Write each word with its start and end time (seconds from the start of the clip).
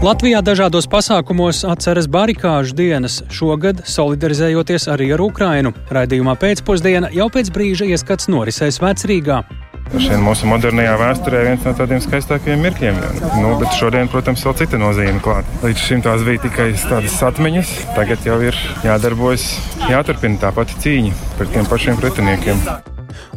Latvijā 0.00 0.38
dažādos 0.40 0.86
pasākumos 0.88 1.58
atceras 1.68 2.06
barikāžu 2.08 2.72
dienas, 2.72 3.18
šogad 3.28 3.82
solidarizējoties 3.84 4.86
arī 4.88 5.10
ar 5.12 5.20
Ukrainu. 5.20 5.74
Raidījumā 5.92 6.38
pēcpusdiena 6.40 7.10
jau 7.12 7.26
pēc 7.28 7.50
brīža 7.52 7.90
ieskats 7.92 8.30
norisēs 8.32 8.80
Vecrīgā. 8.80 9.42
Šodien 9.90 10.24
mūsu 10.24 10.48
modernajā 10.48 10.94
vēsturē 11.02 11.42
viens 11.50 11.66
no 11.68 11.74
tādiem 11.76 12.00
skaistākajiem 12.00 12.64
mirkļiem. 12.64 13.00
Nu, 13.42 13.52
bet 13.60 13.76
šodien, 13.76 14.08
protams, 14.08 14.46
vēl 14.46 14.56
cita 14.62 14.80
nozīme 14.80 15.20
klāta. 15.20 15.60
Līdz 15.66 15.82
šim 15.84 16.04
tās 16.06 16.24
bija 16.24 16.46
tikai 16.46 16.70
tādas 16.80 17.18
atmiņas, 17.26 17.74
tagad 17.98 18.24
jau 18.24 18.38
ir 18.46 18.56
jādarbojas, 18.86 19.50
jāturpina 19.90 20.40
tā 20.46 20.54
pati 20.56 20.80
cīņa 20.80 21.18
pret 21.36 21.52
tiem 21.58 21.68
pašiem 21.68 22.00
pretiniekiem. 22.00 22.64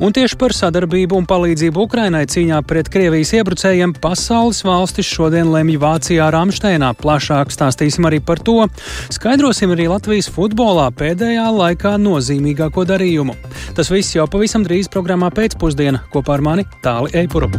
Un 0.03 0.13
tieši 0.15 0.37
par 0.39 0.53
sadarbību 0.55 1.17
un 1.19 1.27
palīdzību 1.29 1.85
Ukrainai 1.87 2.23
cīņā 2.29 2.59
pret 2.67 2.89
Krievijas 2.93 3.33
iebrucējiem 3.37 3.95
pasaules 4.03 4.63
valstis 4.65 5.09
šodien 5.09 5.51
lemj 5.53 5.79
Vācijā 5.81 6.29
Rāmsteinā. 6.33 6.93
Plašāk 6.99 7.53
stāstīsim 7.53 8.09
arī 8.09 8.21
par 8.23 8.41
to. 8.43 8.67
Skaidrosim 9.13 9.73
arī 9.75 9.89
Latvijas 9.91 10.31
futbolā 10.33 10.89
pēdējā 10.97 11.49
laikā 11.57 11.95
nozīmīgāko 12.01 12.87
darījumu. 12.89 13.37
Tas 13.77 13.91
viss 13.93 14.17
jau 14.17 14.27
pavisam 14.29 14.65
drīz 14.67 14.91
programmā 14.93 15.33
pēcpusdienā 15.33 16.07
kopā 16.13 16.37
ar 16.39 16.47
mani 16.51 16.69
Tāli 16.83 17.13
Eipuru. 17.23 17.51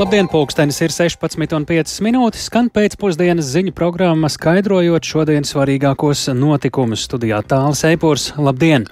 Labdien, 0.00 0.30
pulkstenis 0.32 0.78
ir 0.80 0.92
16,5 0.94 1.98
minūtes, 2.00 2.46
skan 2.48 2.70
pēcpusdienas 2.72 3.50
ziņu 3.52 3.74
programma, 3.76 4.30
skaidrojot 4.32 5.04
šodienas 5.04 5.52
svarīgākos 5.52 6.22
notikumus. 6.38 7.02
Studijā 7.04 7.42
tālāk 7.44 7.76
Eipors. 7.90 8.30
Labdien! 8.40 8.88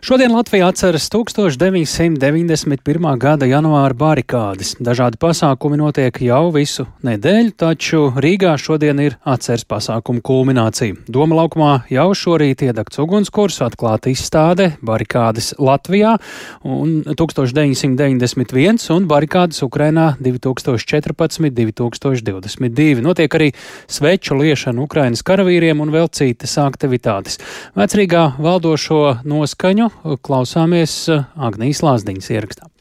Šodien 0.00 0.32
Latvija 0.32 0.68
atceras 0.68 1.10
1991. 1.10 3.18
gada 3.18 3.46
janvāra 3.46 3.94
barikādes. 3.96 4.76
Dažādi 4.76 5.16
pasākumi 5.16 5.76
notiek 5.80 6.20
jau 6.20 6.52
visu 6.52 6.84
nedēļu, 7.06 7.52
taču 7.56 8.12
Rīgā 8.12 8.58
šodien 8.60 9.00
ir 9.00 9.16
atceras 9.24 9.64
pasākumu 9.64 10.20
kulminācija. 10.20 10.94
Doma 11.08 11.36
laukumā 11.40 11.88
jau 11.90 12.12
šorīt 12.12 12.62
iedegts 12.68 12.98
ugunskurs, 13.00 13.60
atklāta 13.64 14.12
izstāde 14.12 14.76
barikādes 14.84 15.56
Latvijā 15.56 16.20
un 16.60 17.00
1991 17.08 18.92
un 18.92 19.08
barikādes 19.08 19.64
Ukrainā 19.64 20.20
2014-2022. 20.20 23.00
Notiek 23.00 23.32
arī 23.40 23.48
sveču 23.88 24.36
liešana 24.42 24.76
Ukrainas 24.84 25.24
karavīriem 25.24 25.80
un 25.80 25.88
vēl 25.96 26.12
citas 26.12 26.60
aktivitātes. 26.60 27.40
Vecrīgā 27.80 28.36
valdošo 28.36 29.24
noskaņu 29.24 29.85
klausāmies 30.26 30.96
Agnijas 31.36 31.82
Lāsdiņas 31.86 32.32
ierakstā. 32.36 32.75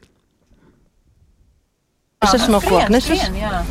Es 2.23 2.33
esmu 2.33 2.55
no 2.55 2.59
Kokneses. 2.63 3.21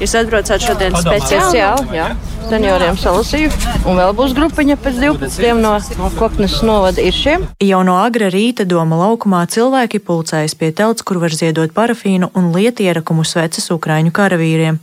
Jūs 0.03 0.15
atbraucāt 0.21 0.63
šodien 0.63 0.95
speciāli, 1.01 1.97
jā, 1.97 2.11
senioriem 2.51 2.99
salasīju. 3.01 3.49
Un 3.89 3.97
vēl 3.99 4.13
būs 4.19 4.35
grupiņa 4.37 4.77
pēc 4.85 4.99
12 5.01 5.97
no 5.99 6.11
Kokneses 6.19 6.61
novada 6.67 7.01
ir 7.03 7.17
šiem. 7.17 7.47
Jau 7.65 7.81
no 7.89 7.97
agra 8.03 8.29
rīta 8.33 8.67
doma 8.69 9.01
laukumā 9.01 9.41
cilvēki 9.51 10.03
pulcējas 10.05 10.55
pie 10.61 10.71
telts, 10.77 11.03
kur 11.03 11.23
var 11.25 11.35
ziedot 11.35 11.73
parafīnu 11.75 12.31
un 12.37 12.53
lietierakumu 12.55 13.25
sveces 13.25 13.71
Ukraiņu 13.75 14.13
karavīriem. 14.15 14.79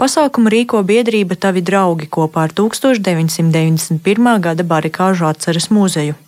Pasākumu 0.00 0.50
rīko 0.52 0.82
biedrība 0.82 1.38
Tavi 1.38 1.62
draugi 1.62 2.10
kopā 2.10 2.48
ar 2.48 2.56
1991. 2.58 4.34
gada 4.42 4.66
barikāžu 4.66 5.30
atceres 5.30 5.70
muzeju. 5.70 6.18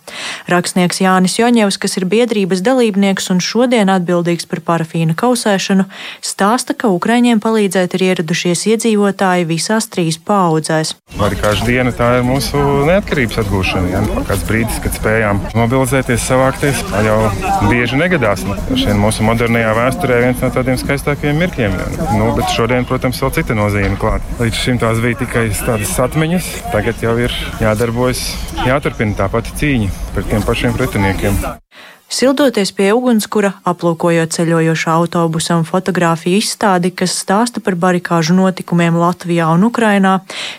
Rakstnieks 0.47 1.01
Jānis 1.03 1.35
Joņevs, 1.35 1.77
kas 1.81 1.97
ir 1.99 2.07
biedrības 2.07 2.63
dalībnieks 2.63 3.27
un 3.33 3.41
šodien 3.43 3.91
atbildīgs 3.91 4.47
par 4.47 4.63
parafīna 4.63 5.15
kausēšanu, 5.19 5.87
stāsta, 6.23 6.76
ka 6.79 6.91
Ukraiņiem 6.93 7.41
palīdzēt 7.43 7.95
ir 7.97 8.03
ieradušies 8.11 8.63
iedzīvotāji 8.73 9.47
visās 9.49 9.89
trīs 9.91 10.19
paudzēs. 10.21 10.93
Barikāžu 11.17 11.65
diena 11.67 11.93
tā 11.95 12.09
ir 12.19 12.25
mūsu 12.27 12.61
neatkarības 12.87 13.39
atgūšana. 13.43 13.91
Ja? 13.91 14.01
Kāds 14.29 14.45
brīdis, 14.47 14.79
kad 14.83 14.95
spējām 14.97 15.41
mobilizēties, 15.57 16.25
savākties, 16.29 16.83
tā 16.91 17.03
jau 17.07 17.17
bieži 17.67 17.99
negadās. 17.99 18.45
Šodien 18.69 19.01
mūsu 19.01 19.25
modernajā 19.27 19.73
vēsturē 19.79 20.21
viens 20.25 20.43
no 20.43 20.51
tādiem 20.53 20.79
skaistākajiem 20.81 21.41
mirkļiem. 21.43 21.77
Ja? 21.81 22.09
Nu, 22.19 22.31
bet 22.37 22.53
šodien, 22.55 22.87
protams, 22.89 23.21
vēl 23.23 23.33
cita 23.39 23.57
nozīme 23.57 23.97
klāta. 24.01 24.37
Līdz 24.41 24.63
šim 24.63 24.81
tās 24.83 25.01
bija 25.03 25.21
tikai 25.23 25.47
tādas 25.57 25.95
atmiņas, 26.07 26.51
tagad 26.75 27.01
jau 27.03 27.17
ir 27.21 27.33
jādarbojas, 27.63 28.27
jāturpina 28.67 29.17
tā 29.17 29.31
pati 29.33 29.55
cīņa 29.61 29.93
pret 30.13 30.29
tiem 30.33 30.45
pašiem 30.45 30.77
pretiniekiem. 30.77 31.41
Sildoties 32.07 32.71
pie 32.71 32.93
ugunskura, 32.95 33.49
aplūkojot 33.67 34.31
ceļojošā 34.31 34.93
autobusa 34.95 35.57
un 35.59 35.65
fotografiju 35.67 36.39
izstādi, 36.39 36.93
kas 36.95 37.17
stāsta 37.19 37.59
par 37.59 37.75
barikāžu 37.75 38.37
notikumiem 38.37 38.95
Latvijā 38.95 39.49
un 39.51 39.67
Ukrainā, 39.67 40.13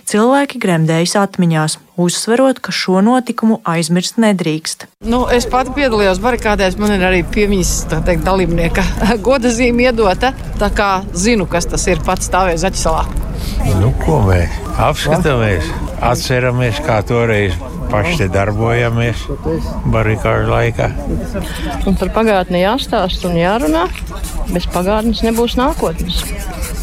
cilvēki 0.05 0.61
gremdējas 0.61 1.17
atmiņās, 1.23 1.79
uzsverot, 1.99 2.61
ka 2.63 2.73
šo 2.75 3.03
notikumu 3.05 3.59
aizmirst 3.69 4.21
nedrīkst. 4.23 4.87
Nu, 5.11 5.25
es 5.35 5.49
pati 5.51 5.75
piedalījos 5.77 6.21
barikādēs, 6.23 6.79
man 6.81 6.95
ir 6.97 7.07
arī 7.09 7.25
piemiņas 7.27 7.73
teikt, 7.95 8.25
dalībnieka 8.27 8.85
goda 9.27 9.53
zīme 9.55 9.89
iedota. 9.89 10.33
Tā 10.61 10.71
kā 10.75 10.91
zinu, 11.13 11.49
kas 11.51 11.69
tas 11.71 11.87
ir 11.91 12.03
pats 12.07 12.31
stāvēs 12.31 12.63
Zaķisalā. 12.65 13.07
Nu, 13.79 13.91
ko 14.05 14.21
mēs 14.27 14.55
apskatāmies, 14.79 15.67
atceramies, 16.05 16.79
kā 16.87 17.01
toreiz 17.07 17.57
paši 17.89 18.29
darbojamies 18.33 19.25
barikāžu 19.93 20.53
laikā. 20.53 20.91
Un 21.89 21.97
par 21.99 22.13
pagātni 22.15 22.63
jāstāsta 22.63 23.31
un 23.31 23.39
jārunā. 23.41 23.87
Bez 24.49 24.69
pagātnes 24.73 25.21
nebūs 25.27 25.59
nākotnes. 25.61 26.23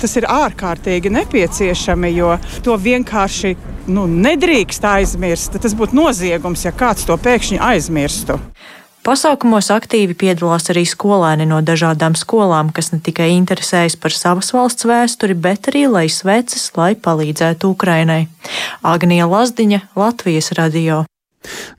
Tas 0.01 0.11
ir 0.19 0.27
ārkārtīgi 0.29 1.09
nepieciešami, 1.13 2.11
jo 2.13 2.35
to 2.65 2.75
vienkārši 2.77 3.55
nu, 3.87 4.05
nedrīkst 4.09 4.85
aizmirst. 4.89 5.57
Tas 5.61 5.75
būtu 5.77 5.97
noziegums, 5.97 6.65
ja 6.65 6.73
kāds 6.75 7.07
to 7.07 7.17
pēkšņi 7.17 7.61
aizmirstu. 7.61 8.39
Pasākumos 9.05 9.67
aktīvi 9.69 10.15
piedalās 10.17 10.71
arī 10.73 10.81
skolēni 10.89 11.45
no 11.45 11.59
dažādām 11.61 12.15
skolām, 12.17 12.71
kas 12.73 12.89
ne 12.89 12.97
tikai 13.05 13.29
interesējas 13.35 13.99
par 14.01 14.15
savas 14.17 14.49
valsts 14.55 14.87
vēsturi, 14.89 15.37
bet 15.37 15.69
arī 15.69 15.85
lai 15.85 16.07
sveces, 16.09 16.71
lai 16.73 16.95
palīdzētu 16.97 17.69
Ukrainai. 17.69 18.23
Agnija 18.81 19.29
Lazdiņa, 19.29 19.83
Latvijas 19.93 20.55
radio. 20.57 21.03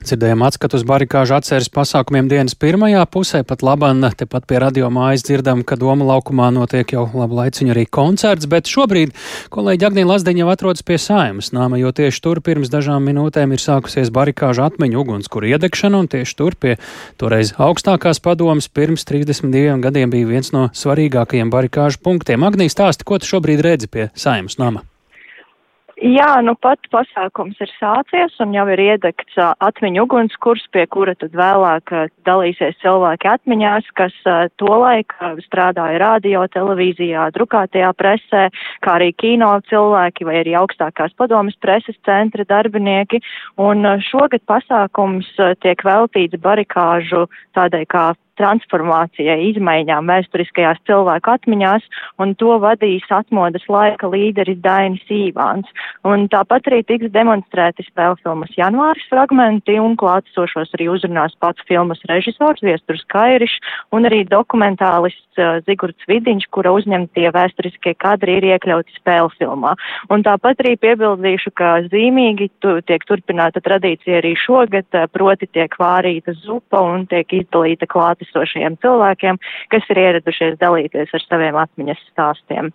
Dzirdējām 0.03 0.43
atskatu 0.47 0.79
uz 0.79 0.85
barikāžu 0.87 1.35
atceres 1.37 1.69
pasākumiem 1.73 2.29
dienas 2.31 2.55
pirmajā 2.57 3.03
pusē, 3.11 3.43
pat 3.47 3.63
labam, 3.65 4.03
tepat 4.17 4.47
pie 4.49 4.61
radio 4.63 4.89
mājas 4.93 5.25
dzirdam, 5.27 5.63
ka 5.67 5.77
Doma 5.79 6.05
laukumā 6.07 6.49
notiek 6.55 6.93
jau 6.95 7.05
labu 7.13 7.37
laiciņu 7.39 7.73
arī 7.73 7.85
koncerts, 7.91 8.49
bet 8.49 8.69
šobrīd 8.71 9.13
kolēģi 9.53 9.87
Agnija 9.89 10.09
Lazdeņa 10.11 10.43
jau 10.43 10.49
atrodas 10.53 10.85
pie 10.87 10.99
saimas 11.01 11.51
nāma, 11.55 11.79
jo 11.81 11.93
tieši 11.95 12.23
tur 12.23 12.41
pirms 12.45 12.71
dažām 12.73 13.07
minūtēm 13.07 13.55
ir 13.55 13.63
sākusies 13.63 14.11
barikāžu 14.13 14.65
atmiņu 14.67 15.01
ugunskura 15.03 15.53
iedegšana, 15.53 16.03
un 16.03 16.11
tieši 16.11 16.37
tur 16.39 16.57
pie 16.59 16.75
toreiz 17.21 17.53
augstākās 17.61 18.21
padomas 18.23 18.69
pirms 18.69 19.07
32 19.07 19.79
gadiem 19.83 20.13
bija 20.13 20.33
viens 20.33 20.53
no 20.55 20.67
svarīgākajiem 20.73 21.53
barikāžu 21.53 22.03
punktiem. 22.03 22.45
Agnija 22.47 22.73
stāsti, 22.73 23.07
ko 23.07 23.19
tu 23.21 23.35
šobrīd 23.35 23.65
redzi 23.65 23.91
pie 23.91 24.11
saimas 24.15 24.59
nama? 24.61 24.85
Jā, 25.97 26.43
nu 26.45 26.53
pat 26.61 26.83
pasākums 26.93 27.57
ir 27.57 27.71
sācies 27.79 28.35
un 28.43 28.51
jau 28.53 28.67
ir 28.69 28.81
iedegts 28.83 29.33
atmiņu 29.41 30.03
ugunskurs, 30.05 30.67
pie 30.69 30.83
kura 30.93 31.15
tad 31.17 31.33
vēlāk 31.33 31.89
dalīsies 32.27 32.77
cilvēki 32.83 33.31
atmiņās, 33.31 33.87
kas 33.97 34.13
tolaik 34.61 35.15
strādāja 35.47 35.97
radio, 36.03 36.43
televīzijā, 36.53 37.31
drukātajā 37.33 37.89
presē, 37.97 38.43
kā 38.85 38.99
arī 38.99 39.09
kino 39.17 39.49
cilvēki 39.71 40.29
vai 40.29 40.37
arī 40.43 40.53
augstākās 40.61 41.17
padomas 41.17 41.57
preses 41.65 41.97
centra 42.05 42.45
darbinieki. 42.45 43.23
Un 43.57 43.81
šogad 44.11 44.45
pasākums 44.45 45.33
tiek 45.65 45.81
veltīts 45.81 46.37
barikāžu 46.45 47.25
tādai 47.57 47.87
kā 47.89 48.11
transformācijai, 48.39 49.37
izmaiņām 49.51 50.09
vēsturiskajās 50.11 50.81
cilvēku 50.89 51.33
atmiņās, 51.33 51.85
un 52.21 52.33
to 52.39 52.57
vadīs 52.63 53.05
atmodas 53.13 53.65
laika 53.71 54.09
līderis 54.11 54.59
Dainis 54.63 55.05
Īvāns. 55.11 55.69
Un 56.07 56.27
tāpat 56.31 56.69
arī 56.69 56.83
tiks 56.87 57.11
demonstrēti 57.13 57.85
spēļu 57.87 58.19
filmas 58.23 58.53
janvāris 58.57 59.05
fragmenti, 59.11 59.77
un 59.81 59.97
klātesošos 59.99 60.73
arī 60.77 60.89
uzrunās 60.93 61.35
pats 61.41 61.63
filmas 61.69 62.01
režisors 62.09 62.63
Viesturs 62.65 63.03
Kairišs, 63.13 63.57
un 63.95 64.07
arī 64.09 64.23
dokumentālists 64.27 65.41
uh, 65.41 65.59
Zigurds 65.67 66.07
Vidiņš, 66.09 66.47
kura 66.53 66.73
uzņemtie 66.77 67.27
vēsturiskie 67.35 67.95
kadri 67.99 68.37
ir 68.39 68.49
iekļauti 68.53 68.97
spēļu 68.99 69.33
filmā. 69.37 69.73
Un 70.13 70.23
tāpat 70.25 70.63
arī 70.63 70.75
piebildīšu, 70.81 71.53
ka 71.57 71.73
zīmīgi 71.91 72.49
tu, 72.63 72.77
tiek 72.87 73.03
turpināta 73.09 73.63
tradīcija 73.63 74.21
arī 74.21 74.35
šogad, 74.39 74.87
uh, 74.93 75.07
proti 75.11 75.49
tiek 75.51 75.73
vārīta 75.79 76.35
zupa 76.43 76.81
un 76.85 77.07
tiek 77.09 77.39
izdalīta 77.41 77.89
klātes 77.89 78.26
klātesošajiem 78.27 78.77
cilvēkiem, 78.81 79.39
kas 79.71 79.87
ir 79.89 79.97
ieradušies 79.97 80.59
dalīties 80.59 81.13
ar 81.13 81.23
saviem 81.27 81.55
atmiņas 81.55 82.03
stāstiem. 82.11 82.71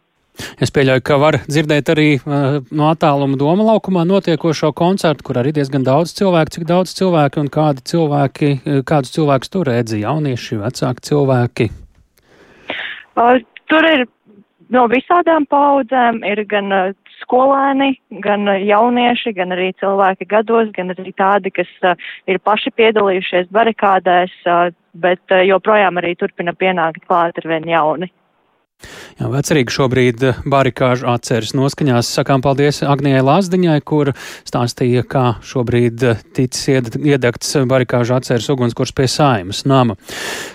Es 0.58 0.72
pieļauju, 0.72 1.02
ka 1.04 1.18
var 1.20 1.36
dzirdēt 1.44 1.90
arī 1.92 2.16
uh, 2.16 2.62
no 2.72 2.88
attāluma 2.88 3.36
doma 3.36 3.66
laukumā 3.68 4.06
notiekošo 4.08 4.72
koncertu, 4.72 5.24
kur 5.24 5.36
arī 5.36 5.52
diezgan 5.52 5.84
daudz 5.84 6.14
cilvēku, 6.16 6.54
cik 6.56 6.64
daudz 6.64 6.94
cilvēku 6.96 7.42
un 7.42 7.50
kādi 7.52 7.84
cilvēki, 7.84 8.52
uh, 8.64 8.80
kādus 8.80 9.12
cilvēkus 9.12 9.52
tur 9.52 9.68
redzi, 9.68 10.00
jaunieši, 10.00 10.62
vecāki 10.62 11.04
cilvēki. 11.10 11.68
Uh, 13.12 13.44
tur 13.68 13.84
ir 13.90 14.06
no 14.72 14.86
visādām 14.88 15.44
paudzēm, 15.52 16.24
ir 16.24 16.46
gan 16.48 16.72
uh, 16.72 16.96
skolēni, 17.20 17.98
gan 18.24 18.48
jaunieši, 18.56 19.36
gan 19.36 19.52
arī 19.52 19.74
cilvēki 19.84 20.32
gados, 20.32 20.72
gan 20.72 20.96
arī 20.96 21.12
tādi, 21.12 21.52
kas 21.52 21.68
uh, 21.84 21.92
ir 22.24 22.40
paši 22.40 22.72
piedalījušies 22.80 23.52
barikādēs, 23.52 24.32
uh, 24.48 24.72
bet 24.94 25.22
uh, 25.30 25.44
joprojām 25.46 26.00
arī 26.00 26.14
turpina 26.18 26.52
pienākt 26.52 27.06
klāt 27.08 27.38
ar 27.40 27.48
vien 27.48 27.68
jauni. 27.68 28.10
Jā, 29.20 29.28
Vecerīgi 29.32 29.72
šobrīd 29.74 30.24
barikāžu 30.48 31.06
atceres 31.12 31.52
noskaņās. 31.56 32.10
Sakām 32.16 32.42
paldies 32.44 32.82
Agnijai 32.86 33.22
Lāsdiņai, 33.24 33.78
kur 33.86 34.12
stāstīja, 34.48 35.04
kā 35.08 35.24
šobrīd 35.46 36.04
ticis 36.36 36.68
iedegts 36.98 37.54
barikāžu 37.68 38.16
atceres 38.16 38.48
ugunskurs 38.52 38.94
pie 38.96 39.08
saimas 39.10 39.62
nama. 39.68 39.96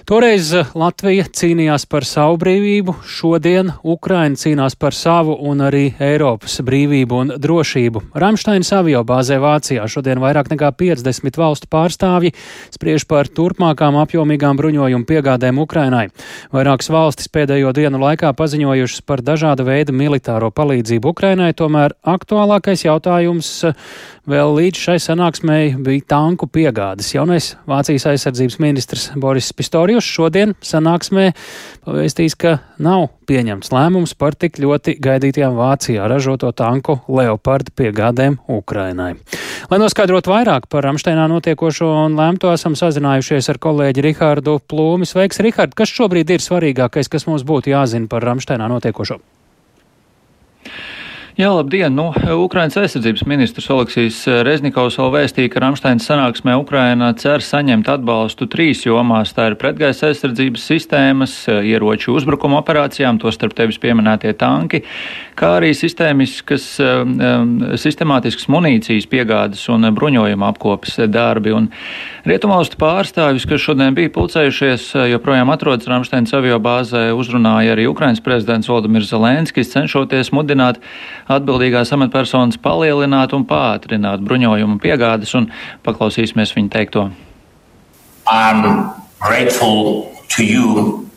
Toreiz 0.07 0.51
Latvija 0.77 1.27
cīnījās 1.31 1.87
par 1.89 2.05
savu 2.07 2.39
brīvību, 2.41 2.97
šodien 3.07 3.73
Ukraina 3.83 4.39
cīnās 4.39 4.77
par 4.79 4.95
savu 4.97 5.37
un 5.49 5.61
arī 5.67 5.85
Eiropas 6.03 6.59
brīvību 6.65 7.21
un 7.21 7.33
drošību. 7.41 8.03
Ramštainas 8.17 8.73
avio 8.79 9.03
bāzē 9.07 9.39
Vācijā 9.43 9.85
šodien 9.91 10.21
vairāk 10.23 10.51
nekā 10.53 10.73
50 10.81 11.37
valstu 11.39 11.69
pārstāvji 11.71 12.33
spriež 12.73 13.07
par 13.09 13.29
turpmākām 13.29 13.99
apjomīgām 14.01 14.57
bruņojumu 14.59 15.07
piegādēm 15.07 15.61
Ukrainai. 15.61 16.07
Vairākas 16.53 16.89
valstis 16.93 17.31
pēdējo 17.31 17.73
dienu 17.77 18.01
laikā 18.01 18.16
laikā 18.17 18.33
paziņojušas 18.33 19.03
par 19.05 19.21
dažāda 19.21 19.63
veida 19.63 19.93
militāro 19.93 20.49
palīdzību 20.49 21.11
Ukrainai, 21.13 21.53
tomēr 21.53 21.93
aktuālākais 22.01 22.81
jautājums 22.87 23.61
vēl 24.27 24.55
līdz 24.57 24.81
šai 24.87 24.97
sanāksmei 25.01 25.75
bija 25.83 26.05
tanku 26.15 26.49
piegādes. 26.51 27.13
Jaunais 27.15 27.53
Vācijas 27.69 28.07
aizsardzības 28.11 28.57
ministrs 28.63 29.09
Boris 29.19 29.49
Pistorius 29.55 30.07
šodien 30.07 30.55
sanāksmē 30.63 31.29
pavēstīs, 31.85 32.37
ka 32.39 32.57
nav 32.83 33.09
pieņemts 33.29 33.71
lēmums 33.73 34.15
par 34.19 34.35
tik 34.39 34.59
ļoti 34.63 34.97
gaidītajām 35.03 35.57
Vācijā 35.57 36.07
ražoto 36.09 36.51
tanku 36.55 36.99
Leopardu 37.07 37.75
piegādēm 37.77 38.39
Ukrainai. 38.57 39.13
Lai 39.67 39.81
noskaidrotu 39.81 40.31
vairāk 40.31 40.69
par 40.71 40.85
Ramsteinā 40.87 41.27
notiekošo 41.31 41.89
un 42.05 42.17
lēmto, 42.19 42.53
esam 42.55 42.77
sazinājušies 42.79 43.51
ar 43.51 43.59
kolēģi 43.63 44.05
Rihārdu 44.09 44.59
Plūmi. 44.63 45.07
Sveiks, 45.09 45.41
Rihārd! 45.43 45.75
Kas 45.77 45.91
šobrīd 45.91 46.31
ir 46.31 46.43
svarīgākais, 46.43 47.11
kas 47.11 47.27
mums 47.27 47.43
būtu 47.47 47.75
jāzina? 47.75 48.07
par 48.07 48.23
Ramsteinā 48.23 48.67
notiekošo? 48.71 49.19
Jā, 51.37 51.51
labdien! 51.53 51.93
Nu, 51.93 52.07
Ukrainas 52.41 52.79
aizsardzības 52.81 53.21
ministrs 53.29 53.67
Oleksijas 53.69 54.23
Reznikovs 54.41 54.95
vēl 54.97 55.11
vēstīja, 55.13 55.51
ka 55.53 55.61
Ramšteinas 55.61 56.07
sanāksmē 56.09 56.55
Ukraina 56.57 57.11
cer 57.13 57.43
saņemt 57.45 57.85
atbalstu 57.93 58.47
trīs 58.49 58.81
jomās. 58.87 59.35
Tā 59.37 59.51
ir 59.51 59.55
pretgaisa 59.61 60.09
aizsardzības 60.09 60.65
sistēmas, 60.65 61.35
ieroču 61.45 62.15
uzbrukuma 62.17 62.57
operācijām, 62.63 63.19
to 63.21 63.29
starp 63.29 63.53
tevis 63.53 63.77
pieminētie 63.77 64.31
tanki, 64.33 64.81
kā 65.37 65.51
arī 65.59 65.75
sistēmiskas, 65.77 66.65
um, 66.81 67.53
sistemātiskas 67.77 68.49
munīcijas 68.49 69.05
piegādes 69.05 69.61
un 69.69 69.91
bruņojuma 69.93 70.49
apkopes 70.55 70.97
darbi. 71.05 71.53
Un 71.53 71.69
Rietumvalstu 72.25 72.81
pārstāvis, 72.81 73.45
kas 73.45 73.61
šodien 73.61 73.93
bija 73.93 74.09
pulcējušies, 74.17 74.89
joprojām 75.13 75.53
atrodas 75.53 75.85
Ramšteinas 75.85 76.33
avio 76.41 76.57
bāzē, 76.57 77.11
uzrunāja 77.13 77.77
arī 77.77 77.85
Ukrainas 77.93 78.25
prezidents 78.25 78.73
Valdemirs 78.73 79.13
Zelenskis, 79.13 79.69
cenšoties 79.77 80.33
mudināt 80.33 80.81
atbildīgās 81.31 81.93
amatpersonas 81.95 82.59
palielināt 82.61 83.33
un 83.37 83.45
pātrināt 83.47 84.23
bruņojumu 84.25 84.79
piegādes, 84.83 85.33
un 85.39 85.49
paklausīsimies 85.87 86.55
viņa 86.55 86.73
teikto. 86.77 87.09
I'm 88.27 88.91
grateful 89.19 90.11
to 90.35 90.43
you 90.43 91.07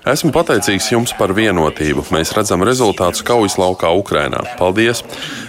Esmu 0.00 0.30
pateicīgs 0.32 0.86
jums 0.94 1.12
par 1.12 1.34
vienotību. 1.36 2.06
Mēs 2.14 2.30
redzam 2.32 2.62
rezultātus 2.64 3.20
kaujas 3.26 3.58
laukā 3.60 3.90
Ukrainā. 3.92 4.40
Paldies! 4.56 5.02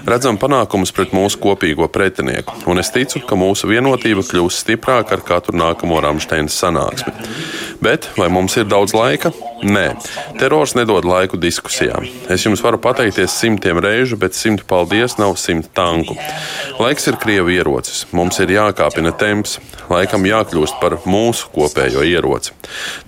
Redzam 0.04 0.36
panākumus 0.42 0.92
pret 0.92 1.14
mūsu 1.16 1.40
kopīgo 1.40 1.88
pretinieku, 1.88 2.58
un 2.68 2.82
es 2.82 2.92
ticu, 2.92 3.22
ka 3.24 3.38
mūsu 3.40 3.70
vienotība 3.72 4.26
kļūs 4.28 4.60
stiprāka 4.66 5.16
ar 5.16 5.24
katru 5.24 5.56
nākamo 5.56 6.02
Rāmsteinas 6.04 6.58
sanāksmi. 6.60 7.16
Bet 7.82 8.10
vai 8.20 8.28
mums 8.34 8.58
ir 8.60 8.68
daudz 8.68 8.92
laika? 8.94 9.32
Nē, 9.62 9.94
terors 10.42 10.74
nedod 10.76 11.06
laiku 11.06 11.38
diskusijām. 11.38 12.04
Es 12.34 12.44
jums 12.44 12.64
varu 12.66 12.80
pateikties 12.82 13.34
simtiem 13.38 13.80
reižu, 13.82 14.18
bet 14.20 14.36
simtu 14.38 14.66
paldies 14.68 15.16
nav 15.22 15.38
simt 15.38 15.70
tanku. 15.78 16.18
Laiks 16.82 17.08
ir 17.08 17.18
krievu 17.22 17.54
ierocis. 17.54 18.04
Mums 18.12 18.42
ir 18.42 18.52
jākāpina 18.58 19.14
temps, 19.18 19.60
laikam 19.90 20.26
jākļūst 20.26 20.82
par 20.82 20.98
mūsu 21.06 21.50
kopējo 21.54 22.04
ieroci. 22.10 22.58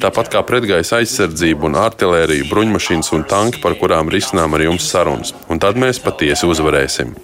Tāpat 0.01 0.29
kā 0.33 0.43
pretgaisa 0.45 1.01
aizsardzība 1.01 1.33
un 1.67 1.75
artērija, 1.79 2.47
bruņmašīnas 2.49 3.11
un 3.17 3.25
tanki, 3.27 3.59
par 3.63 3.75
kurām 3.79 4.11
risinām 4.13 4.55
ar 4.55 4.63
jums 4.67 4.87
sarunas. 4.89 5.33
Un 5.51 5.59
tad 5.59 5.79
mēs 5.79 5.99
patiesi 6.03 6.47
uzvarēsim. 6.47 7.15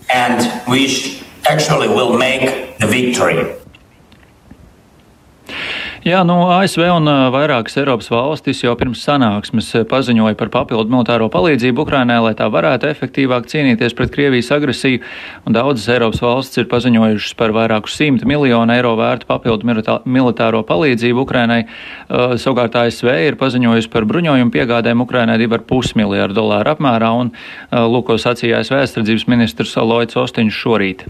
Jā, 5.99 6.21
nu, 6.23 6.45
ASV 6.47 6.85
un 6.95 7.11
vairākas 7.33 7.73
Eiropas 7.81 8.07
valstis 8.07 8.61
jau 8.63 8.71
pirms 8.79 9.01
sanāksmes 9.03 9.67
paziņoja 9.91 10.37
par 10.39 10.47
papildu 10.53 10.93
militāro 10.93 11.27
palīdzību 11.33 11.83
Ukrainai, 11.83 12.21
lai 12.23 12.31
tā 12.39 12.47
varētu 12.47 12.87
efektīvāk 12.87 13.49
cīnīties 13.51 13.97
pret 13.97 14.13
Krievijas 14.15 14.47
agresiju, 14.55 15.01
un 15.43 15.57
daudzas 15.57 15.89
Eiropas 15.91 16.23
valstis 16.23 16.63
ir 16.63 16.71
paziņojušas 16.71 17.35
par 17.35 17.51
vairāku 17.51 17.91
simtu 17.91 18.31
miljonu 18.31 18.77
eiro 18.77 18.95
vērtu 18.95 19.27
papildu 19.27 19.67
militāro 20.07 20.63
palīdzību 20.71 21.25
Ukrainai. 21.27 21.65
Savukārt 22.07 22.79
ASV 22.79 23.11
ir 23.27 23.35
paziņojusi 23.43 23.91
par 23.91 24.07
bruņojumu 24.07 24.55
piegādēm 24.55 25.03
Ukrainai 25.03 25.35
2,5 25.43 25.97
miljārdu 25.99 26.39
dolāru 26.39 26.77
apmērā, 26.77 27.11
un 27.11 27.35
lūko 27.75 28.15
sacīja 28.15 28.63
ASV 28.63 28.85
aizsardzības 28.85 29.27
ministrs 29.35 29.75
Aloits 29.83 30.15
Ostiņš 30.15 30.63
šorīt. 30.63 31.09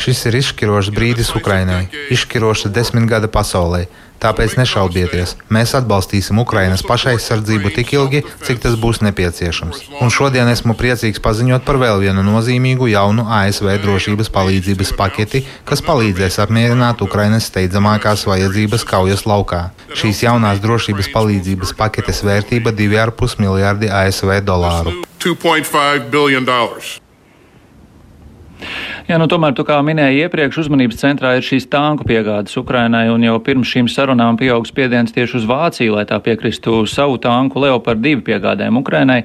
Šis 0.00 0.24
ir 0.26 0.38
izšķirošs 0.40 0.90
brīdis 0.94 1.30
Ukrainai, 1.38 1.86
izšķiroša 2.10 2.72
desmitgada 2.74 3.30
pasaulē. 3.30 3.84
Tāpēc 4.22 4.54
nešaubieties, 4.56 5.34
mēs 5.52 5.74
atbalstīsim 5.76 6.38
Ukrainas 6.40 6.82
pašaizsardzību 6.86 7.72
tik 7.76 7.92
ilgi, 7.98 8.22
cik 8.46 8.62
tas 8.64 8.76
būs 8.80 9.02
nepieciešams. 9.04 9.82
Un 10.00 10.12
šodien 10.12 10.48
esmu 10.48 10.76
priecīgs 10.78 11.20
paziņot 11.24 11.66
par 11.66 11.76
vēl 11.82 12.00
vienu 12.06 12.24
nozīmīgu 12.24 12.88
jaunu 12.94 13.26
ASV 13.38 13.74
drošības 13.84 14.32
palīdzības 14.32 14.94
paketi, 14.96 15.44
kas 15.68 15.84
palīdzēs 15.84 16.40
apmierināt 16.46 17.04
Ukrainas 17.04 17.50
steidzamākās 17.50 18.24
vajadzības 18.30 18.86
kaujas 18.88 19.26
laukā. 19.28 19.66
Šīs 19.92 20.24
jaunās 20.24 20.62
drošības 20.64 21.12
palīdzības 21.12 21.76
paketes 21.76 22.24
vērtība- 22.24 22.72
2,5 22.80 23.36
miljardi 23.42 23.92
ASV 23.92 24.40
dolāru. 24.40 24.96
$2.5 25.20 26.10
billion. 26.10 26.48
Jā, 29.06 29.20
nu 29.22 29.28
tomēr, 29.30 29.52
tu 29.54 29.62
kā 29.62 29.76
minēji 29.86 30.24
iepriekš, 30.24 30.56
uzmanības 30.64 30.96
centrā 30.98 31.36
ir 31.38 31.44
šīs 31.46 31.68
tanku 31.70 32.02
piegādes 32.08 32.56
Ukrainai, 32.58 33.04
un 33.06 33.22
jau 33.22 33.36
pirms 33.38 33.70
šīm 33.70 33.86
sarunām 33.86 34.34
pieaugs 34.40 34.72
spiediens 34.72 35.14
tieši 35.14 35.36
uz 35.38 35.46
Vāciju, 35.46 35.94
lai 35.94 36.02
tā 36.10 36.18
piekristu 36.18 36.80
savu 36.90 37.14
tanku 37.22 37.62
Leopard 37.62 38.02
2 38.02 38.24
piegādēm 38.26 38.80
Ukrainai, 38.80 39.20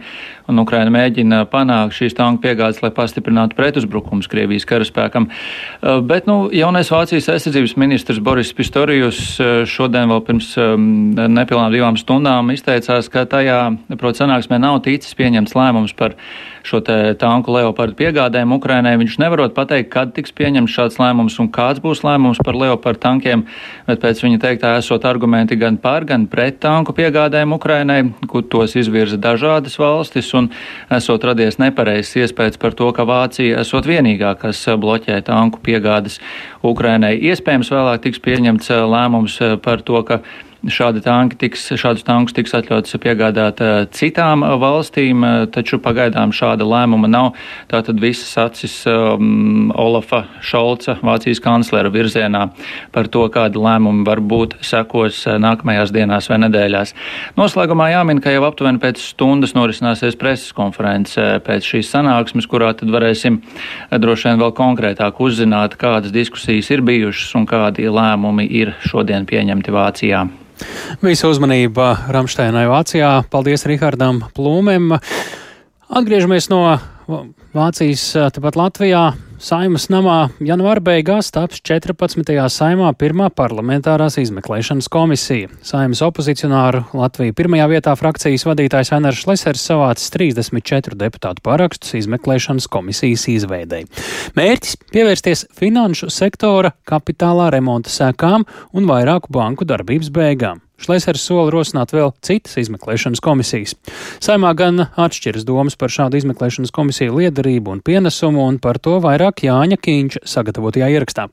un 0.51 0.61
Ukraina 0.61 0.93
mēģina 0.93 1.39
panākt 1.49 1.97
šīs 1.97 2.13
tanku 2.13 2.43
piegādes, 2.45 2.83
lai 2.83 2.91
pastiprinātu 2.93 3.57
pretuzbrukums 3.57 4.29
Krievijas 4.29 4.67
karaspēkam. 4.69 5.31
Uh, 5.31 5.97
bet, 6.05 6.29
nu, 6.29 6.51
jaunais 6.53 6.93
Vācijas 6.93 7.31
aizsardzības 7.33 7.73
ministrs 7.81 8.21
Boris 8.21 8.53
Pistorijus 8.53 9.23
uh, 9.41 9.63
šodien 9.65 10.13
vēl 10.13 10.21
pirms 10.29 10.53
um, 10.61 10.87
nepilnām 11.17 11.73
divām 11.73 11.97
stundām 11.97 12.53
izteicās, 12.53 13.09
ka 13.09 13.25
tajā, 13.33 13.63
prot, 13.97 14.21
sanāksmē 14.21 14.61
nav 14.61 14.83
ticis 14.85 15.17
pieņemts 15.17 15.57
lēmums 15.57 15.97
par 15.97 16.19
šo 16.67 16.81
tanku 17.17 17.55
Leopardu 17.55 17.95
piegādēm 17.97 18.53
Ukrainai. 18.53 18.93
Viņš 19.01 19.17
nevarot 19.23 19.55
pateikt, 19.57 19.70
kad 19.91 20.11
tiks 20.15 20.33
pieņemts 20.35 20.73
šāds 20.75 20.99
lēmums 21.01 21.37
un 21.41 21.49
kāds 21.53 21.81
būs 21.83 22.03
lēmums 22.05 22.41
par 22.43 22.57
Leopardu 22.59 23.01
tankiem, 23.05 23.45
bet 23.87 24.01
pēc 24.03 24.21
viņa 24.25 24.41
teiktā 24.43 24.73
esot 24.79 25.07
argumenti 25.07 25.57
gan 25.59 25.79
par, 25.81 26.05
gan 26.09 26.27
pret 26.31 26.59
tanku 26.63 26.95
piegādēm 26.97 27.55
Ukrainai, 27.55 28.01
kur 28.31 28.43
tos 28.43 28.75
izvirza 28.79 29.19
dažādas 29.21 29.79
valstis 29.81 30.33
un 30.37 30.51
esot 30.91 31.25
radies 31.31 31.59
nepareizs 31.61 32.17
iespējas 32.21 32.59
par 32.61 32.77
to, 32.77 32.91
ka 32.95 33.07
Vācija 33.07 33.63
esot 33.63 33.89
vienīgā, 33.89 34.35
kas 34.43 34.61
bloķē 34.81 35.21
tanku 35.27 35.63
piegādes 35.63 36.19
Ukrainai. 36.61 37.15
Iespējams, 37.31 37.73
vēlāk 37.73 38.05
tiks 38.05 38.21
pieņemts 38.23 38.73
lēmums 38.91 39.41
par 39.63 39.83
to, 39.87 40.03
ka 40.07 40.21
šādi 40.69 41.01
tanki 41.01 41.37
tiks, 41.41 41.63
šādus 41.79 42.05
tankus 42.05 42.35
tiks 42.37 42.53
atļauts 42.53 42.93
piegādāt 43.01 43.61
citām 43.95 44.43
valstīm, 44.61 45.23
taču 45.53 45.79
pagaidām 45.81 46.33
šāda 46.35 46.67
lēmuma 46.67 47.09
nav. 47.09 47.31
Tātad 47.71 48.01
visas 48.01 48.33
acis 48.37 48.75
um, 48.89 49.71
Olafa 49.73 50.25
Šolca, 50.45 50.99
Vācijas 51.01 51.41
kanclera 51.41 51.89
virzienā 51.93 52.47
par 52.93 53.09
to, 53.11 53.25
kāda 53.33 53.61
lēmuma 53.61 54.05
var 54.05 54.21
būt 54.21 54.59
sekos 54.65 55.23
nākamajās 55.41 55.93
dienās 55.95 56.29
vai 56.29 56.41
nedēļās. 56.45 56.93
Noslēgumā 57.39 57.91
jāmin, 57.95 58.21
ka 58.21 58.33
jau 58.33 58.45
aptuveni 58.49 58.81
pēc 58.81 59.01
stundas 59.01 59.55
norisināsies 59.57 60.19
preses 60.19 60.53
konference 60.57 61.17
pēc 61.45 61.71
šīs 61.73 61.89
sanāksmes, 61.95 62.49
kurā 62.51 62.73
tad 62.77 62.93
varēsim 62.93 63.41
droši 63.91 64.29
vien 64.29 64.45
vēl 64.45 64.53
konkrētāk 64.57 65.23
uzzināt, 65.23 65.79
kādas 65.81 66.13
diskusijas 66.13 66.69
ir 66.75 66.85
bijušas 66.85 67.33
un 67.39 67.49
kādi 67.49 67.89
lēmumi 67.89 68.45
ir 68.61 68.75
šodien 68.85 69.25
pieņemti 69.29 69.73
Vācijā. 69.73 70.25
Visa 71.01 71.29
uzmanība 71.31 71.93
Ramšteinai 72.13 72.67
Vācijā. 72.69 73.11
Paldies 73.31 73.65
Rihardam 73.69 74.23
Plūmēm. 74.35 74.95
Atgriežamies 75.91 76.49
no 76.51 76.63
Vācijas, 77.51 78.13
tepat 78.31 78.55
Latvijā. 78.55 79.09
Saimas 79.41 79.89
namā 79.91 80.29
janvāra 80.39 80.79
beigās 80.85 81.33
taps 81.35 81.59
14. 81.67 82.29
saimā 82.53 82.93
pirmā 82.95 83.27
parlamentārās 83.35 84.15
izmeklēšanas 84.21 84.87
komisija. 84.93 85.49
Saimas 85.65 85.99
opozicionāru 86.05 86.85
Latviju 86.95 87.35
pirmajā 87.35 87.65
vietā 87.73 87.97
frakcijas 87.99 88.47
vadītājs 88.47 88.93
Eners 88.95 89.25
Lesers 89.27 89.65
savācis 89.67 90.13
34 90.15 90.95
deputātu 91.03 91.43
parakstus 91.43 91.97
izmeklēšanas 91.99 92.71
komisijas 92.71 93.27
izveidei. 93.33 93.83
Mērķis 94.39 94.79
pievērsties 94.93 95.47
finanšu 95.57 96.07
sektora 96.07 96.71
kapitālā 96.87 97.51
remonta 97.51 97.91
sekām 97.91 98.47
un 98.71 98.87
vairāku 98.87 99.33
banku 99.35 99.67
darbības 99.67 100.13
beigām. 100.15 100.63
Šlesers 100.81 101.25
sola 101.25 101.49
rosināt 101.53 101.93
vēl 101.95 102.13
citas 102.25 102.57
izmeklēšanas 102.61 103.23
komisijas. 103.23 103.75
Saimā 104.23 104.53
gan 104.57 104.87
atšķiras 104.89 105.45
domas 105.47 105.77
par 105.79 105.93
šādu 105.93 106.21
izmeklēšanas 106.21 106.73
komisiju 106.75 107.19
liederību 107.19 107.77
un 107.77 107.83
pienesumu, 107.85 108.47
un 108.47 108.61
par 108.61 108.81
to 108.81 108.99
vairāk 109.03 109.45
Jāņa 109.47 109.79
Kīņš 109.81 110.23
sagatavotajā 110.35 110.91
ierakstā. 110.97 111.29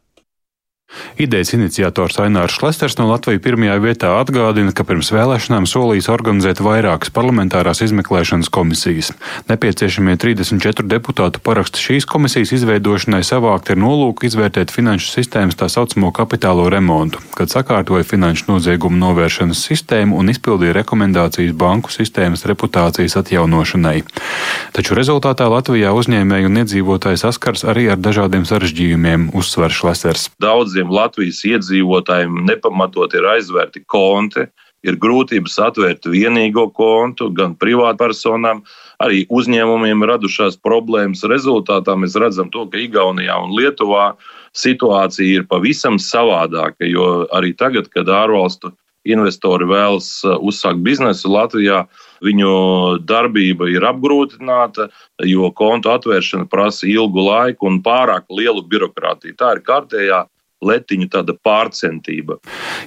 Idejas 1.19 1.53
iniciators 1.53 2.17
Ainārs 2.23 2.55
Šlesters 2.57 2.97
no 2.99 3.09
Latvijas 3.11 3.43
pirmajā 3.45 3.75
vietā 3.83 4.13
atgādina, 4.17 4.73
ka 4.73 4.87
pirms 4.89 5.11
vēlēšanām 5.13 5.67
solījis 5.69 6.09
organizēt 6.13 6.63
vairākas 6.65 7.13
parlamentārās 7.13 7.83
izmeklēšanas 7.85 8.49
komisijas. 8.55 9.11
Nepieciešamie 9.51 10.17
34 10.17 10.87
deputātu 10.89 11.43
paraksti 11.45 11.83
šīs 11.83 12.09
komisijas 12.09 12.55
izveidošanai 12.57 13.21
savākt 13.27 13.73
ir 13.75 13.81
nolūku 13.83 14.29
izvērtēt 14.31 14.73
finanšu 14.73 15.11
sistēmas 15.13 15.59
tā 15.61 15.69
saucamo 15.73 16.13
kapitālo 16.17 16.69
remontu, 16.73 17.21
kad 17.37 17.53
sakārtoja 17.53 18.07
finanšu 18.09 18.49
noziegumu 18.53 18.97
novēršanas 19.03 19.61
sistēmu 19.69 20.17
un 20.17 20.33
izpildīja 20.33 20.79
rekomendācijas 20.81 21.53
banku 21.59 21.93
sistēmas 21.93 22.47
reputācijas 22.49 23.19
atjaunošanai. 23.21 23.99
Taču 24.73 24.97
rezultātā 24.97 25.51
Latvijā 25.53 25.93
uzņēmēji 25.99 26.49
un 26.49 26.63
iedzīvotāji 26.65 27.21
saskars 27.27 27.67
arī 27.69 27.91
ar 27.93 28.01
dažādiem 28.01 28.49
sarežģījumiem, 28.49 29.31
uzsver 29.37 29.75
Šlesters. 29.75 30.29
Daudz 30.41 30.78
daudziem 30.79 30.95
Latvijas 30.95 31.43
iedzīvotājiem 31.45 32.45
nepamatot 32.47 33.15
ir 33.15 33.27
aizvērti 33.27 33.85
konti. 33.87 34.47
Ir 34.87 34.95
grūtības 34.95 35.59
atvērt 35.59 36.07
vienīgo 36.07 36.71
kontu 36.71 37.33
gan 37.35 37.57
privātpersonām, 37.59 38.63
arī 39.03 39.27
uzņēmumiem 39.27 40.05
radušās 40.07 40.57
problēmas. 40.63 41.25
Rezultātā 41.27 41.97
mēs 41.99 42.15
redzam 42.15 42.49
to, 42.51 42.69
ka 42.71 42.79
Igaunijā 42.79 43.35
un 43.43 43.57
Lietuvā 43.59 44.15
situācija 44.55 45.41
ir 45.41 45.49
pavisam 45.51 45.99
savādāka, 45.99 46.87
jo 46.87 47.27
arī 47.35 47.57
tagad, 47.59 47.91
kad 47.91 48.07
ārvalstu 48.07 48.71
investori 49.03 49.67
vēlas 49.67 50.23
uh, 50.23 50.39
uzsākt 50.39 50.79
biznesu 50.87 51.27
Latvijā, 51.33 51.89
viņu 52.23 53.03
darbība 53.03 53.67
ir 53.75 53.83
apgrūtināta, 53.83 54.93
jo 55.27 55.51
kontu 55.59 55.91
atvēršana 55.91 56.47
prasa 56.47 56.87
ilgu 56.87 57.27
laiku 57.27 57.67
un 57.67 57.83
pārāk 57.83 58.31
lielu 58.31 58.63
birokrātiju. 58.63 59.35
Tā 59.39 59.57
ir 59.57 59.65
kārtējā 59.67 60.27
letiņu 60.65 61.07
tāda 61.13 61.35
pārcentība. 61.45 62.39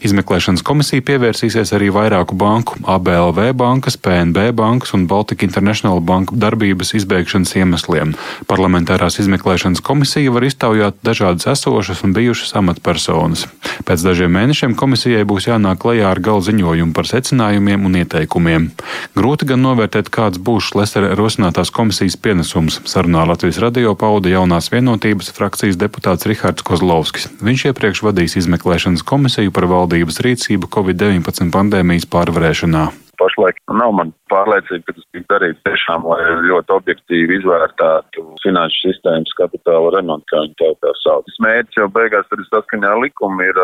Izmeklēšanas 0.04 0.63
komisija 0.68 1.04
pievērsīsies 1.08 1.72
arī 1.78 1.88
vairāku 1.94 2.36
banku, 2.36 2.78
ABLV 2.84 3.51
bankas, 3.58 3.98
PNB 4.01 4.51
bankas 4.58 4.92
un 4.98 5.08
Baltika 5.08 5.46
International 5.48 6.01
banku 6.04 6.36
darbības 6.36 6.94
izbeigšanas 7.00 7.56
iemesliem. 7.56 8.13
Parlamentārās 8.51 9.22
izmeklēšanas 9.24 9.84
komisija 9.86 10.34
var 10.36 10.48
iztaujāt 10.48 11.00
dažādas 11.06 11.48
esošas 11.54 12.04
un 12.04 12.16
bijušas 12.18 12.56
amatpersonas. 12.60 13.48
Pēc 13.88 14.04
dažiem 14.04 14.34
mēnešiem 14.36 14.75
komisijai 14.80 15.24
būs 15.28 15.48
jānāk 15.48 15.80
klajā 15.82 16.12
ar 16.12 16.20
gala 16.24 16.44
ziņojumu 16.44 16.96
par 16.98 17.08
secinājumiem 17.08 17.88
un 17.88 17.98
ieteikumiem. 18.01 18.68
Grūti 19.16 19.48
gan 19.48 19.63
novērtēt, 19.63 20.12
kāds 20.13 20.42
būs 20.44 20.74
Lesera 20.75 21.16
rosinātās 21.18 21.72
komisijas 21.74 22.20
pienesums. 22.20 22.82
Sarunā 22.90 23.24
Latvijas 23.30 23.62
radio 23.63 23.96
pauda 23.96 24.32
jaunās 24.32 24.72
vienotības 24.74 25.32
frakcijas 25.36 25.80
deputāts 25.80 26.28
Rihards 26.30 26.66
Kozlovskis. 26.68 27.30
Viņš 27.42 27.61
Viņš 27.62 27.75
iepriekš 27.77 28.00
vadījis 28.01 28.34
izmeklēšanas 28.39 29.03
komisiju 29.06 29.51
par 29.53 29.68
valdības 29.70 30.15
rīcību 30.25 30.65
Covid-19 30.74 31.51
pandēmijas 31.53 32.08
pārvarēšanā. 32.10 32.88
Pašlaik 33.22 33.60
nav 33.77 33.91
man 33.94 34.13
pārliecība, 34.34 34.82
ka 34.88 34.96
tas 34.98 35.06
tiek 35.13 35.27
darīts 35.30 35.62
tiešām, 35.68 36.08
lai 36.10 36.24
ļoti 36.48 36.74
objektīvi 36.74 37.38
izvērtētu 37.38 38.24
finanšu 38.41 38.82
sistēmas 38.88 39.38
kapitāla 39.38 39.91
remontu, 39.94 40.25
kā 40.34 40.41
viņi 40.41 40.58
tā, 40.58 40.72
tā 40.82 40.96
sauc. 41.03 41.30
Mērķis 41.46 41.77
jau 41.84 41.86
beigās 42.00 42.34
arī 42.34 42.48
saskaņā 42.48 42.96
ar 42.96 43.03
likumu 43.03 43.46
ir 43.46 43.62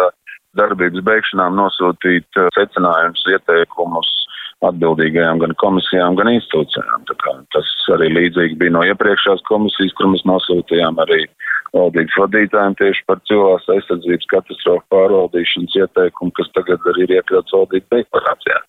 darbības 0.61 1.01
beigšanām 1.09 1.57
nosūtīt 1.57 2.41
secinājumus, 2.53 3.25
ieteikumus 3.33 4.13
atbildīgajām 4.69 5.41
gan 5.41 5.57
komisijām, 5.57 6.21
gan 6.21 6.35
institūcijām. 6.35 7.09
Tas 7.57 7.73
arī 7.97 8.13
līdzīgi 8.13 8.61
bija 8.61 8.77
no 8.77 8.85
iepriekšējās 8.93 9.41
komisijas, 9.49 9.97
kur 9.97 10.13
mēs 10.13 10.21
nosūtījām 10.29 11.01
arī 11.01 11.23
valdības 11.77 12.17
vadītājiem 12.23 12.77
tieši 12.81 13.05
par 13.09 13.21
cilvēks 13.29 13.69
aizsardzības 13.75 14.31
katastrofu 14.33 14.85
pārvaldīšanas 14.93 15.77
ieteikumu, 15.83 16.33
kas 16.37 16.51
tagad 16.57 16.89
arī 16.93 17.07
ir 17.07 17.15
iekļauts 17.19 17.55
valdības 17.57 17.93
deklarācijā. 17.93 18.59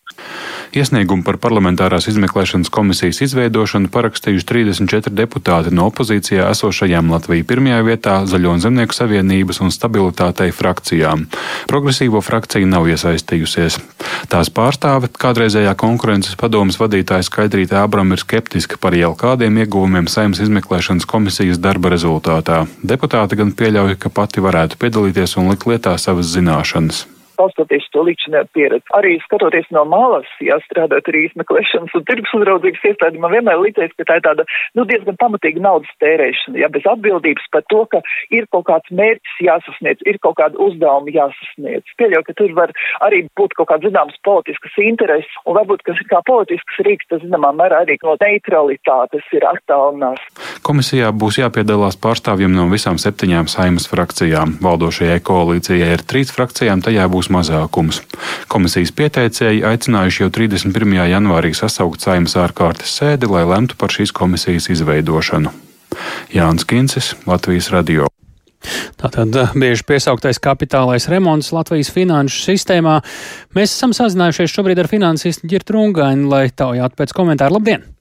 Iesniegumu 0.78 1.24
par 1.24 1.38
parlamentārās 1.40 2.08
izmeklēšanas 2.10 2.68
komisijas 2.72 3.22
izveidošanu 3.24 3.88
parakstījuši 3.92 4.46
34 4.50 5.14
deputāti 5.16 5.72
no 5.72 5.86
opozīcijā 5.88 6.50
esošajām 6.52 7.08
Latviju 7.14 7.46
pirmajā 7.48 7.78
vietā 7.86 8.16
Zaļo 8.28 8.52
un 8.56 8.60
Zemnieku 8.64 8.96
savienības 8.96 9.62
un 9.64 9.72
stabilitātei 9.72 10.50
frakcijām. 10.52 11.24
Progresīvo 11.70 12.20
frakcija 12.24 12.68
nav 12.68 12.88
iesaistījusies. 12.92 13.78
Tās 14.28 14.52
pārstāve 14.52 15.08
kādreizējā 15.16 15.72
konkurences 15.80 16.36
padomas 16.40 16.76
vadītāja 16.80 17.24
Skaidrīta 17.30 17.80
Abram 17.84 18.12
ir 18.12 18.20
skeptiska 18.20 18.80
par 18.82 18.96
jau 18.98 19.14
kādiem 19.16 19.62
ieguvumiem 19.62 20.10
saimnes 20.10 20.42
izmeklēšanas 20.44 21.08
komisijas 21.08 21.62
darba 21.64 21.94
rezultātā. 21.94 22.66
Deputāte 22.98 23.36
gan 23.38 23.52
pieļauj, 23.54 23.92
ka 24.02 24.10
pati 24.10 24.42
varētu 24.42 24.74
piedalīties 24.82 25.36
un 25.38 25.52
likt 25.52 25.68
lietā 25.70 25.92
savas 26.02 26.32
zināšanas 26.32 27.04
balstoties 27.38 27.88
to 27.94 28.04
līdzinē 28.08 28.44
pieredzi. 28.56 28.84
Arī 28.98 29.16
skatoties 29.24 29.68
no 29.74 29.84
malas, 29.88 30.28
ja 30.44 30.58
strādāt 30.66 31.08
arī 31.10 31.26
izmeklēšanas 31.28 31.94
un 31.96 32.06
tirgus 32.08 32.34
uzraudzības 32.38 32.86
iestādi, 32.90 33.22
man 33.22 33.34
vienmēr 33.34 33.60
licies, 33.62 33.94
ka 33.98 34.08
tā 34.10 34.18
ir 34.20 34.26
tāda, 34.26 34.46
nu, 34.78 34.86
diezgan 34.88 35.18
pamatīga 35.20 35.62
naudas 35.64 35.92
tērēšana, 36.02 36.58
ja 36.62 36.70
bez 36.72 36.86
atbildības 36.88 37.48
par 37.54 37.66
to, 37.72 37.84
ka 37.92 38.02
ir 38.34 38.48
kaut 38.54 38.68
kāds 38.70 38.94
mērķis 39.00 39.40
jāsasniedz, 39.48 40.04
ir 40.10 40.20
kaut 40.24 40.38
kāda 40.40 40.58
uzdevuma 40.62 41.14
jāsasniedz. 41.14 41.96
Pieļauju, 42.00 42.26
ka 42.28 42.36
tur 42.38 42.54
var 42.58 42.74
arī 43.06 43.24
būt 43.38 43.56
kaut 43.58 43.70
kāds 43.72 43.88
zināms 43.88 44.18
politiskas 44.26 44.78
intereses, 44.82 45.40
un 45.46 45.58
varbūt, 45.58 45.86
kas 45.86 46.00
ir 46.02 46.10
kā 46.10 46.22
politisks 46.26 46.82
rīks, 46.86 47.08
tas 47.10 47.24
zināmā 47.24 47.54
mērā 47.56 47.84
arī 47.84 47.98
no 48.02 48.18
neutralitātes 48.58 49.24
ir 49.32 49.44
attālinās. 49.48 50.20
Komisijā 50.62 51.10
būs 51.12 51.38
jāpiedalās 51.40 51.96
pārstāvjiem 52.00 52.52
no 52.54 52.68
visām 52.72 52.98
septiņām 52.98 53.48
saimas 53.48 53.88
frakcijām. 53.88 54.58
Valdošajai 54.62 55.20
koalīcijai 55.24 55.92
ir 55.94 56.04
trīs 56.08 56.32
frakcijām, 56.34 56.82
tajā 56.84 57.06
būs 57.08 57.27
būs 57.28 57.32
mazākums. 57.32 58.02
Komisijas 58.48 58.92
pieteicēji 58.92 59.64
aicinājuši 59.64 60.22
jau 60.22 60.30
31. 60.30 61.08
janvārī 61.08 61.54
sasaukt 61.54 62.00
saimnes 62.00 62.36
ārkārtas 62.36 62.96
sēdi, 62.98 63.28
lai 63.28 63.44
lemtu 63.44 63.76
par 63.76 63.90
šīs 63.90 64.12
komisijas 64.12 64.68
izveidošanu. 64.70 65.50
Jānis 66.32 66.64
Kincis, 66.64 67.14
Latvijas 67.26 67.70
radio. 67.70 68.08
Tātad 68.98 69.34
eh, 69.36 69.52
bieži 69.54 69.84
piesauktais 69.86 70.40
kapitālais 70.42 71.06
remonts 71.08 71.52
Latvijas 71.52 71.92
finanšu 71.94 72.42
sistēmā. 72.42 72.98
Mēs 73.54 73.76
esam 73.76 73.94
sazinājušies 73.94 74.50
šobrīd 74.50 74.82
ar 74.82 74.90
finansistu 74.90 75.46
Girtu 75.48 75.76
Rungaini, 75.76 76.26
lai 76.28 76.48
taujātu 76.50 76.98
pēc 76.98 77.14
komentāru. 77.14 77.58
Labdien! 77.60 77.97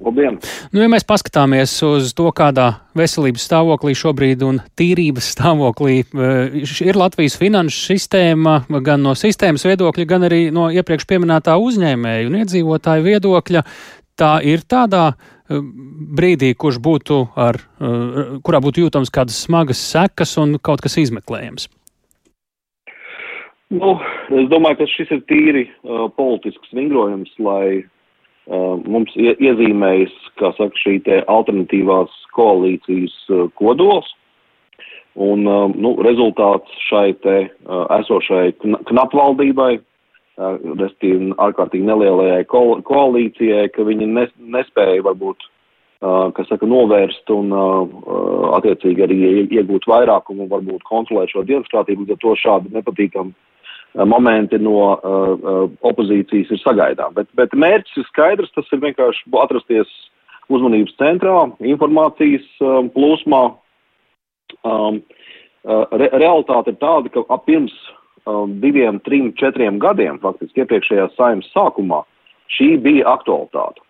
Labdien! 0.00 0.38
Nu, 0.72 0.80
ja 0.80 0.88
mēs 0.88 1.04
paskatāmies 1.04 1.74
uz 1.84 2.12
to, 2.16 2.30
kādā 2.36 2.70
veselības 2.96 3.44
stāvoklī 3.44 3.92
šobrīd 3.98 4.44
un 4.46 4.60
tīrības 4.80 5.28
stāvoklī 5.34 5.98
eh, 6.02 6.60
ir 6.86 6.98
Latvijas 6.98 7.36
finanšu 7.40 7.82
sistēma, 7.90 8.62
gan 8.86 9.04
no 9.04 9.12
sistēmas 9.18 9.66
viedokļa, 9.68 10.06
gan 10.08 10.24
arī 10.30 10.46
no 10.54 10.70
iepriekš 10.72 11.04
pieminētā 11.10 11.58
uzņēmēju 11.60 12.30
un 12.30 12.38
iedzīvotāju 12.40 13.06
viedokļa, 13.10 13.64
tā 14.20 14.32
ir 14.48 14.64
tādā 14.64 15.10
eh, 15.12 15.60
brīdī, 16.16 16.54
kurš 16.56 16.80
būtu 16.80 17.20
ar, 17.36 17.60
eh, 17.60 18.24
kurā 18.46 18.62
būtu 18.64 18.86
jūtams 18.86 19.12
kādas 19.12 19.44
smagas 19.44 19.84
sekas 19.92 20.38
un 20.40 20.56
kaut 20.64 20.80
kas 20.86 20.96
izmeklējams. 21.04 21.68
Nu, 23.70 23.98
Es 24.30 24.46
domāju, 24.46 24.78
ka 24.78 24.86
šis 24.86 25.08
ir 25.10 25.22
tīri 25.26 25.62
uh, 25.66 26.04
politisks 26.14 26.70
vingrojums, 26.76 27.32
lai 27.42 27.82
mums 28.50 29.12
ie 29.18 29.34
iezīmējas, 29.38 30.14
kā 30.40 30.50
saka, 30.56 30.76
šī 30.82 30.96
te 31.06 31.20
alternatīvās 31.30 32.14
koalīcijas 32.36 33.14
kodols. 33.58 34.08
Un, 35.20 35.42
nu, 35.42 35.94
rezultāts 36.06 36.82
šai 36.86 37.12
te 37.24 37.36
esošai 37.98 38.52
kn 38.62 38.78
knapvaldībai, 38.88 39.72
respektīvi 40.38 41.32
ārkārtīgi 41.42 41.88
nelielajai 41.88 42.44
ko 42.48 42.62
koalīcijai, 42.86 43.68
ka 43.74 43.84
viņi 43.84 44.06
nes 44.08 44.30
nespēja 44.54 45.02
varbūt, 45.04 45.42
kas 46.36 46.48
saka, 46.48 46.68
novērst 46.70 47.30
un 47.34 47.52
attiecīgi 48.56 49.04
arī 49.04 49.18
iegūt 49.50 49.90
vairākumu 49.90 50.46
un 50.46 50.52
varbūt 50.54 50.86
kontrolēt 50.88 51.34
šo 51.34 51.44
dienas 51.44 51.68
kārtību, 51.74 52.06
līdz 52.06 52.16
ar 52.16 52.22
to 52.22 52.36
šādi 52.40 52.74
nepatīkami 52.78 53.34
momenti 53.94 54.58
no 54.62 54.94
uh, 54.94 55.64
opozīcijas 55.86 56.52
ir 56.54 56.60
sagaidām. 56.62 57.14
Bet, 57.16 57.30
bet 57.38 57.54
mērķis 57.58 58.02
ir 58.02 58.06
skaidrs, 58.10 58.52
tas 58.54 58.68
ir 58.72 58.82
vienkārši 58.84 59.30
atrasties 59.42 59.90
uzmanības 60.50 60.94
centrā, 60.98 61.36
informācijas 61.72 62.46
um, 62.62 62.90
plūsmā. 62.94 63.42
Um, 64.66 65.02
re, 65.64 66.08
realitāte 66.18 66.72
ir 66.72 66.78
tāda, 66.80 67.10
ka 67.14 67.22
ap 67.30 67.44
pirms 67.46 67.74
um, 68.26 68.56
diviem, 68.62 68.98
trim, 69.06 69.30
četriem 69.38 69.78
gadiem, 69.82 70.18
faktiski 70.22 70.64
iepriekšējā 70.64 71.10
saimnes 71.16 71.50
sākumā, 71.54 72.02
šī 72.56 72.72
bija 72.82 73.06
aktualitāte. 73.14 73.82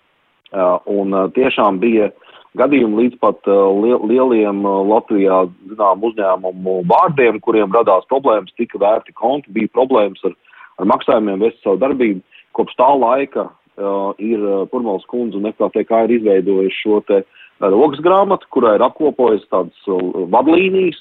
Uh, 0.51 0.77
un 0.91 1.15
uh, 1.15 1.29
tiešām 1.37 1.79
bija 1.81 2.11
uh, 2.11 2.30
gadījumi 2.59 3.05
līdz 3.05 3.19
pat 3.23 3.47
uh, 3.51 3.69
liel, 3.83 4.01
lieliem 4.11 4.65
uh, 4.67 4.81
Latvijā 4.89 5.45
zinām 5.71 6.03
uzņēmumu 6.09 6.81
vārdiem, 6.91 7.39
kuriem 7.45 7.73
radās 7.75 8.07
problēmas, 8.11 8.55
tika 8.59 8.81
vērti 8.83 9.15
konti, 9.15 9.53
bija 9.55 9.71
problēmas 9.75 10.23
ar, 10.27 10.35
ar 10.81 10.91
maksājumiem, 10.91 11.45
vest 11.45 11.61
savu 11.63 11.81
darbību. 11.83 12.23
Kopš 12.59 12.75
tā 12.81 12.89
laika 12.99 13.47
uh, 13.47 14.11
ir 14.19 14.43
uh, 14.43 14.65
Purmals 14.73 15.07
kundze 15.11 15.39
un 15.39 15.47
FKTK 15.53 16.05
ir 16.09 16.17
izveidojuši 16.19 16.83
šo 16.83 17.01
te 17.07 17.23
rokas 17.61 18.03
grāmatu, 18.03 18.49
kurā 18.51 18.75
ir 18.79 18.85
apkopojas 18.87 19.45
tādas 19.53 19.89
vadlīnijas, 20.33 20.99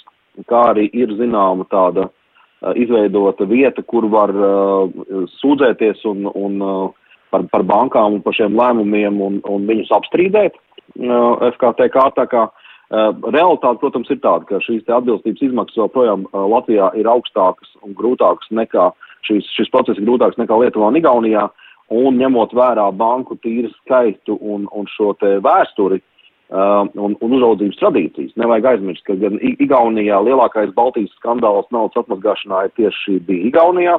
kā 0.52 0.70
arī 0.74 0.90
ir 0.94 1.16
zināma 1.18 1.66
tāda 1.72 2.10
uh, 2.10 2.74
izveidota 2.78 3.48
vieta, 3.50 3.82
kur 3.82 4.06
var 4.12 4.36
uh, 4.36 5.26
sūdzēties 5.40 6.06
un, 6.12 6.28
un 6.30 6.62
uh, 6.62 7.14
par, 7.34 7.46
par 7.52 7.66
bankām 7.66 8.18
un 8.18 8.26
par 8.26 8.36
šiem 8.38 8.58
lēmumiem 8.58 9.22
un, 9.24 9.40
un 9.50 9.70
viņus 9.70 9.94
apstrīdēt. 9.98 10.58
FKTK. 10.98 12.06
Tā 12.18 12.26
kā 12.32 12.48
realitāte, 12.90 13.80
protams, 13.82 14.10
ir 14.10 14.22
tāda, 14.24 14.46
ka 14.50 14.62
šīs 14.66 14.88
atbilstības 14.90 15.46
izmaksas 15.50 15.78
joprojām 15.78 16.26
Latvijā 16.34 16.92
ir 16.98 17.10
augstākas 17.10 17.70
un 17.86 17.94
grūtākas 17.98 18.50
nekā 18.50 18.90
šīs, 19.28 19.50
šis 19.58 19.72
process 19.74 20.00
ir 20.00 20.08
grūtāks 20.08 20.40
nekā 20.42 20.58
Lietuvā 20.64 20.90
un 20.90 21.00
Igaunijā. 21.00 21.50
Un 21.90 22.20
ņemot 22.22 22.52
vērā 22.54 22.86
banku 22.94 23.34
tīru 23.42 23.72
skaitu 23.80 24.36
un, 24.38 24.68
un 24.78 24.86
šo 24.94 25.16
vēsturi 25.18 25.98
uh, 25.98 26.86
un, 26.86 27.16
un 27.18 27.34
uzraudzības 27.34 27.80
tradīcijas, 27.80 28.36
nevajag 28.38 28.68
aizmirst, 28.76 29.06
ka 29.08 29.16
gan 29.18 29.40
Igaunijā 29.42 30.20
lielākais 30.22 30.76
Baltijas 30.76 31.10
skandāls 31.18 31.66
naudas 31.74 31.98
atmazgāšanā 32.04 32.68
ir 32.68 32.76
tieši 32.78 33.18
bija 33.26 33.50
Igaunijā 33.50 33.98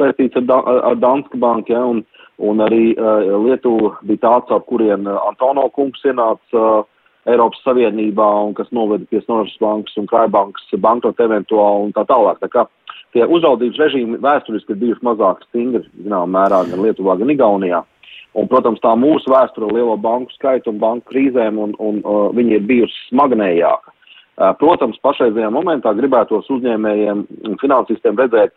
saistīts 0.00 0.36
ar, 0.40 0.46
da, 0.48 0.58
ar 0.90 0.98
Danske 1.00 1.40
banku, 1.40 1.72
ja, 1.72 1.82
un, 1.84 2.02
Un 2.42 2.62
arī 2.64 2.92
uh, 2.96 3.28
Lietuva 3.44 3.94
bija 4.02 4.24
tāds, 4.24 4.50
ar 4.50 4.64
kurien 4.66 5.06
uh, 5.06 5.20
Antono 5.28 5.68
kungs 5.74 6.02
ienāca 6.02 6.58
uh, 6.58 6.82
Eiropas 7.30 7.62
Savienībā 7.62 8.28
un 8.48 8.54
kas 8.58 8.70
noveda 8.74 9.06
pie 9.06 9.20
Snoras 9.22 9.54
bankas 9.62 9.94
un 10.00 10.08
Kraibankas 10.10 10.74
bankrota 10.82 11.28
eventuāli 11.28 11.86
un 11.86 11.94
tā 11.94 12.02
tālāk. 12.08 12.40
Tā 12.42 12.50
kā 12.50 12.66
tie 13.14 13.28
uzraudzības 13.28 13.78
režīmi 13.84 14.18
vēsturiski 14.24 14.74
ir 14.74 14.80
bijuši 14.80 15.06
mazāk 15.06 15.44
stingri, 15.46 15.84
zinām, 16.02 16.34
mērā 16.34 16.64
gan 16.70 16.82
Lietuvā, 16.82 17.16
gan 17.20 17.30
Igaunijā. 17.30 17.84
Un, 18.32 18.48
protams, 18.48 18.80
tā 18.80 18.94
mūsu 18.96 19.28
vēsture 19.28 19.68
lielo 19.68 19.94
banku 20.00 20.32
skaitu 20.32 20.72
un 20.72 20.78
banku 20.80 21.12
krīzēm, 21.12 21.58
un, 21.60 21.74
un 21.84 22.00
uh, 22.00 22.30
viņi 22.32 22.56
ir 22.56 22.68
bijusi 22.68 23.08
smagnējāka. 23.10 23.92
Uh, 23.92 24.54
protams, 24.56 24.96
pašreizajā 25.04 25.50
momentā 25.52 25.92
gribētos 25.94 26.48
uzņēmējiem 26.50 27.26
un 27.50 27.58
finansistiem 27.60 28.16
redzēt 28.18 28.56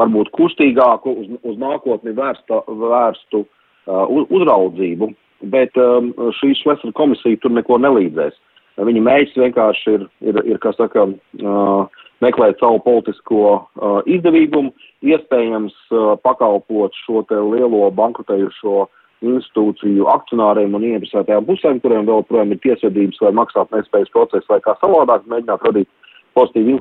varbūt 0.00 0.32
kustīgāku, 0.34 1.12
uz, 1.22 1.28
uz 1.46 1.60
nākotni 1.60 2.14
vērsta, 2.16 2.62
vērstu 2.68 3.44
uh, 3.44 4.24
uzraudzību, 4.24 5.10
bet 5.52 5.76
um, 5.80 6.12
šī 6.40 6.54
Šlesera 6.62 6.94
komisija 6.96 7.40
tur 7.42 7.54
neko 7.54 7.78
nelīdzēs. 7.82 8.40
Viņa 8.74 9.04
mērķis 9.06 9.38
vienkārši 9.38 9.92
ir, 9.94 10.08
ir, 10.26 10.40
ir 10.50 10.58
kā 10.62 10.72
saka, 10.74 11.06
uh, 11.06 12.02
meklēt 12.24 12.58
savu 12.62 12.80
politisko 12.82 13.44
uh, 13.54 14.00
izdevīgumu, 14.10 14.72
iespējams 15.06 15.76
uh, 15.92 16.14
pakalpot 16.26 16.94
šo 17.04 17.22
te 17.28 17.38
lielo 17.38 17.86
bankrotējušo 17.94 18.86
institūciju 19.24 20.08
akcionāriem 20.10 20.74
un 20.76 20.84
ieinteresētajām 20.84 21.46
pusēm, 21.48 21.80
kuriem 21.80 22.08
vēl 22.08 22.24
projām 22.28 22.52
ir 22.52 22.60
tiesvedības 22.64 23.22
vai 23.24 23.32
maksāt 23.38 23.70
nespējas 23.72 24.12
procesi 24.12 24.50
vai 24.50 24.60
kā 24.64 24.74
savādāk 24.80 25.24
mēģināt 25.30 25.64
radīt 25.64 25.90
pozitīvu 26.36 26.74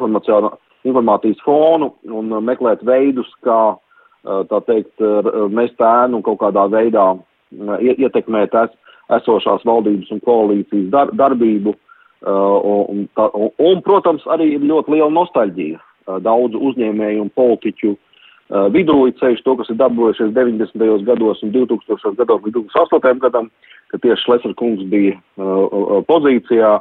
informācijas 0.87 1.41
fonu 1.45 1.93
un 2.09 2.31
uh, 2.31 2.41
meklēt 2.43 2.83
veidus, 2.87 3.29
kā, 3.45 3.75
uh, 3.75 4.43
tā 4.49 4.61
teikt, 4.67 5.03
mest 5.53 5.79
ēnu 5.79 6.21
kaut 6.25 6.41
kādā 6.43 6.67
veidā 6.71 7.13
uh, 7.15 7.77
ietekmēt 7.79 8.55
es, 8.65 8.75
esošās 9.19 9.65
valdības 9.67 10.11
un 10.15 10.21
koalīcijas 10.23 10.91
dar, 10.93 11.11
darbību. 11.13 11.75
Un, 12.23 13.01
tā, 13.19 13.25
un, 13.35 13.49
un, 13.59 13.81
protams, 13.83 14.23
arī 14.31 14.53
ir 14.55 14.61
ļoti 14.63 14.93
liela 14.93 15.09
nostalģija 15.11 15.81
daudzu 16.23 16.61
uzņēmēju 16.69 17.25
un 17.25 17.31
politiķu 17.35 17.89
vidū, 18.71 18.95
ceļš 19.19 19.41
to, 19.43 19.57
kas 19.59 19.71
ir 19.73 19.77
darbojušies 19.81 20.31
90. 20.31 21.03
gados 21.03 21.43
un 21.43 21.51
2000. 21.51 22.13
gados 22.21 22.45
līdz 22.45 22.61
2008. 22.61 23.19
gadam, 23.25 23.49
kad 23.91 24.05
tieši 24.05 24.23
Šlesner 24.23 24.55
kungs 24.55 24.87
bija 24.87 25.17
pozīcijā, 26.07 26.71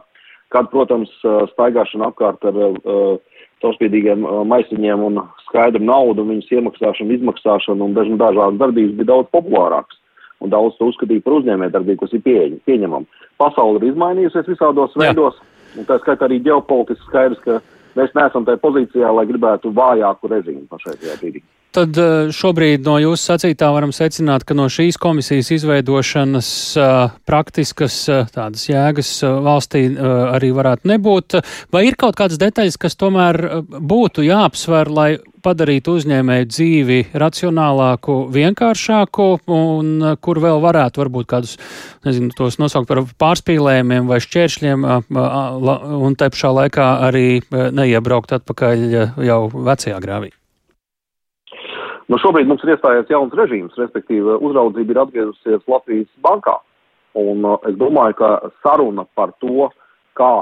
kad, 0.54 0.70
protams, 0.70 1.10
staigāšana 1.56 2.12
apkārt 2.12 2.46
ar 2.46 2.62
uh, 2.62 3.18
caurspīdīgiem 3.62 4.26
uh, 4.26 4.42
maisiņiem 4.48 5.04
un 5.06 5.20
skaidru 5.46 5.82
naudu, 5.86 6.26
viņas 6.28 6.50
iemaksāšanu, 6.58 7.16
izmaksāšanu 7.18 7.88
un 7.88 7.96
dažu 7.96 8.18
dažādas 8.20 8.60
darbības 8.60 8.96
bija 8.98 9.10
daudz 9.14 9.30
populārākas. 9.34 9.98
Un 10.42 10.50
daudz 10.50 10.74
to 10.78 10.88
uzskatīja 10.90 11.22
par 11.22 11.38
uzņēmē 11.38 11.70
darbību, 11.70 12.00
kas 12.02 12.14
ir 12.16 12.22
pieeja, 12.24 12.56
pieņemama. 12.66 13.22
Pasaule 13.38 13.78
ir 13.78 13.92
izmainījusies 13.92 14.50
visādos 14.50 14.96
Jā. 14.96 15.04
veidos, 15.04 15.38
un 15.78 15.86
tā 15.86 16.00
skaitā 16.02 16.26
arī 16.26 16.40
ģeopolitiski 16.42 17.06
skaidrs, 17.06 17.42
ka 17.44 17.60
mēs 17.98 18.14
neesam 18.18 18.46
tajā 18.48 18.58
pozīcijā, 18.64 19.12
lai 19.14 19.28
gribētu 19.30 19.70
vājāku 19.76 20.32
režīmu 20.34 20.66
pašreizajā 20.72 21.20
brīdī. 21.22 21.44
Tad 21.72 21.96
eh, 21.96 22.28
šobrīd 22.36 22.84
no 22.84 22.98
jūsu 23.00 23.30
sacītā 23.30 23.70
varam 23.72 23.94
secināt, 23.96 24.44
ka 24.44 24.52
no 24.52 24.66
šīs 24.68 24.98
komisijas 25.00 25.48
izveidošanas 25.56 26.48
uh, 26.76 27.14
praktiskas 27.28 27.96
uh, 28.12 28.26
tādas 28.28 28.66
jēgas 28.68 29.12
valstī 29.24 29.86
arī 29.96 30.50
varētu 30.52 30.90
nebūt. 30.90 31.38
Vai 31.72 31.86
ir 31.88 31.96
kaut 31.96 32.18
kādas 32.18 32.40
detaļas, 32.40 32.76
kas 32.80 32.98
tomēr 33.00 33.38
būtu 33.64 34.24
jāapsver, 34.26 34.90
lai 34.92 35.08
padarītu 35.42 35.96
uzņēmēju 35.96 36.50
dzīvi 36.50 36.98
racionālāku, 37.18 38.18
vienkāršāku, 38.36 39.30
un 39.56 40.12
kur 40.22 40.42
vēl 40.44 40.60
varētu 40.62 41.02
varbūt 41.02 41.30
kādus, 41.32 41.56
nezinu, 42.06 42.34
tos 42.36 42.60
nosaukt 42.62 42.90
par 42.92 43.02
pārspīlējumiem 43.24 44.12
vai 44.12 44.20
šķēršļiem, 44.22 44.86
un 45.16 46.20
te 46.20 46.30
pašā 46.36 46.52
laikā 46.60 46.92
arī 47.08 47.26
neiebraukt 47.50 48.36
atpakaļ 48.38 48.86
jau 49.24 49.42
vecajā 49.56 49.98
grāvī? 50.04 50.32
Nu, 52.12 52.18
šobrīd 52.20 52.44
mums 52.44 52.60
ir 52.66 52.74
iestājies 52.74 53.08
jauns 53.08 53.32
režīms, 53.38 53.76
respektīvi 53.80 54.34
uzraudzība 54.44 54.92
ir 54.92 54.98
atgriezusies 55.00 55.62
Latvijas 55.70 56.10
bankā. 56.20 56.58
Un 57.16 57.40
uh, 57.48 57.54
es 57.70 57.78
domāju, 57.80 58.18
ka 58.18 58.28
saruna 58.60 59.06
par 59.16 59.32
to, 59.40 59.70
kā 60.18 60.32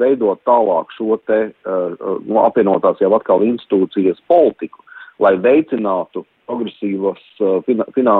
veidot 0.00 0.40
tālāk 0.48 0.90
šo 0.96 1.20
te 1.28 1.38
uh, 1.52 1.94
nu, 2.26 2.40
apvienotās 2.42 2.98
jau 2.98 3.12
atkal 3.14 3.44
institūcijas 3.46 4.18
politiku, 4.26 4.82
lai 5.22 5.36
veicinātu 5.38 6.24
progresīvas 6.50 7.22
uh, 7.38 7.60
fina, 7.68 7.86
fina, 7.94 8.16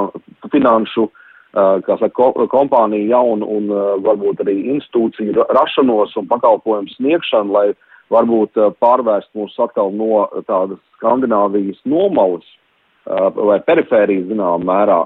finanšu 0.54 1.08
uh, 1.08 1.82
saka, 1.82 2.30
kompāniju 2.52 3.10
jaunu 3.10 3.48
un 3.58 3.70
uh, 3.74 3.96
varbūt 4.06 4.44
arī 4.46 4.60
institūciju 4.76 5.48
rašanos 5.50 6.14
un 6.20 6.30
pakalpojumu 6.30 6.94
sniegšanu, 6.94 7.58
lai 7.58 7.72
varbūt 8.12 8.58
uh, 8.60 8.72
pārvērst 8.82 9.30
mūs 9.38 9.56
atkal 9.62 9.92
no 9.96 10.26
tādas 10.48 10.80
Skandināvijas 10.98 11.80
nomalas 11.88 12.46
uh, 12.46 13.30
vai 13.34 13.58
perifērijas 13.66 14.28
zināmā 14.30 14.60
mērā 14.68 14.98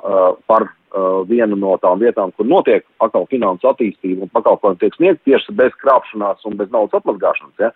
par 0.51 0.69
vienu 1.29 1.57
no 1.59 1.75
tām 1.83 2.01
vietām, 2.01 2.33
kur 2.37 2.47
notiek 2.49 2.85
atkal 3.03 3.27
finansu 3.31 3.69
attīstība 3.69 4.25
un 4.25 4.33
pakalpojumi 4.33 4.81
tiek 4.81 4.95
sniegt 4.97 5.25
tieši 5.27 5.55
bez 5.59 5.75
krāpšanās 5.83 6.45
un 6.49 6.57
bez 6.57 6.71
naudas 6.73 7.01
atmazgāšanas. 7.01 7.55
Ja? 7.61 7.73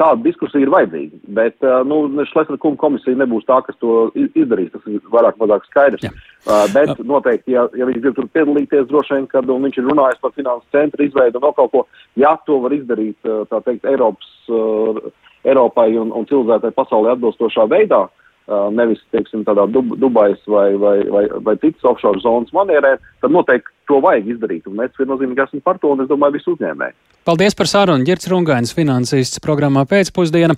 Tāda 0.00 0.24
diskusija 0.24 0.64
ir 0.64 0.72
vajadzīga, 0.74 1.20
bet 1.36 1.66
nu, 1.86 1.98
Šlesner 2.32 2.58
kunga 2.58 2.80
komisija 2.80 3.20
nebūs 3.20 3.46
tā, 3.46 3.60
kas 3.66 3.76
to 3.78 4.08
izdarīs. 4.16 4.72
Tas 4.72 4.88
ir 4.90 5.04
vairāk 5.12 5.38
mazāk 5.38 5.68
skaidrs. 5.68 6.02
Ja. 6.02 6.10
Uh, 6.44 6.64
bet 6.74 6.98
noteikti, 7.06 7.54
ja, 7.54 7.68
ja 7.78 7.86
viņš 7.86 8.00
grib 8.02 8.16
tur 8.16 8.26
piedalīties, 8.34 8.88
droši 8.90 9.14
vien, 9.20 9.28
kad 9.30 9.46
viņš 9.46 9.78
ir 9.78 9.86
runājis 9.86 10.18
par 10.24 10.34
finansu 10.34 10.66
centru 10.74 11.06
izveidu 11.06 11.38
un 11.38 11.46
vēl 11.46 11.54
kaut 11.60 11.70
ko, 11.72 11.84
ja 12.20 12.34
to 12.48 12.58
var 12.64 12.74
izdarīt, 12.74 13.16
tā 13.52 13.62
teikt, 13.68 13.86
Eiropas 13.88 14.34
uh, 14.50 14.98
Eiropai 15.44 15.92
un, 16.00 16.10
un 16.16 16.26
civilizētai 16.28 16.72
pasaulē 16.74 17.14
atbilstošā 17.14 17.68
veidā, 17.70 18.06
nevis, 18.48 19.00
teiksim, 19.14 19.44
tādā 19.46 19.64
Dub 19.72 19.94
Dubais 20.00 20.40
vai, 20.50 20.74
vai, 20.80 20.98
vai, 21.08 21.24
vai 21.46 21.56
citas 21.62 21.84
offshore 21.88 22.20
zonas 22.20 22.52
manierē, 22.52 22.96
tad 23.24 23.32
noteikti 23.32 23.72
to 23.88 24.00
vajag 24.04 24.28
izdarīt. 24.34 24.68
Un 24.68 24.78
mēs 24.80 24.94
viennozīmīgi 25.00 25.44
esam 25.46 25.64
par 25.64 25.80
to, 25.80 25.94
un 25.94 26.04
es 26.04 26.10
domāju, 26.10 26.36
visi 26.38 26.50
uzņēmēji. 26.52 26.96
Paldies 27.24 27.56
par 27.56 27.68
sarunu. 27.70 28.04
Girts 28.04 28.28
Rungainis, 28.28 28.74
finansists 28.76 29.40
programmā 29.44 29.86
pēcpusdiena. 29.88 30.56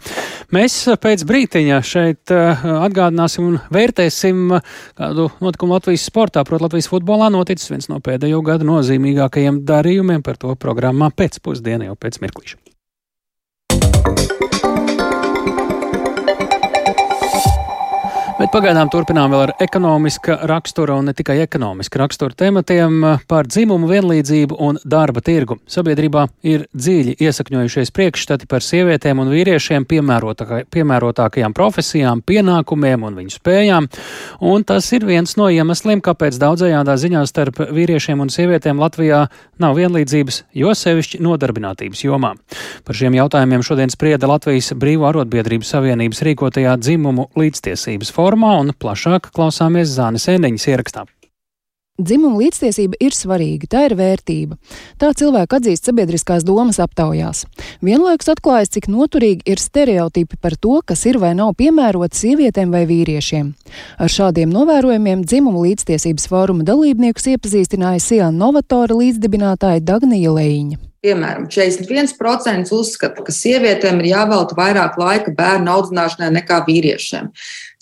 Mēs 0.54 0.80
pēc 1.02 1.22
brītiņa 1.28 1.78
šeit 1.86 2.32
atgādināsim 2.34 3.46
un 3.52 3.60
vērtēsim 3.70 4.56
kādu 4.98 5.28
notikumu 5.44 5.78
Latvijas 5.78 6.08
sportā. 6.10 6.42
Proti, 6.46 6.66
Latvijas 6.66 6.90
futbolā 6.90 7.30
noticis 7.30 7.70
viens 7.70 7.86
no 7.92 8.00
pēdējo 8.02 8.42
gadu 8.46 8.66
nozīmīgākajiem 8.72 9.62
darījumiem 9.68 10.26
par 10.26 10.42
to 10.42 10.56
programmā 10.58 11.12
pēcpusdiena 11.14 11.92
jau 11.92 11.94
pēc 12.02 12.18
mirklīša. 12.26 12.58
Bet 18.46 18.52
pagaidām 18.60 18.86
turpinām 18.86 19.32
vēl 19.32 19.40
ar 19.42 19.50
ekonomiska 19.58 20.36
rakstura 20.46 20.94
un 20.94 21.08
ne 21.08 21.12
tikai 21.18 21.40
ekonomiska 21.42 21.98
rakstura 21.98 22.36
tematiem 22.38 23.00
par 23.26 23.48
dzimumu 23.50 23.88
vienlīdzību 23.90 24.54
un 24.62 24.76
darba 24.86 25.18
tirgu. 25.26 25.56
Sabiedrībā 25.66 26.28
ir 26.46 26.68
dziļi 26.70 27.16
iesakņojušies 27.26 27.90
priekšstati 27.96 28.46
par 28.46 28.62
sievietēm 28.62 29.18
un 29.18 29.32
vīriešiem 29.34 29.88
piemērotākajām 29.90 31.56
profesijām, 31.58 32.22
pienākumiem 32.22 33.08
un 33.08 33.18
viņu 33.18 33.34
spējām, 33.34 33.88
un 34.46 34.66
tas 34.70 34.92
ir 34.94 35.08
viens 35.10 35.34
no 35.34 35.50
iemesliem, 35.50 35.98
kāpēc 36.06 36.38
daudzajādā 36.38 36.94
ziņā 37.02 37.24
starp 37.26 37.58
vīriešiem 37.74 38.22
un 38.22 38.30
sievietēm 38.30 38.78
Latvijā 38.78 39.24
nav 39.58 39.74
vienlīdzības, 39.80 40.44
jo 40.54 40.70
sevišķi 40.70 41.18
nodarbinātības 41.26 42.06
jomā. 42.06 42.36
Par 42.86 42.94
šiem 42.94 43.18
jautājumiem 43.18 43.66
šodien 43.66 43.90
sprieda 43.90 44.30
Latvijas 44.30 44.70
Brīvo 44.78 45.10
arotbiedrību 45.10 45.66
savienības 45.66 46.22
rīkotajā 46.30 46.78
dzimumu 46.78 47.26
līdztiesības 47.34 48.14
formā 48.14 48.35
formā 48.36 48.60
un 48.60 48.72
plašāk 48.76 49.32
klausāmies 49.32 49.96
Zānes 49.96 50.28
Ēniņas 50.28 50.68
ierakstā. 50.68 51.06
Dzimuma 51.96 52.42
līdztiesība 52.42 52.98
ir 53.00 53.14
svarīga, 53.16 53.70
tā 53.72 53.86
ir 53.86 53.94
vērtība. 53.96 54.58
Tā 55.00 55.14
cilvēku 55.16 55.56
atzīst 55.56 55.88
sabiedriskās 55.88 56.44
domas 56.44 56.76
aptaujās. 56.76 57.46
Vienlaikus 57.80 58.28
atklājas, 58.34 58.68
cik 58.74 58.90
noturīgi 58.92 59.48
ir 59.48 59.56
stereotipi 59.56 60.36
par 60.36 60.58
to, 60.60 60.82
kas 60.84 61.06
ir 61.08 61.16
vai 61.16 61.32
nav 61.32 61.54
piemērots 61.56 62.20
sievietēm 62.20 62.74
vai 62.76 62.84
vīriešiem. 62.84 63.54
Ar 63.96 64.12
šādiem 64.12 64.52
novērojumiem 64.52 65.24
dzimuma 65.24 65.64
līdztiesības 65.70 66.28
fóruma 66.28 66.68
dalībniekus 66.68 67.30
iepazīstināja 67.32 68.04
Sijāna 68.04 68.44
Novatora 68.44 69.00
līdzdibinātāja 69.00 69.80
Dagnija 69.80 70.36
Leiņa. 70.36 70.82
Piemēram, 71.06 71.44
41% 71.52 72.72
uzskata, 72.74 73.22
ka 73.22 73.32
sievietēm 73.32 74.00
ir 74.02 74.08
jāvelta 74.10 74.56
vairāk 74.58 74.96
laika 74.98 75.32
bērnu 75.36 75.70
audzināšanai 75.70 76.32
nekā 76.40 76.64
vīriešiem. 76.66 77.28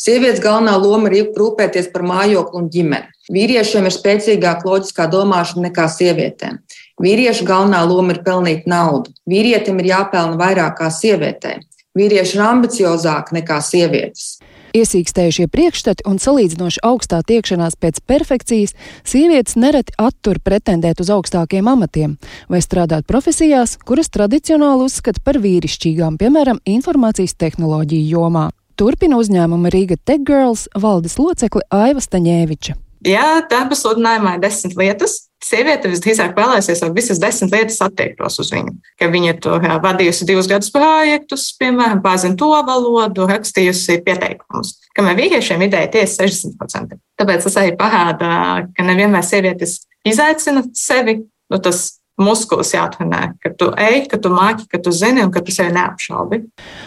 Sievietes 0.05 0.43
galvenā 0.45 0.75
loma 0.77 1.09
ir 1.09 1.31
rūpēties 1.33 1.87
par 1.95 2.03
mājokli 2.05 2.59
un 2.59 2.67
ģimeni. 2.69 3.07
Vīriešiem 3.33 3.87
ir 3.89 3.95
spēcīgāka 3.95 4.69
loģiskā 4.69 5.07
domāšana 5.09 5.71
nekā 5.71 5.87
sievietēm. 5.89 6.59
Vīriešu 7.01 7.47
galvenā 7.49 7.81
loma 7.89 8.13
ir 8.13 8.19
pelnīt 8.27 8.67
naudu. 8.69 9.15
Vīrietim 9.25 9.79
ir 9.81 9.89
jāpelna 9.95 10.37
vairāk 10.37 10.77
kā 10.83 10.91
sievietēm. 10.93 11.63
Vīrieši 11.97 12.37
ir 12.37 12.43
ambiciozāki 12.45 13.39
nekā 13.39 13.57
sievietes. 13.65 14.27
Iesīkstējušie 14.75 15.47
priekšstati 15.49 16.05
un 16.11 16.19
salīdzinoši 16.21 16.83
augstā 16.85 17.23
tiekšanās 17.25 17.79
pēc 17.81 18.03
perfekcijas 18.05 18.75
sievietes 19.07 19.57
nereti 19.57 19.95
attur 20.03 20.43
pretendēt 20.43 21.01
uz 21.01 21.13
augstākiem 21.15 21.71
amatiem 21.71 22.19
vai 22.51 22.61
strādāt 22.61 23.07
profesijās, 23.09 23.79
kuras 23.87 24.13
tradicionāli 24.13 24.91
uzskata 24.91 25.25
par 25.25 25.41
vīrišķīgām, 25.41 26.19
piemēram, 26.21 26.61
informācijas 26.75 27.39
tehnoloģiju 27.41 28.19
jomā. 28.19 28.51
Turpina 28.75 29.19
uzņēmuma 29.21 29.71
Rīga 29.71 29.99
Tech 30.03 30.25
Girls 30.27 30.67
valdes 30.75 31.15
locekli 31.21 31.63
Aiva 31.75 32.03
Staņēviča. 32.03 32.75
Ja 33.05 33.43
darba 33.51 33.77
sludinājumā 33.77 34.37
ir 34.37 34.43
desmit 34.43 34.75
lietas, 34.81 35.19
sieviete 35.45 35.91
visdrīzāk 35.93 36.33
vēlēsies, 36.39 36.81
lai 36.81 36.89
visas 36.97 37.21
desmit 37.21 37.53
lietas 37.53 37.77
attiektos 37.85 38.39
uz 38.41 38.53
viņu. 38.55 38.73
Ka 39.01 39.11
viņa 39.13 39.35
to 39.45 39.59
vadījusi 39.85 40.27
divus 40.29 40.49
gadus 40.49 40.73
projektus, 40.73 41.51
piemēram, 41.61 42.01
pārzina 42.05 42.39
to 42.41 42.49
valodu, 42.67 43.27
rakstījusi 43.29 44.01
pieteikumus. 44.07 44.79
Kamēr 44.97 45.19
vīriešiem 45.21 45.67
ideja 45.67 45.91
tiesa 45.99 46.25
60%. 46.25 46.97
Tāpēc 47.21 47.45
tas 47.45 47.59
arī 47.61 47.75
parāda, 47.79 48.31
ka 48.75 48.89
nevienmēr 48.89 49.27
sievietes 49.27 49.83
izaicina 50.09 50.65
sevi. 50.73 51.21
Nu, 51.53 51.61
tas 51.61 52.01
muskulis 52.21 52.71
jātrenē, 52.75 53.35
ka 53.43 53.51
tu 53.59 53.71
ej, 53.81 54.05
ka 54.11 54.19
tu 54.23 54.31
māki, 54.31 54.69
ka 54.71 54.79
tu 54.83 54.93
zini 54.95 55.25
un 55.25 55.33
ka 55.35 55.43
tu 55.43 55.53
sevi 55.55 55.75
neapšaubi. 55.75 56.41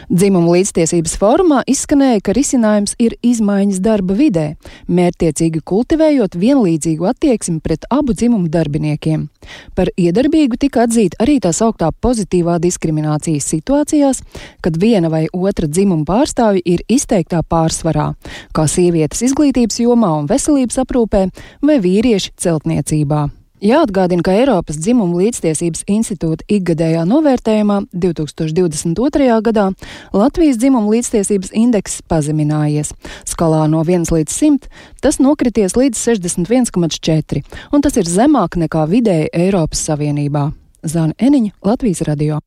Dzimuma 0.07 0.55
līdztiesības 0.55 1.17
formā 1.19 1.61
izskanēja, 1.67 2.21
ka 2.23 2.35
risinājums 2.37 2.95
ir 3.03 3.17
izmaiņas 3.25 3.81
darba 3.83 4.15
vidē, 4.17 4.47
mērtiecīgi 4.87 5.63
kultivējot 5.67 6.37
vienlīdzīgu 6.39 7.09
attieksmi 7.11 7.59
pret 7.63 7.87
abu 7.91 8.15
dzimumu 8.15 8.47
darbiniekiem. 8.53 9.27
Par 9.75 9.91
iedarbīgu 9.99 10.59
tika 10.59 10.85
atzīta 10.87 11.19
arī 11.23 11.39
tā 11.43 11.51
sauktā 11.55 11.89
pozitīvā 12.03 12.57
diskriminācijas 12.63 13.47
situācijās, 13.51 14.23
kad 14.63 14.79
viena 14.79 15.11
vai 15.11 15.25
otra 15.33 15.67
dzimuma 15.67 16.07
pārstāvja 16.07 16.63
ir 16.65 16.85
izteiktā 16.87 17.43
pārsvarā, 17.43 18.13
kā 18.55 18.67
sievietes 18.71 19.25
izglītības 19.27 19.81
jomā 19.83 20.13
un 20.21 20.31
veselības 20.31 20.79
aprūpē 20.83 21.27
vai 21.67 21.81
vīrieši 21.83 22.35
celtniecībā. 22.39 23.27
Jāatgādina, 23.57 24.21
ka 24.21 24.35
Eiropas 24.37 24.77
dzimuma 24.77 25.17
līdztiesības 25.17 25.87
institūta 25.89 26.45
ikgadējā 26.45 27.01
novērtējumā 27.09 27.79
2022. 27.89 29.29
gadā 29.47 29.71
Latvijas 30.13 30.59
dzimuma 30.61 30.93
līdztiesības 30.93 31.49
indeks 31.57 31.97
pazeminājies. 32.05 32.93
Skalā 33.25 33.63
no 33.71 33.81
1 33.81 34.13
līdz 34.13 34.35
100 34.35 34.69
tas 35.01 35.17
nokrities 35.17 35.73
līdz 35.73 35.97
61,4, 35.97 37.41
un 37.73 37.81
tas 37.81 37.97
ir 37.97 38.05
zemāk 38.05 38.59
nekā 38.61 38.85
vidēji 38.93 39.33
Eiropas 39.33 39.81
Savienībā. 39.89 40.51
Zana 40.85 41.17
Eniņa, 41.17 41.57
Latvijas 41.65 42.05
radio. 42.05 42.37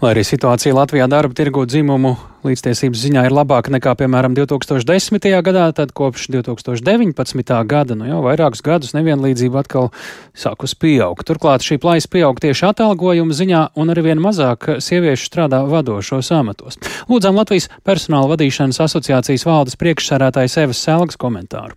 Lai 0.00 0.14
arī 0.14 0.22
situācija 0.24 0.72
Latvijā 0.76 1.06
darba 1.10 1.36
tirgu 1.36 1.66
dzimumu 1.68 2.14
līdztiesības 2.46 3.02
ziņā 3.02 3.24
ir 3.28 3.34
labāka 3.34 3.72
nekā, 3.74 3.92
piemēram, 4.00 4.32
2010. 4.38 5.26
gadā, 5.44 5.66
tad 5.76 5.92
kopš 5.96 6.28
2019. 6.32 7.52
gada, 7.68 7.96
nu 7.98 8.08
jau 8.08 8.22
vairākus 8.24 8.64
gadus 8.64 8.94
nevienlīdzība 8.96 9.60
atkal 9.60 9.90
sākus 10.32 10.72
pieaugt. 10.78 11.26
Turklāt 11.28 11.66
šī 11.66 11.80
plaisa 11.82 12.08
pieaug 12.12 12.40
tieši 12.40 12.70
atalgojuma 12.70 13.36
ziņā, 13.36 13.66
un 13.76 13.92
arvien 13.92 14.22
mazāk 14.22 14.70
sieviešu 14.80 15.28
strādā 15.28 15.60
vadošos 15.68 16.32
amatos. 16.38 16.80
Lūdzām 17.10 17.36
Latvijas 17.36 17.68
personāla 17.84 18.32
vadīšanas 18.32 18.80
asociācijas 18.86 19.46
valdes 19.48 19.78
priekšsērētājas 19.80 20.58
Evas 20.64 20.84
Selgas 20.86 21.20
komentāru. 21.20 21.76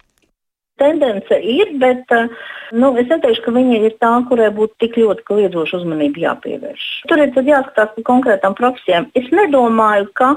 Tendence 0.82 1.38
ir, 1.38 1.70
bet 1.82 2.10
uh, 2.16 2.32
nu, 2.74 2.94
es 2.98 3.06
neteikšu, 3.12 3.44
ka 3.46 3.54
viņa 3.54 3.78
ir 3.86 3.94
tā, 4.02 4.10
kurai 4.30 4.50
būtu 4.56 4.74
tik 4.82 4.98
ļoti 4.98 5.26
kliedzoša 5.28 5.80
uzmanība 5.84 6.24
jāpievērš. 6.24 6.88
Tur 7.12 7.22
ir 7.22 7.30
jāskatās 7.38 7.94
par 7.94 8.08
konkrētām 8.10 8.58
profesijām. 8.58 9.06
Es 9.20 9.30
nedomāju, 9.30 10.10
ka 10.18 10.34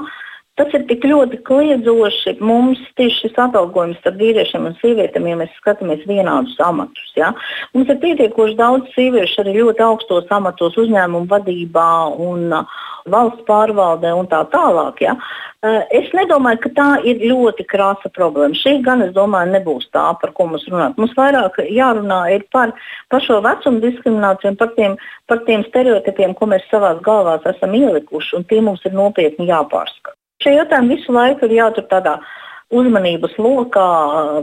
tas 0.57 0.73
ir 0.73 0.85
tik 0.89 1.05
ļoti 1.05 1.39
kliedzoši 1.47 2.37
mums 2.41 2.81
tieši 2.99 3.27
šis 3.27 3.39
atalgojums 3.47 3.99
starp 4.01 4.19
vīriešiem 4.21 4.67
un 4.69 4.77
sievietēm, 4.81 5.29
ja 5.29 5.39
mēs 5.39 5.53
skatāmies 5.61 6.05
vienādus 6.09 6.57
amatus. 6.65 7.11
Ja? 7.19 7.33
Mums 7.75 7.91
ir 7.93 8.01
pietiekoši 8.03 8.57
daudz 8.59 8.89
sieviešu 8.95 9.43
arī 9.43 9.57
ļoti 9.61 9.85
augstos 9.85 10.33
amatos 10.33 10.77
uzņēmumu 10.81 11.29
vadībā 11.31 11.91
un 12.25 12.49
uh, 12.57 12.79
valsts 13.11 13.45
pārvaldē 13.47 14.13
un 14.17 14.29
tā 14.31 14.41
tālāk. 14.51 15.01
Ja? 15.05 15.15
Eh, 15.65 15.79
es 15.99 16.11
nedomāju, 16.13 16.59
ka 16.65 16.71
tā 16.77 16.87
ir 17.09 17.23
ļoti 17.31 17.65
krāsa 17.69 18.11
problēma. 18.13 18.57
Šī 18.57 18.77
gan, 18.85 19.01
es 19.05 19.13
domāju, 19.15 19.53
nebūs 19.55 19.87
tā, 19.95 20.05
par 20.21 20.33
ko 20.37 20.49
mums 20.51 20.67
runāt. 20.69 20.97
Mums 21.01 21.15
vairāk 21.17 21.57
jārunā 21.73 22.19
par, 22.53 22.75
par 23.09 23.25
šo 23.25 23.39
vecumu 23.45 23.81
diskrimināciju 23.85 24.53
par 24.59 24.73
tiem, 24.77 24.97
par 25.25 25.41
tiem 25.47 25.65
stereotipiem, 25.69 26.35
ko 26.37 26.49
mēs 26.51 26.67
savā 26.71 26.93
galvā 27.01 27.39
esam 27.53 27.73
ielikuši, 27.73 28.35
un 28.37 28.47
tie 28.49 28.61
mums 28.61 28.85
ir 28.85 28.93
nopietni 28.97 29.49
jāpārskata. 29.49 30.16
Šie 30.43 30.57
jautājumi 30.57 30.97
visu 30.97 31.15
laiku 31.15 31.47
ir 31.47 31.57
jātur 31.61 31.87
tādā 31.89 32.19
uzmanības 32.67 33.37
lokā, 33.39 33.87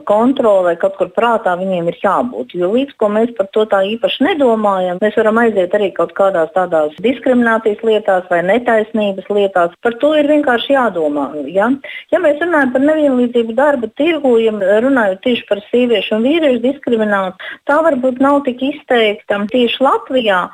kontrolē, 0.08 0.72
kaut 0.80 0.94
kur 0.96 1.10
prātā 1.12 1.52
viņiem 1.60 1.90
ir 1.90 1.98
jābūt. 2.00 2.54
Jo 2.56 2.70
līdz 2.72 2.94
ko 3.00 3.10
mēs 3.12 3.34
par 3.36 3.50
to 3.52 3.66
tā 3.68 3.82
īpaši 3.92 4.24
nedomājam, 4.24 5.00
mēs 5.02 5.18
varam 5.20 5.42
aiziet 5.42 5.76
arī 5.76 5.90
kaut 5.92 6.14
kādās 6.16 6.48
tādās 6.56 6.96
diskriminācijas 7.04 7.84
lietās 7.84 8.24
vai 8.32 8.40
netaisnības 8.48 9.28
lietās. 9.28 9.76
Par 9.84 9.98
to 10.00 10.14
ir 10.16 10.30
vienkārši 10.32 10.72
jādomā. 10.72 11.28
Ja, 11.52 11.68
ja 12.14 12.22
mēs 12.24 12.40
runājam 12.40 12.72
par 12.72 12.86
nevienlīdzību 12.88 13.58
darba 13.60 13.92
tirgu, 14.00 14.38
ja 14.40 14.56
runājot 14.56 15.20
tieši 15.26 15.48
par 15.50 15.60
sieviešu 15.68 16.16
un 16.16 16.24
vīriešu 16.24 16.64
diskrimināciju, 16.64 17.56
tā 17.68 17.80
varbūt 17.84 18.24
nav 18.24 18.40
tik 18.48 18.64
izteikta 18.72 19.44
tieši 19.52 19.84
Latvijā. 19.84 20.46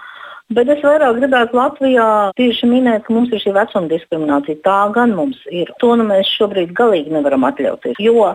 Bet 0.50 0.70
es 0.72 0.80
vairāk 0.82 1.20
gribētu 1.20 1.54
Latvijā 1.54 2.06
tieši 2.38 2.66
minēt, 2.66 3.04
ka 3.06 3.14
mums 3.14 3.30
ir 3.30 3.38
šī 3.38 3.52
vecuma 3.54 3.86
diskriminācija. 3.92 4.58
Tā 4.64 4.78
gan 4.96 5.12
mums 5.14 5.38
ir. 5.46 5.70
To 5.78 5.92
nu 5.94 6.06
mēs 6.08 6.32
šobrīd 6.40 6.72
galīgi 6.74 7.14
nevaram 7.14 7.46
atļauties. 7.46 8.00
Jo 8.02 8.32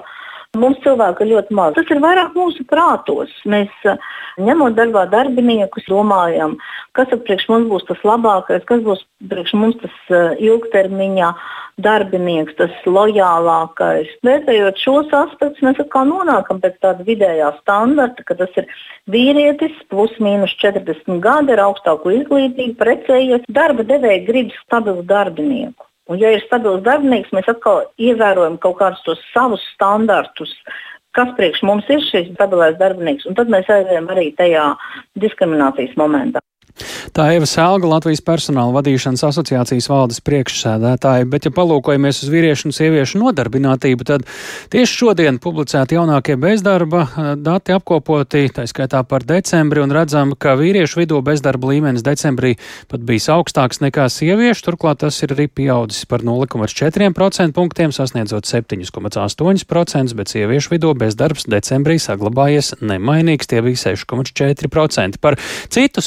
Mums 0.59 0.79
cilvēku 0.83 1.25
ir 1.25 1.33
ļoti 1.33 1.55
maz. 1.57 1.75
Tas 1.77 1.91
ir 1.91 2.01
vairāk 2.03 2.35
mūsu 2.37 2.65
prātos. 2.69 3.33
Mēs 3.49 3.71
ņemot 4.41 4.75
darbā 4.77 5.05
darbiniekus, 5.11 5.87
domājam, 5.91 6.55
kas 6.97 7.11
priekš 7.11 7.47
mums 7.51 7.69
būs 7.71 7.85
tas 7.89 8.01
labākais, 8.07 8.65
kas 8.67 8.83
būs 8.85 9.03
priekš 9.29 9.55
mums 9.59 9.77
tas 9.83 10.17
ilgtermiņā 10.41 11.31
darbinieks, 11.83 12.55
tas 12.59 12.75
lojālākais. 12.87 14.11
Vērtējot 14.25 14.79
šos 14.79 15.15
aspektus, 15.15 15.63
mēs 15.65 15.81
atkal 15.83 16.07
nonākam 16.09 16.61
pēc 16.63 16.77
tāda 16.83 17.03
vidējā 17.07 17.51
standarta, 17.61 18.23
ka 18.27 18.37
tas 18.39 18.53
ir 18.61 18.69
vīrietis, 19.11 19.75
plus 19.91 20.13
mīnus 20.23 20.55
40 20.61 21.19
gadi, 21.23 21.55
ar 21.55 21.65
augstāku 21.67 22.15
izglītību, 22.21 22.77
precējies. 22.79 23.49
Darba 23.51 23.87
devēja 23.87 24.23
grib 24.29 24.55
stabilu 24.63 25.03
darbinieku. 25.07 25.89
Un, 26.05 26.19
ja 26.21 26.29
ir 26.35 26.43
stabils 26.45 26.83
darbinieks, 26.85 27.31
mēs 27.33 27.47
atkal 27.49 27.87
ievērojam 27.97 28.59
kaut 28.61 28.77
kādus 28.81 29.01
tos 29.07 29.23
savus 29.33 29.63
standartus, 29.73 30.53
kas 31.17 31.31
priekš 31.39 31.63
mums 31.65 31.89
ir 31.89 32.03
šis 32.05 32.29
stabilais 32.35 32.77
darbinieks, 32.81 33.25
un 33.25 33.37
tad 33.39 33.49
mēs 33.49 33.71
aizējām 33.73 34.11
arī 34.13 34.27
tajā 34.37 34.67
diskriminācijas 35.23 35.97
momentā. 35.97 36.44
Tā 37.15 37.29
Eva 37.31 37.47
Sēlga, 37.47 37.87
Latvijas 37.87 38.19
personāla 38.25 38.73
vadīšanas 38.75 39.23
asociācijas 39.29 39.85
valdes 39.87 40.19
priekšsēdētāja, 40.25 41.27
bet 41.31 41.45
ja 41.47 41.51
palūkojamies 41.55 42.17
uz 42.25 42.31
vīriešu 42.33 42.67
un 42.67 42.75
sieviešu 42.75 43.21
nodarbinātību, 43.21 44.03
tad 44.07 44.25
tieši 44.73 44.97
šodien 44.99 45.39
publicēti 45.39 45.95
jaunākie 45.95 46.35
bezdarba 46.41 47.05
eh, 47.05 47.29
dati 47.39 47.75
apkopoti, 47.75 48.49
tā 48.57 48.65
skaitā 48.67 49.05
par 49.07 49.23
decembri, 49.23 49.79
un 49.85 49.93
redzam, 49.95 50.33
ka 50.35 50.57
vīriešu 50.59 50.99
vidū 51.03 51.21
bezdarba 51.23 51.71
līmenis 51.71 52.03
decembrī 52.03 52.55
pat 52.91 53.05
bijis 53.07 53.29
augstāks 53.31 53.79
nekā 53.85 54.09
sieviešu, 54.11 54.65
turklāt 54.67 54.99
tas 55.05 55.21
ir 55.23 55.35
arī 55.37 55.47
pieaudzis 55.47 56.03
par 56.11 56.25
0,4% 56.27 57.55
punktiem, 57.55 57.95
sasniedzot 57.95 58.49
7,8%, 58.51 60.17
bet 60.19 60.35
sieviešu 60.35 60.75
vidū 60.75 60.91
bezdarbs 60.99 61.47
decembrī 61.47 61.95
saglabājies 62.03 62.73
nemainīgs, 62.83 63.47
tie 63.47 63.63
bija 63.63 63.95
6,4%. 63.95 65.23
Par 65.23 65.39
citu 65.71 66.03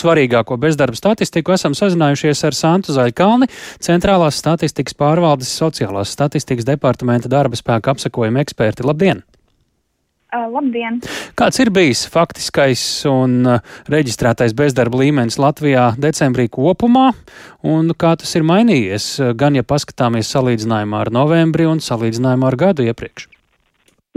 svarīgāko 0.48 0.58
bezdarba 0.58 0.96
statistiku 0.96 1.52
esam 1.52 1.74
sazinājušies 1.74 2.44
ar 2.44 2.54
Santu 2.54 2.92
Zaļkalni, 2.92 3.48
Centrālās 3.80 4.38
statistikas 4.38 4.94
pārvaldes 4.94 5.50
sociālās 5.52 6.12
statistikas 6.12 6.64
departamenta 6.64 7.28
darba 7.28 7.56
spēka 7.56 7.92
apsakojuma 7.92 8.40
eksperti. 8.40 8.84
Labdien! 8.84 9.22
Uh, 10.28 10.44
labdien! 10.52 11.00
Kāds 11.36 11.58
ir 11.58 11.70
bijis 11.70 12.06
faktiskais 12.06 13.06
un 13.08 13.46
reģistrētais 13.88 14.52
bezdarba 14.52 15.00
līmenis 15.00 15.38
Latvijā 15.38 15.94
decembrī 15.96 16.48
kopumā, 16.48 17.14
un 17.64 17.94
kā 17.96 18.14
tas 18.20 18.34
ir 18.36 18.44
mainījies, 18.44 19.34
gan 19.36 19.56
ja 19.56 19.64
paskatāmies 19.64 20.28
salīdzinājumā 20.28 21.00
ar 21.06 21.12
novembri 21.12 21.64
un 21.68 21.80
salīdzinājumā 21.80 22.52
ar 22.52 22.56
gadu 22.60 22.84
iepriekš? 22.84 23.28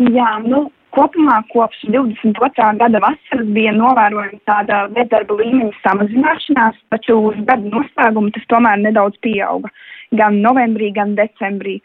Jā, 0.02 0.36
nu, 0.44 0.66
Kopumā 0.92 1.38
kopš 1.54 1.86
22. 1.88 2.66
gada 2.80 3.00
vasaras 3.00 3.48
bija 3.56 3.72
novērojama 3.72 4.40
tāda 4.50 4.82
bezdarba 4.92 5.38
līmeņa 5.40 5.78
samazināšanās, 5.86 6.80
taču 6.92 7.16
uz 7.30 7.38
gada 7.48 7.72
noslēgumu 7.72 8.34
tas 8.36 8.48
tomēr 8.52 8.82
nedaudz 8.84 9.16
pieauga. 9.24 9.72
Gan 10.20 10.42
novembrī, 10.44 10.90
gan 10.92 11.14
decembrī. 11.16 11.78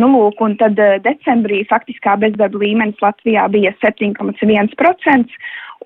Nu, 0.00 0.08
lūk, 0.14 0.40
un 0.42 0.56
tad 0.58 0.80
eh, 0.80 0.96
decembrī 1.04 1.60
faktiskā 1.68 2.16
bezdarba 2.22 2.62
līmenis 2.62 3.04
Latvijā 3.04 3.44
bija 3.52 3.74
7,1%, 3.84 5.36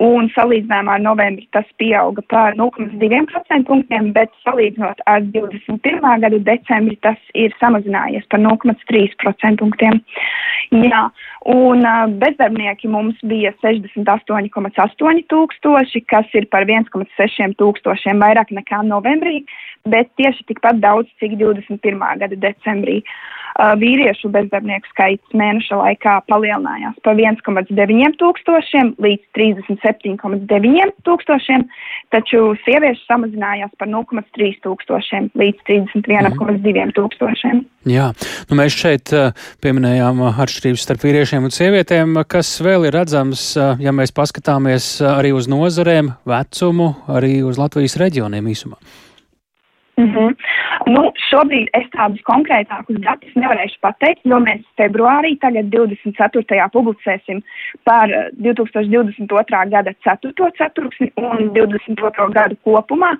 un 0.03 0.29
salīdzinājumā 0.35 0.97
ar 0.99 1.03
novembri 1.03 1.49
tas 1.55 1.67
pieauga 1.81 2.23
par 2.31 2.57
0,2% 2.59 3.67
punktiem, 3.67 4.13
bet 4.15 4.31
salīdzinot 4.47 5.03
ar 5.11 5.25
21. 5.35 6.05
gadu 6.25 6.39
decembri 6.47 6.99
tas 7.03 7.19
ir 7.35 7.55
samazinājies 7.63 8.27
par 8.31 8.43
0,3% 8.45 9.59
punktiem. 9.63 10.01
Jā, 10.71 11.03
un 11.51 11.87
bezdarbnieki 12.21 12.91
mums 12.93 13.19
bija 13.27 13.55
68,8 13.65 15.25
tūkstoši, 15.33 16.05
kas 16.13 16.39
ir 16.39 16.47
par 16.53 16.69
1,6 16.69 17.57
tūkstošiem 17.59 18.23
vairāk 18.23 18.53
nekā 18.55 18.85
novembrī, 18.87 19.43
bet 19.93 20.13
tieši 20.21 20.47
tikpat 20.53 20.81
daudz, 20.85 21.11
cik 21.23 21.39
21. 21.41 21.99
gada 22.23 22.41
decembrī. 22.49 23.03
Uh, 23.03 23.39
vīriešu 23.59 24.31
bezdarbnieku 24.31 24.87
skaits 24.93 25.35
mēneša 25.35 25.79
laikā 25.81 26.15
palielinājās 26.31 26.99
par 27.03 27.19
1,9 27.19 28.15
tūkstošiem 28.21 28.93
līdz 29.03 29.25
37,9 29.35 30.93
tūkstošiem, 31.07 31.65
taču 32.15 32.43
sieviešu 32.63 33.03
samazinājās 33.09 33.73
par 33.81 33.91
0,3 33.91 34.61
tūkstošiem 34.63 35.31
līdz 35.39 35.65
31,2 35.67 36.87
tūkstošiem. 36.99 37.65
Jā, 37.89 38.13
nu 38.51 38.61
mēs 38.61 38.79
šeit 38.79 39.11
uh, 39.17 39.33
pieminējām 39.65 40.23
atšķirības 40.29 40.87
starp 40.87 41.09
vīriešiem 41.09 41.49
un 41.49 41.55
sievietēm, 41.55 42.15
kas 42.31 42.53
vēl 42.63 42.87
ir 42.87 42.99
redzams, 43.01 43.51
uh, 43.59 43.75
ja 43.83 43.95
mēs 43.97 44.15
paskatāmies 44.15 44.99
arī 45.03 45.35
uz 45.35 45.51
nozarēm, 45.51 46.15
vecumu, 46.29 46.93
arī 47.11 47.41
uz 47.47 47.59
Latvijas 47.59 47.99
reģioniem 47.99 48.55
īsumā. 48.55 48.79
Mm 49.99 50.11
-hmm. 50.15 50.35
nu, 50.95 51.01
šobrīd 51.31 51.69
es 51.79 51.87
tādus 51.91 52.21
konkrētākus 52.31 53.01
datus 53.07 53.33
nevarēšu 53.35 53.79
pateikt, 53.87 54.21
jo 54.31 54.39
mēs 54.45 54.63
februārī, 54.81 55.33
tagad 55.45 55.65
24. 55.75 56.69
publicēsim 56.77 57.43
par 57.89 58.07
2022. 58.47 59.65
Eh, 59.65 59.71
gada 59.71 59.93
4. 60.07 60.51
ceturksni 60.59 61.11
un 61.17 61.51
22. 61.57 62.29
gadu 62.39 62.57
kopumā. 62.65 63.11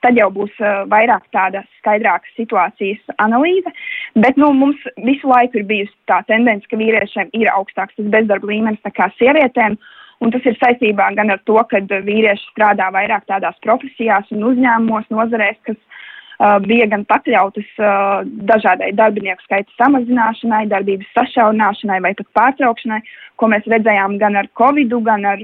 Tad 0.00 0.14
jau 0.20 0.30
būs 0.30 0.54
uh, 0.60 0.86
vairāk 0.94 1.24
tāda 1.34 1.64
skaidrāka 1.78 2.26
situācijas 2.36 3.02
analīze. 3.18 3.70
Bet 4.14 4.36
nu, 4.36 4.52
mums 4.52 4.78
visu 5.10 5.28
laiku 5.28 5.58
ir 5.58 5.64
bijusi 5.64 5.94
tā 6.06 6.22
tendence, 6.26 6.66
ka 6.70 6.76
vīriešiem 6.76 7.28
ir 7.32 7.50
augstāks 7.50 7.96
tas 7.96 8.06
bezdarba 8.14 8.46
līmenis 8.46 8.86
nekā 8.86 9.10
sievietēm. 9.18 9.76
Un 10.20 10.30
tas 10.30 10.46
ir 10.46 10.56
saistībā 10.62 11.14
gan 11.14 11.30
ar 11.30 11.40
to, 11.44 11.58
ka 11.70 11.78
vīrieši 12.10 12.46
strādā 12.52 12.86
vairāk 12.94 13.26
tādās 13.26 13.58
profesijās 13.66 14.30
un 14.30 14.44
uzņēmumos, 14.44 15.10
nozarēs, 15.10 15.58
kas 15.62 15.76
Uh, 15.78 15.97
bija 16.38 16.86
gan 16.86 17.04
pakļautas 17.10 17.70
uh, 17.82 18.20
dažādai 18.46 18.92
darbinieku 18.94 19.42
skaita 19.42 19.72
samazināšanai, 19.78 20.68
darbības 20.70 21.10
sašaurināšanai 21.16 21.98
vai 22.04 22.12
pat 22.14 22.28
pārtraukšanai, 22.38 23.00
ko 23.36 23.48
mēs 23.50 23.66
redzējām 23.66 24.18
gan 24.22 24.38
ar 24.38 24.50
Covid, 24.58 24.94
gan 25.08 25.26
ar 25.26 25.42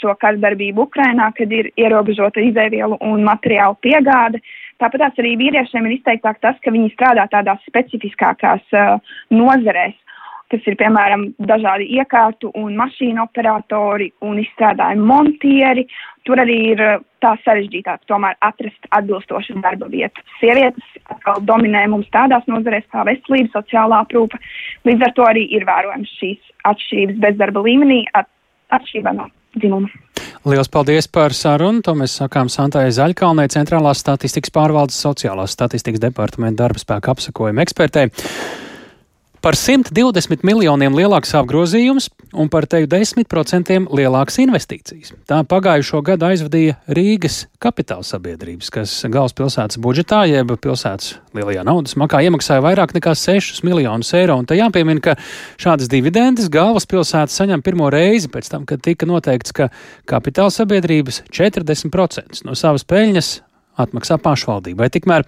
šo 0.00 0.12
kardarbību 0.20 0.84
Ukrainā, 0.84 1.30
kad 1.38 1.52
ir 1.54 1.70
ierobežota 1.80 2.42
izēvielu 2.44 2.98
un 3.00 3.24
materiālu 3.24 3.78
piegāde. 3.80 4.42
Tāpat 4.82 5.20
arī 5.22 5.36
vīriešiem 5.40 5.86
ir 5.86 5.96
izteiktāk 5.96 6.40
tas, 6.42 6.58
ka 6.60 6.72
viņi 6.74 6.92
strādā 6.92 7.24
tādās 7.32 7.62
specifiskākās 7.70 8.76
uh, 8.76 8.98
nozarēs, 9.32 9.96
kas 10.52 10.66
ir 10.68 10.76
piemēram 10.80 11.26
dažādi 11.48 11.88
iekārtu 11.98 12.50
un 12.60 12.76
mašīnu 12.78 13.22
operatori 13.24 14.10
un 14.24 14.38
izstrādājumu 14.42 15.06
montieri. 15.08 15.86
Tur 16.24 16.40
arī 16.40 16.58
ir 16.72 16.82
eh, 16.84 17.02
tā 17.24 17.34
sarežģītāk 17.44 18.04
tomēr 18.10 18.36
atrast 18.44 18.88
atbilstošu 18.96 19.58
darba 19.64 19.88
vietu. 19.92 20.24
Sievietes 20.40 20.96
atkal 21.12 21.42
dominē 21.48 21.86
mums 21.92 22.08
tādās 22.14 22.46
nozarēs 22.50 22.86
kā 22.92 23.04
veselība, 23.08 23.52
sociālā 23.58 24.02
aprūpe. 24.04 24.40
Līdz 24.88 25.08
ar 25.08 25.14
to 25.16 25.28
arī 25.28 25.46
ir 25.56 25.68
vērojams 25.68 26.16
šīs 26.20 26.52
atšķirības 26.70 27.20
bezdarba 27.26 27.64
līmenī 27.66 28.04
at, 28.16 28.30
atšķirībā 28.72 29.16
no 29.16 29.28
dzimuma. 29.58 29.92
Lielas 30.44 30.68
paldies 30.68 31.08
par 31.08 31.32
sarunu. 31.32 31.80
To 31.86 31.94
mēs 31.96 32.18
sakām 32.20 32.50
Santai 32.52 32.90
Zaļkalnē, 32.92 33.46
Centrālās 33.52 34.02
statistikas 34.04 34.52
pārvaldes 34.52 34.98
sociālās 35.00 35.56
statistikas 35.56 36.02
departamenta 36.02 36.64
darba 36.64 36.82
spēka 36.82 37.14
apsakojuma 37.14 37.64
ekspertei. 37.64 38.10
Par 39.44 39.58
120 39.60 40.40
miljoniem 40.40 40.94
lielāks 40.96 41.34
apgrozījums 41.36 42.06
un 42.32 42.48
par 42.48 42.64
teju 42.64 42.88
10% 42.88 43.74
lielākas 43.92 44.38
investīcijas. 44.40 45.12
Tā 45.28 45.42
pagājušo 45.44 46.00
gadu 46.06 46.30
aizvadīja 46.30 46.78
Rīgas 46.96 47.42
kapitāla 47.60 48.06
sabiedrības, 48.08 48.72
kas 48.72 48.96
galvaspilsētas 49.04 49.82
budžetā, 49.84 50.22
jeb 50.32 50.56
pilsētas 50.64 51.18
lielajā 51.36 51.66
naudas 51.68 51.92
makā 52.00 52.22
iemaksāja 52.24 52.64
vairāk 52.64 52.96
nekā 52.96 53.12
6 53.20 53.60
miljonus 53.68 54.16
eiro. 54.16 54.38
Un 54.40 54.48
te 54.48 54.56
jāpiemina, 54.56 55.04
ka 55.04 55.18
šādas 55.60 55.92
dividendes 55.92 56.48
galvaspilsēta 56.48 57.36
saņem 57.36 57.60
pirmo 57.68 57.92
reizi 57.92 58.32
pēc 58.32 58.48
tam, 58.48 58.64
kad 58.64 58.80
tika 58.80 59.04
noteikts, 59.04 59.52
ka 59.52 59.68
kapitāla 60.08 60.56
sabiedrības 60.56 61.20
40% 61.28 62.46
no 62.48 62.56
savas 62.56 62.88
peļņas 62.88 63.34
atmaksā 63.80 64.18
pašvaldībai. 64.22 64.90
Tikmēr 64.94 65.26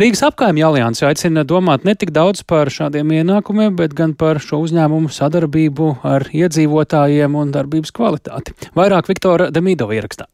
Rīgas 0.00 0.24
apkaimja 0.28 0.70
alianse 0.70 1.06
aicina 1.08 1.44
domāt 1.46 1.86
ne 1.88 1.96
tik 1.98 2.12
daudz 2.16 2.42
par 2.46 2.70
šādiem 2.72 3.12
ienākumiem, 3.20 3.76
bet 3.78 3.96
gan 3.96 4.14
par 4.18 4.42
šo 4.42 4.62
uzņēmumu 4.66 5.12
sadarbību 5.12 5.92
ar 6.06 6.28
iedzīvotājiem 6.32 7.38
un 7.38 7.52
darbības 7.54 7.94
kvalitāti. 7.96 8.56
Vairāk 8.76 9.12
Viktora 9.12 9.50
Demidova 9.54 9.96
ierakstā. 9.98 10.30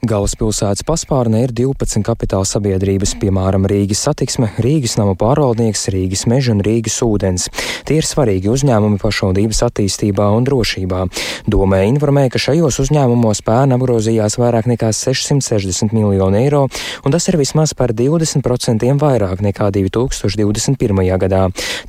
Galvaspilsētas 0.00 0.80
paspārnē 0.88 1.42
ir 1.44 1.50
12 1.52 2.00
kapitāla 2.06 2.46
sabiedrības, 2.48 3.10
piemēram, 3.20 3.66
Rīgas 3.68 4.00
satiksme, 4.06 4.46
Rīgas 4.64 4.94
nama 4.96 5.12
pārvaldnieks, 5.12 5.82
Rīgas 5.92 6.22
meža 6.24 6.54
un 6.54 6.62
Rīgas 6.64 6.96
ūdens. 7.04 7.50
Tie 7.84 7.98
ir 8.00 8.08
svarīgi 8.08 8.48
uzņēmumi 8.48 8.96
pašvaldības 9.02 9.60
attīstībā 9.66 10.30
un 10.32 10.46
drošībā. 10.48 11.02
Domē 11.52 11.82
informēja, 11.90 12.32
ka 12.32 12.40
šajos 12.46 12.80
uzņēmumos 12.86 13.42
pērn 13.44 13.76
apgrozījās 13.76 14.38
vairāk 14.40 14.70
nekā 14.72 14.88
660 14.96 15.92
miljonu 15.92 16.40
eiro, 16.40 16.62
un 17.04 17.12
tas 17.12 17.28
ir 17.28 17.36
vismaz 17.36 17.76
par 17.76 17.92
20% 17.92 18.88
vairāk 19.04 19.44
nekā 19.44 19.68
2021. 19.76 21.04
gadā. 21.26 21.42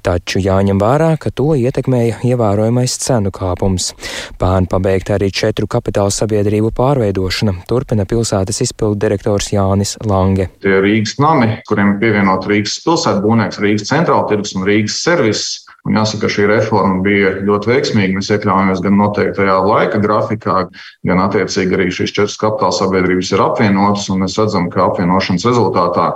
Taču 0.04 0.43
jāņem 0.43 0.84
vērā, 0.84 1.13
ka 1.15 1.32
to 1.32 1.54
ietekmēja 1.56 2.19
ievērojamais 2.28 3.00
cenu 3.08 3.32
kāpums. 3.32 3.93
Pērn 4.41 4.67
pabeigta 4.67 5.15
arī 5.15 5.32
četru 5.32 5.71
kapitāla 5.71 6.12
sabiedrību 6.12 6.76
pārveidošana. 6.76 7.62
Turpina 7.71 8.00
turpina 8.01 8.05
pilsētas 8.09 8.61
izpildu 8.61 8.99
direktors 8.99 9.51
Jānis 9.51 9.97
Lange. 10.05 10.49
Tie 10.61 10.81
Rīgas 10.81 11.19
nami, 11.19 11.61
kuriem 11.67 11.99
pievienot 11.99 12.47
Rīgas 12.47 12.81
pilsētu 12.83 13.21
būvnieks, 13.23 13.59
Rīgas 13.61 13.89
centrāla 13.89 14.27
tirgus 14.29 14.55
un 14.55 14.65
Rīgas 14.65 15.01
servis. 15.03 15.65
Un 15.83 15.95
jāsaka, 15.97 16.29
šī 16.29 16.45
reforma 16.45 17.01
bija 17.01 17.41
ļoti 17.41 17.71
veiksmīga. 17.71 18.13
Mēs 18.13 18.29
iekļāvāmies 18.29 18.83
gan 18.83 18.99
noteiktajā 18.99 19.55
laika 19.65 19.97
grafikā, 19.97 20.67
gan 21.09 21.21
attiecīgi 21.23 21.73
arī 21.73 21.87
šīs 21.89 22.13
četras 22.13 22.37
kapitāla 22.37 22.75
sabiedrības 22.77 23.31
ir 23.33 23.41
apvienotas. 23.41 24.09
Mēs 24.13 24.37
redzam, 24.37 24.69
ka 24.69 24.85
apvienošanas 24.91 25.47
rezultātā 25.49 26.11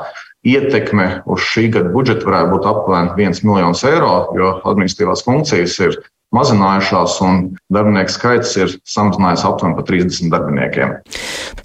ietekme 0.46 1.24
uz 1.26 1.42
šī 1.42 1.72
gada 1.74 1.90
budžetu 1.90 2.30
varētu 2.30 2.52
būt 2.54 2.70
aptuveni 2.70 3.26
1 3.26 3.42
miljons 3.42 3.82
eiro, 3.90 4.14
jo 4.38 4.52
administratīvās 4.70 5.26
funkcijas 5.26 5.80
ir 5.82 5.98
mazinājušās, 6.34 7.20
un 7.26 7.42
darbinieku 7.72 8.12
skaits 8.12 8.56
ir 8.60 8.74
samazinājies 8.90 9.46
aptuveni 9.48 9.78
par 9.78 9.86
30 9.88 10.32
darbiniekiem. 10.34 10.94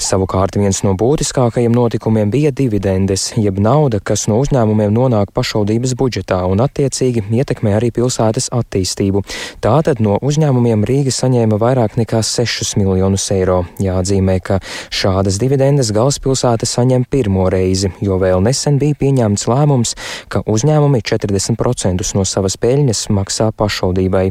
Savukārt 0.00 0.56
viens 0.58 0.82
no 0.86 0.94
būtiskākajiem 0.98 1.74
notikumiem 1.74 2.30
bija 2.32 2.52
dividendes, 2.54 3.30
jeb 3.40 3.58
nauda, 3.62 4.00
kas 4.00 4.26
no 4.30 4.38
uzņēmumiem 4.42 4.92
nonāk 4.94 5.32
pašvaldības 5.36 5.94
budžetā 5.98 6.40
un 6.48 6.62
attiecīgi 6.64 7.24
ietekmē 7.40 7.74
arī 7.78 7.90
pilsētas 7.94 8.50
attīstību. 8.54 9.24
Tātad 9.64 10.02
no 10.04 10.18
uzņēmumiem 10.22 10.86
Rīga 10.88 11.14
saņēma 11.14 11.58
vairāk 11.60 11.98
nekā 12.00 12.22
6 12.26 12.76
miljonus 12.80 13.26
eiro. 13.34 13.62
Jāatzīmē, 13.82 14.38
ka 14.44 14.60
šādas 14.94 15.40
dividendes 15.42 15.92
galvaspilsēta 15.96 16.68
saņem 16.68 17.06
pirmo 17.10 17.48
reizi, 17.52 17.92
jo 18.04 18.18
vēl 18.22 18.42
nesen 18.44 18.78
bija 18.80 18.98
pieņemts 19.02 19.46
lēmums, 19.50 19.96
ka 20.32 20.44
uzņēmumi 20.46 21.02
40% 21.06 22.14
no 22.16 22.26
savas 22.28 22.56
peļņas 22.60 23.06
maksā 23.14 23.50
pašvaldībai. 23.56 24.28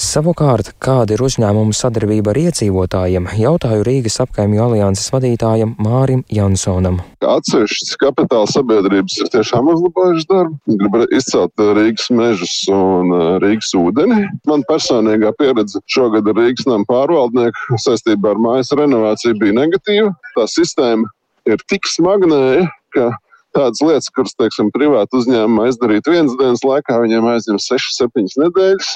Savukārt, 0.00 0.72
kāda 0.82 1.14
ir 1.14 1.22
uzņēmuma 1.24 1.76
sadarbība 1.76 2.32
ar 2.32 2.40
iedzīvotājiem, 2.40 3.28
jautāju 3.38 3.84
Rīgas 3.86 4.18
apkaimju 4.24 4.62
alianses 4.64 5.12
vadītājam 5.14 5.74
Mārim 5.82 6.24
Jansonam. 6.32 7.00
Atsevišķas 7.20 7.98
kapitāla 8.00 8.48
sabiedrības 8.50 9.18
ir 9.20 9.30
tiešām 9.34 9.70
uzlabojušas 9.74 10.28
darbu. 10.30 10.58
Gribu 10.80 11.04
izcelt 11.16 11.64
Rīgas 11.78 12.10
mežus 12.14 12.56
un 12.72 13.14
uh, 13.14 13.24
Rīgas 13.44 13.72
ūdeni. 13.78 14.24
Man 14.50 14.64
personīgā 14.70 15.34
pieredze 15.38 15.82
šogad 15.92 16.28
ar 16.30 16.38
Rīgas 16.40 16.68
nama 16.70 16.86
pārvaldnieku 16.90 17.80
saistībā 17.84 18.34
ar 18.34 18.42
mājas 18.42 18.74
renovāciju 18.76 19.38
bija 19.40 19.58
negatīva. 19.62 20.14
Tā 20.36 20.46
sistēma 20.50 21.10
ir 21.48 21.60
tik 21.70 21.88
smagnēja, 21.88 22.66
ka 22.94 23.10
tādas 23.56 23.82
lietas, 23.84 24.08
kuras, 24.14 24.34
teiksim, 24.38 24.70
privāti 24.74 25.18
uzņēmumi 25.18 25.66
aizdarītu 25.66 26.14
vienas 26.14 26.36
dienas 26.38 26.62
laikā, 26.66 26.98
viņiem 27.02 27.26
aizņem 27.32 27.58
6-7 27.62 28.38
nedēļas. 28.44 28.90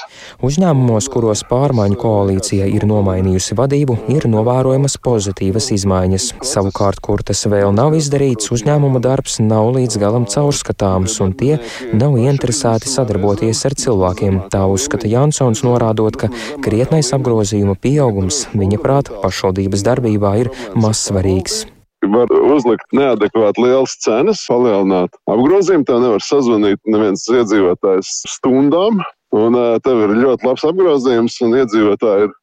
Uzņēmumos, 0.45 1.09
kuros 1.13 1.43
pārmaiņu 1.49 1.99
koalīcija 2.01 2.69
ir 2.71 2.87
nomainījusi 2.89 3.57
vadību, 3.59 3.97
ir 4.15 4.27
novērojamas 4.31 4.97
pozitīvas 5.05 5.71
izmaiņas. 5.75 6.29
Savukārt, 6.45 7.01
kur 7.05 7.23
tas 7.25 7.45
vēl 7.51 7.75
nav 7.75 7.97
izdarīts, 7.99 8.51
uzņēmuma 8.55 9.03
darbs 9.03 9.39
nav 9.43 9.73
līdz 9.75 9.99
galam 10.01 10.27
caurskatāms, 10.31 11.19
un 11.25 11.35
tie 11.37 11.59
nav 11.93 12.17
interesēti 12.21 12.91
sadarboties 12.91 13.65
ar 13.67 13.77
cilvēkiem. 13.85 14.41
Tā 14.53 14.65
uzskata 14.71 15.11
Jansons, 15.11 15.65
norādot, 15.67 16.19
ka 16.19 16.31
krietnais 16.65 17.11
apgrozījuma 17.15 17.77
pieaugums 17.79 18.45
viņa 18.55 18.81
prāta 18.83 19.21
pašvaldības 19.23 19.85
darbībā 19.85 20.35
ir 20.45 20.53
mazsvarīgs 20.79 21.65
var 22.13 22.31
uzlikt 22.55 22.95
neadekvāti 22.95 23.63
lielas 23.65 23.95
cenas, 24.03 24.43
palielināt 24.49 25.15
apgrozījumu. 25.31 25.85
Tev 25.87 26.01
nevar 26.03 26.23
sazvanīt 26.23 26.81
neviens 26.89 27.25
iedzīvotājs 27.31 28.11
stundām, 28.35 29.03
un 29.35 29.59
tev 29.85 30.05
ir 30.05 30.17
ļoti 30.21 30.49
labs 30.49 30.65
apgrozījums, 30.67 31.37
un 31.45 31.57
iedzīvotāji 31.61 32.27
ir 32.29 32.35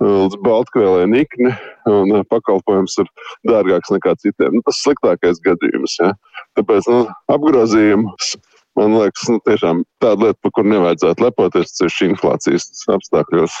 līdz 0.00 0.38
Baltkvēlē 0.44 1.08
nikni, 1.12 1.52
un 1.90 2.22
pakalpojums 2.30 2.96
ir 3.02 3.10
dārgāks 3.48 3.92
nekā 3.92 4.14
citiem. 4.22 4.56
Nu, 4.56 4.64
tas 4.64 4.78
ir 4.78 4.86
sliktākais 4.88 5.42
gadījums. 5.44 5.98
Ja? 6.00 6.14
Tāpēc 6.58 6.88
nu, 6.88 7.02
apgrozījums 7.32 8.32
man 8.78 8.94
liekas, 8.96 9.26
nu, 9.28 9.40
tiešām 9.44 9.82
tāda 10.02 10.28
lieta, 10.28 10.38
par 10.44 10.54
kuru 10.56 10.72
nevajadzētu 10.72 11.24
lepoties, 11.26 11.74
ceļš 11.78 11.98
inflācijas 12.06 12.68
apstākļos. 12.96 13.56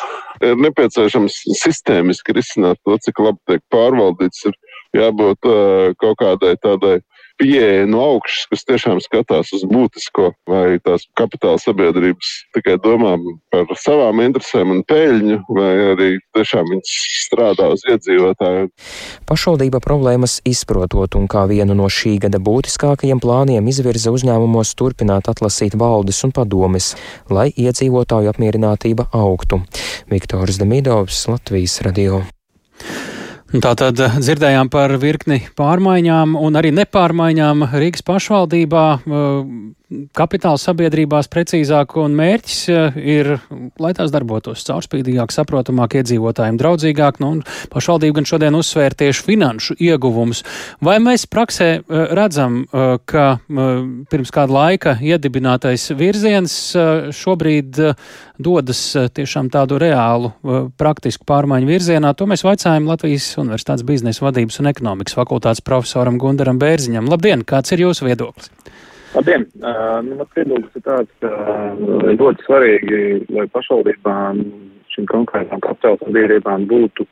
Ir 0.46 0.60
nepieciešams 0.64 1.40
sistēmiski 1.60 2.36
risināt 2.36 2.80
to, 2.86 2.96
cik 3.04 3.20
labi 3.22 3.40
tiek 3.50 3.64
pārvaldīts. 3.74 4.46
Ir 4.48 4.56
jābūt 4.96 5.48
uh, 5.48 5.92
kaut 6.00 6.18
kādai 6.20 6.56
tādai 6.60 6.98
pieeja 7.40 7.86
no 7.88 8.02
augšas, 8.04 8.44
kas 8.50 8.66
tiešām 8.68 9.00
skatās 9.00 9.52
uz 9.56 9.64
būtisko, 9.68 10.30
vai 10.48 10.76
tās 10.84 11.06
kapitāla 11.16 11.60
sabiedrības 11.62 12.32
tikai 12.56 12.76
domā 12.84 13.14
par 13.52 13.70
savām 13.80 14.20
interesēm 14.26 14.74
un 14.74 14.82
peļņu, 14.88 15.38
vai 15.56 15.70
arī 15.94 16.10
tiešām 16.36 16.68
viņas 16.74 16.96
strādā 17.24 17.70
uz 17.72 17.84
iedzīvotāju. 17.88 18.68
Pašvaldība 19.30 19.80
problēmas 19.84 20.40
izprotot 20.48 21.16
un 21.16 21.28
kā 21.30 21.46
vienu 21.50 21.76
no 21.78 21.88
šī 21.88 22.18
gada 22.26 22.42
būtiskākajiem 22.44 23.22
plāniem 23.22 23.70
izvirza 23.72 24.12
uzņēmumos 24.14 24.74
turpināt 24.76 25.30
atlasīt 25.32 25.78
valdes 25.80 26.20
un 26.28 26.36
padomes, 26.36 26.92
lai 27.32 27.48
iedzīvotāju 27.56 28.34
apmierinātība 28.34 29.08
augtu. 29.16 29.62
Viktors 30.12 30.60
Demidovs, 30.60 31.24
Latvijas 31.32 31.80
radio. 31.86 32.20
Tātad 33.50 33.98
dzirdējām 33.98 34.68
par 34.70 34.92
virkni 35.02 35.40
pārmaiņām 35.58 36.36
un 36.38 36.58
arī 36.60 36.70
nepārmaiņām 36.76 37.64
Rīgas 37.72 38.04
pašvaldībā. 38.06 38.84
Kapitāla 39.90 40.54
sabiedrībās 40.54 41.26
precīzāk, 41.26 41.96
un 41.98 42.12
mērķis 42.14 42.58
eh, 42.70 42.98
ir, 43.16 43.30
lai 43.82 43.90
tās 43.98 44.12
darbotos 44.14 44.62
caurspīdīgāk, 44.68 45.32
saprotamāk, 45.34 45.96
iedzīvotājiem 45.98 46.60
draudzīgāk, 46.60 47.16
nu, 47.18 47.30
pašvaldība 47.72 48.20
gan 48.20 48.28
šodien 48.30 48.54
uzsvēra 48.54 48.94
tieši 49.00 49.24
finanšu 49.26 49.74
ieguvumus. 49.82 50.44
Vai 50.86 51.00
mēs 51.02 51.26
praksē 51.26 51.68
eh, 51.80 52.02
redzam, 52.14 52.60
eh, 52.62 52.92
ka 53.02 53.24
pirms 54.12 54.30
kāda 54.34 54.54
laika 54.54 54.94
iedibinātais 55.02 55.88
virziens 55.98 56.54
šobrīd 57.16 57.80
dodas 58.38 58.82
tiešām 59.16 59.50
tādu 59.50 59.80
reālu, 59.82 60.30
praktisku 60.78 61.26
pārmaiņu 61.26 61.70
virzienā? 61.70 62.12
To 62.14 62.28
mēs 62.30 62.46
vaicājam 62.46 62.86
Latvijas 62.90 63.26
Universitātes 63.42 63.86
biznesa 63.86 64.28
vadības 64.28 64.62
un 64.62 64.70
ekonomikas 64.70 65.18
fakultātes 65.18 65.64
profesoram 65.66 66.20
Gundaram 66.22 66.62
Bērziņam. 66.62 67.10
Labdien, 67.10 67.42
kāds 67.48 67.74
ir 67.74 67.88
jūsu 67.88 68.06
viedoklis? 68.06 68.52
Labdien! 69.14 69.46
Nu, 70.06 70.16
mans 70.18 70.34
viedoklis 70.36 70.76
ir 70.78 70.84
tāds, 70.86 71.14
ka 71.22 71.30
ļoti 72.20 72.46
svarīgi, 72.46 73.00
lai 73.34 73.46
pašvaldībām 73.50 74.42
šīm 74.94 75.08
konkrētām 75.10 75.62
kapitāla 75.64 75.98
sabiedrībām 76.04 76.66
būtu 76.70 77.06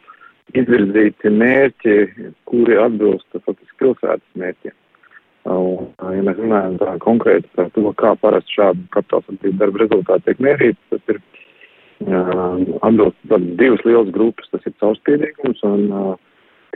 izvirzīti 0.59 1.33
mērķi, 1.35 1.97
kuri 2.49 2.79
atbilst 2.81 3.27
faktiski 3.35 3.81
pilsētas 3.83 4.39
mērķiem. 4.39 4.77
Uh, 5.49 5.89
ja 6.13 6.23
mēs 6.27 6.39
runājam 6.39 6.77
tā 6.81 6.95
konkrēti 7.03 7.51
par 7.57 7.71
to, 7.75 7.91
kā 7.99 8.13
parasti 8.21 8.59
šādu 8.59 8.87
kapitāla 8.95 9.25
sabiedrību 9.27 9.61
darba 9.63 9.83
rezultāti 9.85 10.27
tiek 10.29 10.43
mērīti, 10.45 10.81
tas 10.93 11.13
ir 11.15 11.23
atbilst 12.87 13.39
divas 13.59 13.85
lielas 13.85 14.11
grupas, 14.15 14.51
tas 14.53 14.67
ir 14.69 14.75
caurspīdīgums 14.79 15.63
un 15.67 15.87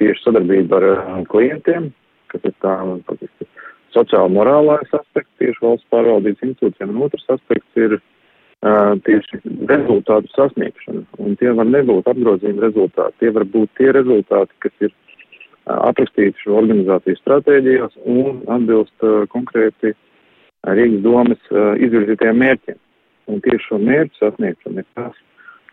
tieši 0.00 0.24
sadarbība 0.24 0.80
ar 0.80 1.26
klientiem, 1.30 1.92
kas 2.32 2.48
ir 2.48 2.56
tā 2.64 2.74
faktiski 3.06 3.46
sociāla-morālais 3.94 4.90
aspekts 4.96 5.38
tieši 5.40 5.62
valsts 5.62 5.88
pārvaldības 5.92 6.44
institūcijām, 6.46 6.94
un 6.94 7.06
otrs 7.06 7.24
aspekts 7.34 7.80
ir 7.80 7.96
uh, 7.98 8.94
tieši 9.06 9.40
rezultātu 9.70 10.30
sasniegšana. 10.36 11.04
Un 11.22 11.36
tie 11.40 11.52
var 11.56 11.68
nebūt 11.68 12.08
apgrozījuma 12.12 12.66
rezultāti, 12.66 13.18
tie 13.22 13.32
var 13.36 13.46
būt 13.54 13.74
tie 13.80 13.90
rezultāti, 13.96 14.56
kas 14.64 14.86
ir 14.86 14.92
uh, 14.92 15.90
aprakstīti 15.90 16.44
šo 16.44 16.56
organizāciju 16.62 17.20
stratēģijās 17.20 18.00
un 18.04 18.42
atbilst 18.56 19.06
uh, 19.06 19.22
konkrēti 19.32 19.94
Rīgas 20.62 21.02
domas 21.02 21.50
uh, 21.50 21.72
izvirzītajiem 21.82 22.42
mērķiem. 22.44 22.80
Un 23.32 23.40
tieši 23.42 23.68
šo 23.68 23.78
mērķu 23.82 24.18
sasniegšana 24.20 24.82
ir 24.82 24.90
tas, 24.98 25.22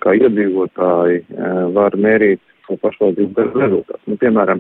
kā 0.04 0.16
iedzīvotāji 0.18 1.26
uh, 1.26 1.66
var 1.76 1.98
mērīt 1.98 2.44
pašvaldību 2.70 3.48
rezultātus. 3.58 4.06
Nu, 4.06 4.14
piemēram, 4.22 4.60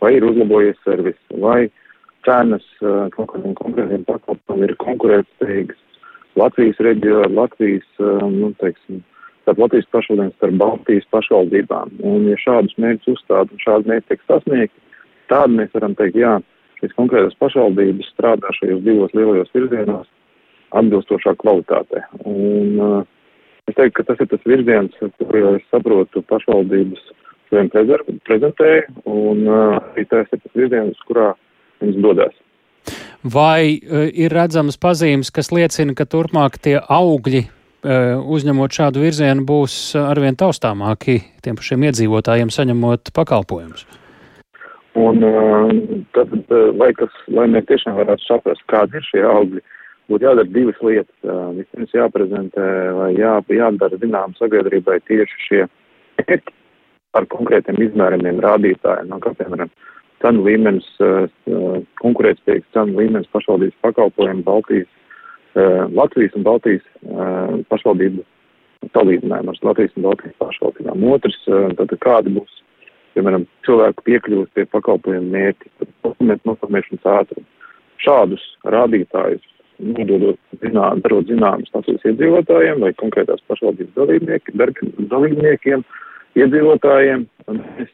vai 0.00 0.14
ir 0.16 0.24
uzlabojies 0.24 0.78
servis, 0.86 1.18
vai 1.36 1.66
uh, 1.66 1.81
cenas 2.26 2.64
uh, 2.82 3.06
kaut 3.14 3.30
kādiem 3.32 3.54
konkrētiem 3.58 4.04
pakalpojumiem 4.08 4.68
ir 4.68 4.76
konkurētspējīgas. 4.82 5.80
Latvijas 6.40 6.78
reģionā, 6.86 7.28
Latvijas, 7.36 7.88
uh, 8.00 8.22
nu, 8.32 8.52
teiksim, 8.62 9.02
starp 9.42 9.60
Latvijas 9.60 9.90
pašvaldībām, 9.92 10.32
starp 10.38 10.58
Baltijas 10.62 11.08
pašvaldībām. 11.12 11.94
Un, 12.08 12.26
ja 12.30 12.38
šādus 12.40 12.78
mērķus 12.80 13.14
uzstāda 13.16 13.52
un 13.52 13.62
šādi 13.62 13.92
mērķi 13.92 14.08
tiek 14.10 14.26
sasniegti, 14.26 14.84
tādu 15.32 15.58
mēs 15.58 15.72
varam 15.76 15.96
teikt, 15.98 16.18
jā, 16.22 16.36
šīs 16.80 16.96
konkrētas 16.98 17.38
pašvaldības 17.42 18.12
strādā 18.14 18.52
šajos 18.58 18.84
divos 18.86 19.16
lielajos 19.18 19.52
virzienos 19.54 20.10
atbilstošā 20.78 21.34
kvalitātē. 21.42 22.04
Un, 22.24 22.78
uh, 22.80 23.02
es 23.68 23.76
teiktu, 23.76 23.98
ka 23.98 24.08
tas 24.10 24.22
ir 24.24 24.30
tas 24.32 24.46
virziens, 24.48 24.94
kur 25.18 25.40
es 25.56 25.66
saprotu 25.70 26.24
pašvaldības 26.30 27.10
šodien 27.52 28.20
prezentēja, 28.24 28.86
un 29.04 29.44
uh, 29.44 29.78
arī 29.92 30.06
tas 30.08 30.30
ir 30.32 30.40
tas 30.40 30.54
virziens, 30.56 31.00
kurā 31.08 31.32
viņas 31.82 32.04
dodas. 32.04 32.38
Vai 33.22 33.78
uh, 33.78 34.06
ir 34.10 34.34
redzamas 34.34 34.78
pazīmes, 34.82 35.30
kas 35.34 35.52
liecina, 35.54 35.94
ka 35.98 36.06
turpmāk 36.10 36.58
tie 36.62 36.78
augļi, 36.80 37.44
uh, 37.46 38.22
uzņemot 38.36 38.78
šādu 38.78 39.04
virzienu, 39.04 39.44
būs 39.46 39.94
arvien 40.00 40.38
taustāmāki 40.38 41.20
tiem 41.44 41.58
pašiem 41.58 41.86
iedzīvotājiem, 41.90 42.50
saņemot 42.50 43.12
pakalpojumus? 43.14 43.86
Un 44.98 45.22
uh, 45.24 45.70
tad, 46.16 46.34
lai, 46.80 46.90
tas, 46.98 47.14
lai 47.32 47.46
mēs 47.52 47.68
tiešām 47.70 48.00
varētu 48.00 48.26
saprast, 48.26 48.66
kādi 48.72 48.98
ir 48.98 49.06
šie 49.06 49.22
augļi, 49.28 49.62
būtu 50.10 50.26
jādara 50.26 50.50
divas 50.52 50.82
lietas. 50.84 51.14
Vispirms 51.56 51.94
jāprezentē 51.96 52.66
vai 52.98 53.12
jā, 53.14 53.36
jādara 53.54 54.00
zinām 54.02 54.34
sabiedrībai 54.40 54.98
tieši 55.08 55.46
šie 55.46 55.62
mērķi 56.18 56.58
ar 57.16 57.28
konkrētiem 57.32 57.80
izmēramiem 57.86 58.40
rādītājiem, 58.42 59.08
no 59.12 59.18
kā 59.22 59.34
piemēram 59.38 59.70
cenu 60.22 60.44
līmenis, 60.46 60.88
konkurētspējīgs 62.00 62.72
cenu 62.76 62.98
līmenis 63.00 63.30
pašvaldības 63.34 63.78
pakalpojumu 63.84 64.44
Baltijas, 64.46 64.90
Latvijas 65.92 66.36
un 66.38 66.46
Baltijas 66.46 66.86
pašvaldību 67.68 68.24
salīdzinājumu 68.94 69.52
ar 69.52 69.62
Latvijas 69.68 69.96
un 69.98 70.06
Baltijas 70.08 70.36
pašvaldībām. 70.42 71.06
Otrs, 71.12 71.38
tad 71.78 71.94
kādi 72.02 72.32
būs, 72.38 72.60
piemēram, 73.14 73.44
cilvēku 73.66 74.06
piekļuvas 74.08 74.54
pie 74.56 74.64
pakalpojumu 74.72 75.34
mērķi, 75.34 75.72
dokumentu 76.06 76.50
noformēšanas 76.50 77.10
ātrumu. 77.18 77.48
Šādus 78.02 78.44
rādītājus 78.66 79.44
nododot 79.82 80.38
zinām, 80.62 81.02
darot 81.04 81.28
zināmas 81.30 81.70
Latvijas 81.74 82.08
iedzīvotājiem 82.10 82.82
vai 82.82 82.92
konkrētās 82.98 83.42
pašvaldības 83.50 83.94
dalībniekiem, 83.98 84.64
dalībniekiem 85.10 85.84
iedzīvotājiem. 86.38 87.26
Mēs 87.58 87.92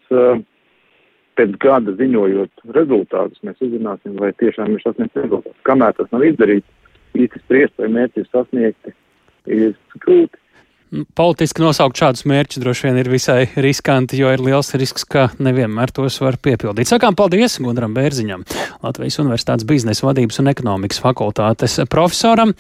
pēc 1.39 1.55
gada 1.62 1.95
ziņojot 1.99 2.66
rezultātus, 2.74 3.41
mēs 3.47 3.62
uzzināsim, 3.64 4.18
vai 4.18 4.32
tiešām 4.41 4.74
ir 4.74 4.82
sasniegts 4.82 5.22
rezultāts. 5.22 5.62
Kamēr 5.68 5.95
tas 5.99 6.11
nav 6.14 6.26
izdarīts, 6.26 6.68
īsti 7.18 7.43
spriest, 7.45 7.74
vai 7.78 7.91
mērķi 7.95 8.22
ir 8.22 8.28
sasniegti, 8.32 8.95
ir 9.55 9.74
grūti. 10.03 10.43
Politiski 10.89 11.61
nosaukt 11.61 12.01
šādus 12.01 12.24
mērķus 12.28 12.62
droši 12.62 12.86
vien 12.86 12.99
ir 13.03 13.11
visai 13.12 13.43
riskanti, 13.61 14.16
jo 14.22 14.30
ir 14.32 14.41
liels 14.41 14.72
risks, 14.80 15.05
ka 15.05 15.26
nevienmēr 15.36 15.93
tos 15.93 16.16
var 16.22 16.39
piepildīt. 16.41 16.89
Sakām 16.89 17.16
paldies 17.18 17.59
Gundaram 17.61 17.93
Bērziņam, 17.97 18.47
Latvijas 18.86 19.20
Universitātes 19.20 19.68
biznesa 19.68 20.09
vadības 20.09 20.41
un 20.41 20.49
ekonomikas 20.55 21.03
fakultātes 21.05 21.76
profesoram. 21.93 22.57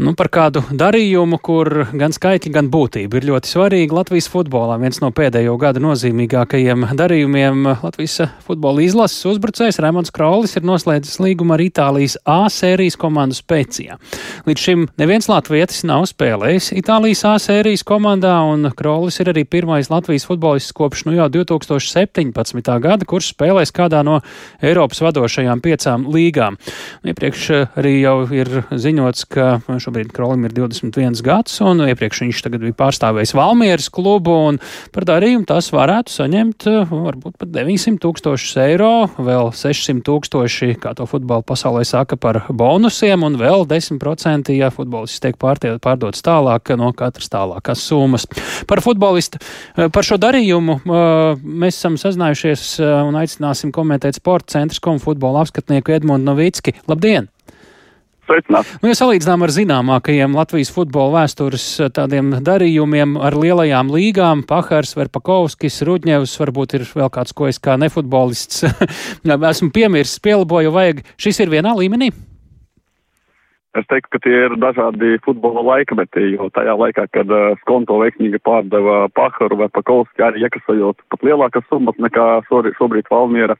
Nu, 0.00 0.14
par 0.16 0.30
kādu 0.32 0.62
darījumu, 0.72 1.36
kur 1.44 1.68
gan 1.92 2.14
skaitļi, 2.16 2.50
gan 2.54 2.70
būtība 2.72 3.18
ir 3.18 3.26
ļoti 3.28 3.50
svarīga 3.50 3.98
Latvijas 3.98 4.30
futbolā. 4.32 4.78
Viens 4.80 4.96
no 5.02 5.10
pēdējo 5.12 5.58
gadu 5.60 5.82
nozīmīgākajiem 5.84 6.86
darījumiem 6.96 7.66
Latvijas 7.82 8.30
futbola 8.46 8.80
izlases 8.80 9.26
uzbrucējs 9.28 9.76
Rēmons 9.84 10.14
Krolis 10.16 10.56
ir 10.56 10.64
noslēdzis 10.64 11.20
līgumu 11.20 11.52
ar 11.52 11.60
Itālijas 11.60 12.16
A 12.24 12.46
sērijas 12.48 12.96
komandu 12.96 13.36
Spēcijā. 13.36 13.98
Līdz 14.46 14.64
šim 14.64 14.86
neviens 15.02 15.28
latvietis 15.28 15.82
nav 15.84 16.06
spēlējis 16.08 16.70
Itālijas 16.80 17.26
A 17.28 17.34
sērijas 17.44 17.84
komandā, 17.84 18.38
un 18.48 18.70
Krolis 18.72 19.20
ir 19.20 19.34
arī 19.34 19.44
pirmais 19.44 19.92
Latvijas 19.92 20.24
futbolists 20.30 20.72
kopš 20.80 21.04
nu 21.10 21.18
jau 21.18 21.28
2017. 21.36 22.72
gada, 22.86 23.04
kurš 23.04 23.34
spēlēs 23.34 23.76
kādā 23.76 24.00
no 24.08 24.22
Eiropas 24.64 25.04
vadošajām 25.04 25.60
piecām 25.60 26.08
līgām. 26.08 26.56
Iepriekš 27.04 27.46
arī 27.76 27.98
jau 28.00 28.16
ir 28.32 28.62
ziņots, 28.72 29.28
ka 29.28 29.52
šo 29.76 29.89
Šobrīd 29.90 30.12
Krolim 30.14 30.44
ir 30.46 30.52
21 30.54 31.18
gads, 31.26 31.56
un 31.66 31.80
iepriekš 31.82 32.20
viņš 32.22 32.40
bija 32.52 32.74
pārstāvējis 32.78 33.32
Valmieras 33.34 33.88
klubu, 33.90 34.36
par 34.94 35.06
darījumu 35.08 35.48
tas 35.50 35.72
varētu 35.74 36.14
saņemt 36.14 36.66
eh, 36.70 36.92
varbūt 36.92 37.34
pat 37.40 37.50
900 37.50 37.98
tūkstošus 38.04 38.52
eiro, 38.62 38.90
vēl 39.18 39.50
600 39.50 40.04
tūkstoši, 40.06 40.76
kā 40.78 40.92
to 40.94 41.08
futbola 41.10 41.42
pasaulē 41.42 41.82
saka, 41.88 42.14
par 42.14 42.44
bonusiem, 42.54 43.24
un 43.26 43.34
vēl 43.40 43.66
10%, 43.66 44.52
ja 44.54 44.70
futbolists 44.70 45.24
tiek 45.24 45.34
pārdots 45.42 46.22
tālāk 46.22 46.70
no 46.78 46.92
katras 46.94 47.32
tālākās 47.34 47.82
summas. 47.82 48.28
Par 48.70 48.84
futbolistu, 48.86 49.42
eh, 49.74 49.90
par 49.90 50.06
šo 50.06 50.20
darījumu 50.22 50.78
eh, 50.84 51.42
mēs 51.42 51.82
esam 51.82 51.98
sazinājušies 51.98 52.78
un 53.08 53.18
aicināsim 53.18 53.74
komentēt 53.74 54.22
sporta 54.22 54.54
centra 54.54 54.86
komu 54.86 55.02
futbola 55.02 55.42
apskatnieku 55.42 55.98
Edmundu 55.98 56.30
Novicki. 56.30 56.78
Labdien! 56.86 57.26
Sveicināt. 58.30 58.70
Nu, 58.78 58.90
ja 58.92 58.96
salīdzinām 58.98 59.42
ar 59.42 59.52
zināmākajiem 59.54 60.38
Latvijas 60.38 60.70
futbola 60.74 61.24
vēstures 61.24 61.66
eh, 61.82 61.90
tādiem 61.96 62.36
darījumiem 62.46 63.16
ar 63.18 63.34
lielajām 63.34 63.90
līgām, 63.90 64.44
Pahars, 64.46 64.94
Verpakovskis, 64.98 65.82
Rudņevs, 65.88 66.38
varbūt 66.44 66.78
ir 66.78 66.86
vēl 66.94 67.10
kāds, 67.10 67.34
ko 67.34 67.50
es 67.50 67.58
kā 67.62 67.74
nefutbolists 67.80 68.64
esmu 69.52 69.72
piemirsis, 69.74 70.22
pielaboju, 70.22 70.74
vajag. 70.74 71.02
Šis 71.18 71.42
ir 71.42 71.56
vienā 71.58 71.74
līmenī? 71.74 72.12
Es 73.78 73.86
teiktu, 73.86 74.16
ka 74.16 74.18
tie 74.24 74.38
ir 74.48 74.56
dažādi 74.58 75.20
futbola 75.22 75.62
laikmeti, 75.62 76.32
jo 76.32 76.48
tajā 76.54 76.72
laikā, 76.74 77.04
kad 77.14 77.30
uh, 77.30 77.52
Skonto 77.60 78.00
veiksmīgi 78.00 78.40
pārdeva 78.42 79.04
Paharu 79.14 79.60
vai 79.60 79.68
Pakovski, 79.70 80.24
arī 80.26 80.42
iekasējot 80.42 81.04
pat 81.12 81.22
lielākas 81.26 81.68
summas 81.70 81.98
nekā 82.02 82.24
šobrīd 82.48 83.06
Valmiera, 83.10 83.54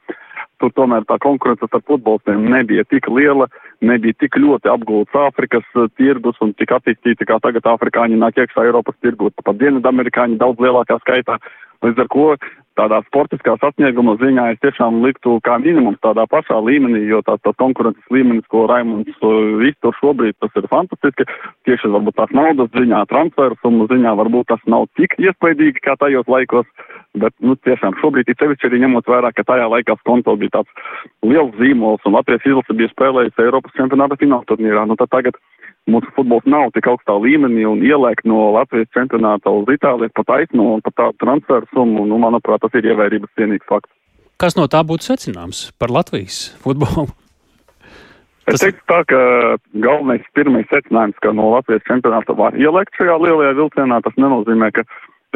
tur 0.61 0.73
tomēr 0.77 1.05
tā 1.09 1.17
konkurence 1.23 1.67
starp 1.67 1.87
futbolistiem 1.89 2.45
nebija 2.53 2.85
tik 2.89 3.09
liela, 3.11 3.47
nebija 3.81 4.17
tik 4.21 4.37
ļoti 4.39 4.69
apgūts 4.71 5.17
Āfrikas 5.25 5.65
uh, 5.75 5.89
tirgus 5.97 6.37
un 6.45 6.53
tik 6.59 6.73
attīstīti, 6.77 7.27
kā 7.27 7.39
tagad 7.43 7.67
afrikāņi 7.73 8.19
nāk 8.21 8.39
iekšā 8.41 8.67
Eiropas 8.69 8.97
tirgus, 9.01 9.33
pat 9.43 9.59
dienvidamerikāņi 9.61 10.39
daudz 10.41 10.61
lielākā 10.63 10.99
skaitā. 11.03 11.39
Līdz 11.81 12.03
ar 12.03 12.09
ko 12.13 12.25
tādā 12.79 13.01
sportiskā 13.07 13.55
sasnieguma 13.59 14.15
ziņā 14.21 14.45
es 14.53 14.59
tiešām 14.63 15.01
liktu 15.03 15.37
kā 15.45 15.57
minimums 15.61 15.99
tādā 16.05 16.23
pašā 16.31 16.59
līmenī, 16.63 17.03
jo 17.09 17.19
tā, 17.27 17.35
tā 17.43 17.53
konkurences 17.59 18.13
līmenis, 18.13 18.47
ko 18.51 18.63
Raimunds 18.69 19.17
uh, 19.25 19.61
iztur 19.67 19.95
šobrīd, 19.99 20.37
tas 20.41 20.55
ir 20.59 20.69
fantastiski. 20.71 21.27
Tieši 21.67 21.91
varbūt 21.91 22.17
tās 22.19 22.33
naudas 22.37 22.71
ziņā, 22.77 23.03
transferu 23.11 23.57
summu 23.61 23.89
ziņā, 23.91 24.15
varbūt 24.21 24.51
tas 24.53 24.63
nav 24.71 24.87
tik 24.99 25.17
iespaidīgi 25.19 25.83
kā 25.83 25.97
tajos 25.99 26.29
laikos, 26.31 26.69
bet, 27.19 27.35
nu, 27.43 27.57
tiešām 27.67 27.97
šobrīd 28.01 28.31
ir 28.31 28.39
sevišķi 28.39 28.69
arī 28.69 28.83
ņemot 28.85 29.09
vērā, 29.11 29.33
ka 29.35 29.45
tajā 29.47 29.67
laikā 29.75 29.97
Skonto 30.01 30.37
bija 30.39 30.59
tāds 30.59 30.71
liels 31.27 31.53
zīmols 31.59 32.07
un 32.07 32.15
Latvijas 32.17 32.47
izlase 32.47 32.77
bija 32.77 32.93
spēlējusi 32.93 33.45
Eiropas 33.45 33.75
čempionāta 33.77 34.19
fināla 34.21 34.47
turnīrā. 34.47 34.87
Nu, 34.87 34.97
tad 34.99 35.11
tagad 35.11 35.37
mūsu 35.89 36.11
futbols 36.15 36.45
nav 36.49 36.69
tik 36.75 36.89
augstā 36.91 37.15
līmenī 37.17 37.63
un 37.69 37.81
ieliekt 37.85 38.27
no 38.29 38.51
Latvijas 38.55 38.91
čempionāta 38.95 39.53
uz 39.53 39.69
Itāliju 39.71 40.13
pat 40.17 40.35
aizno 40.37 40.75
un 40.75 40.83
pat 40.85 40.97
tādu 40.99 41.17
transferu 41.23 41.69
summu, 41.73 42.05
nu, 42.09 42.19
manuprāt, 42.21 42.61
tas 42.61 42.77
ir 42.77 42.91
ievērības 42.91 43.33
cienīgs 43.39 43.67
fakts. 43.69 43.91
Kas 44.41 44.57
no 44.57 44.67
tā 44.69 44.81
būtu 44.85 45.05
secināms 45.05 45.69
par 45.81 45.93
Latvijas 45.93 46.51
futbolu? 46.63 47.09
Es 48.49 48.57
tas... 48.57 48.63
teiktu 48.65 48.85
tā, 48.89 48.99
ka 49.09 49.19
galvenais 49.83 50.25
pirmais 50.37 50.69
secinājums, 50.71 51.17
ka 51.21 51.33
no 51.37 51.51
Latvijas 51.53 51.85
čempionāta 51.89 52.33
var 52.37 52.57
ieliekt 52.57 52.97
šajā 52.97 53.17
lielajā 53.21 53.57
vilcienā, 53.59 54.01
tas 54.01 54.17
nenozīmē, 54.17 54.71
ka 54.73 54.85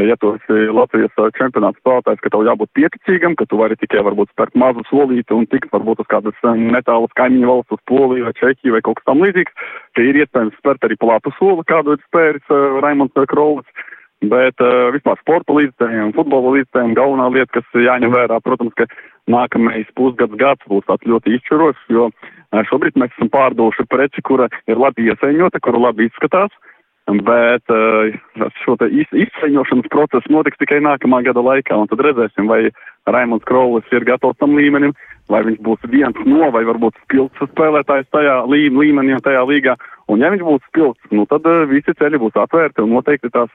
ja 0.04 0.16
tu 0.20 0.34
esi 0.36 0.68
Latvijas 0.76 1.16
čempionāts 1.38 1.80
spēlētājs, 1.80 2.20
ka 2.20 2.32
tev 2.34 2.44
jābūt 2.44 2.72
pieticīgam, 2.76 3.36
ka 3.40 3.48
tu 3.48 3.60
vari 3.62 3.78
tikai 3.80 4.04
varbūt 4.04 4.34
spērt 4.34 4.58
mazu 4.60 4.84
solīti 4.90 5.36
un 5.36 5.48
tikt 5.48 5.72
varbūt 5.72 6.04
uz 6.04 6.10
kādas 6.12 6.48
netālas 6.60 7.16
kaimiņu 7.16 7.48
valsts, 7.48 7.78
uz 7.78 7.84
Poliju 7.88 8.28
vai 8.28 8.36
Čehiju 8.36 8.76
vai 8.76 8.84
kaut 8.84 9.00
kas 9.00 9.08
tam 9.08 9.24
līdzīgs, 9.24 9.56
ka 9.96 10.04
ir 10.04 10.20
iespējams 10.20 10.60
spērt 10.60 10.84
arī 10.84 11.00
plātu 11.00 11.32
soli, 11.40 11.64
kādu 11.72 11.96
ir 11.96 12.04
spēris 12.10 12.52
uh, 12.52 12.80
Raimonds 12.84 13.28
Krolis. 13.32 13.86
Bet 14.26 14.62
uh, 14.64 14.90
vispār 14.96 15.20
sporta 15.20 15.54
līdzstājiem, 15.54 16.14
futbola 16.16 16.56
līdzstājiem 16.56 16.96
galvenā 16.98 17.28
lieta, 17.36 17.60
kas 17.60 17.82
jāņem 17.84 18.14
vērā, 18.16 18.40
protams, 18.44 18.74
ka 18.80 18.88
nākamais 19.32 19.90
pusgads 19.98 20.40
gads 20.40 20.72
būs 20.72 20.88
tāds 20.88 21.08
ļoti 21.10 21.36
izšķirošs, 21.36 21.84
jo 21.94 22.08
šobrīd 22.70 22.98
mēs 23.00 23.12
esam 23.18 23.30
pārdoši 23.34 23.86
preci, 23.92 24.24
kura 24.26 24.48
ir 24.72 24.80
labi 24.80 25.10
iesaņota, 25.12 25.62
kura 25.62 25.84
labi 25.90 26.08
izskatās, 26.08 26.54
Bet 27.06 27.70
uh, 27.70 28.16
šo 28.64 28.74
iz, 28.90 29.10
izceļošanas 29.14 29.92
procesu 29.94 30.32
notiks 30.34 30.58
tikai 30.58 30.80
nākamā 30.82 31.22
gada 31.28 31.44
laikā, 31.46 31.78
un 31.78 31.90
tad 31.92 32.02
redzēsim, 32.02 32.50
vai 32.50 32.72
Raimons 33.06 33.46
Krolis 33.46 33.86
ir 33.94 34.08
gatavs 34.08 34.40
tam 34.42 34.56
līmenim, 34.58 34.96
vai 35.30 35.44
viņš 35.46 35.60
būs 35.62 35.86
viens 35.94 36.18
no, 36.26 36.50
vai 36.50 36.64
varbūt 36.66 36.98
spilgts 37.04 37.46
spēlētājs 37.52 38.10
tajā 38.10 38.40
lī, 38.50 38.72
līmenī 38.74 39.14
un 39.14 39.22
tajā 39.22 39.46
līgā. 39.46 39.78
Un 40.10 40.26
ja 40.26 40.34
viņš 40.34 40.46
būs 40.48 40.66
spilgts, 40.72 41.14
nu 41.14 41.28
tad 41.30 41.46
uh, 41.46 41.68
visi 41.70 41.94
ceļi 41.94 42.24
būs 42.26 42.42
atvērti 42.42 42.82
un 42.82 42.98
noteikti 42.98 43.30
tās 43.38 43.54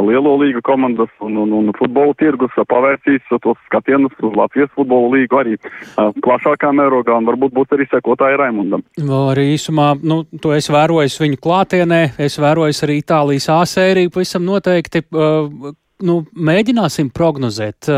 lielo 0.00 0.36
līgu 0.40 0.62
komandas 0.64 1.10
un, 1.20 1.36
un, 1.36 1.52
un 1.52 1.72
futbola 1.76 2.14
tirgus 2.16 2.54
pavērsīs 2.68 3.26
tos 3.42 3.58
skatienus 3.66 4.14
uz 4.22 4.36
Latvijas 4.38 4.72
futbola 4.76 5.10
līgu 5.16 5.40
arī 5.40 5.58
uh, 5.58 6.08
plašākā 6.24 6.72
mērogā 6.72 7.18
un 7.18 7.28
varbūt 7.28 7.52
būs 7.56 7.76
arī 7.76 7.88
sekotāji 7.90 8.40
Raimundam. 8.40 8.84
Arī 9.02 9.50
īsumā, 9.56 9.92
nu, 10.00 10.22
to 10.40 10.54
es 10.56 10.70
vēroju 10.72 11.12
viņu 11.26 11.40
klātienē, 11.42 12.02
es 12.22 12.38
vēroju 12.40 12.78
arī 12.86 12.98
Itālijas 13.02 13.50
A 13.52 13.62
sēriju, 13.68 14.12
pavisam 14.14 14.46
noteikti. 14.48 15.04
Uh, 15.12 15.72
nu, 16.02 16.18
mēģināsim 16.34 17.12
prognozēt, 17.14 17.88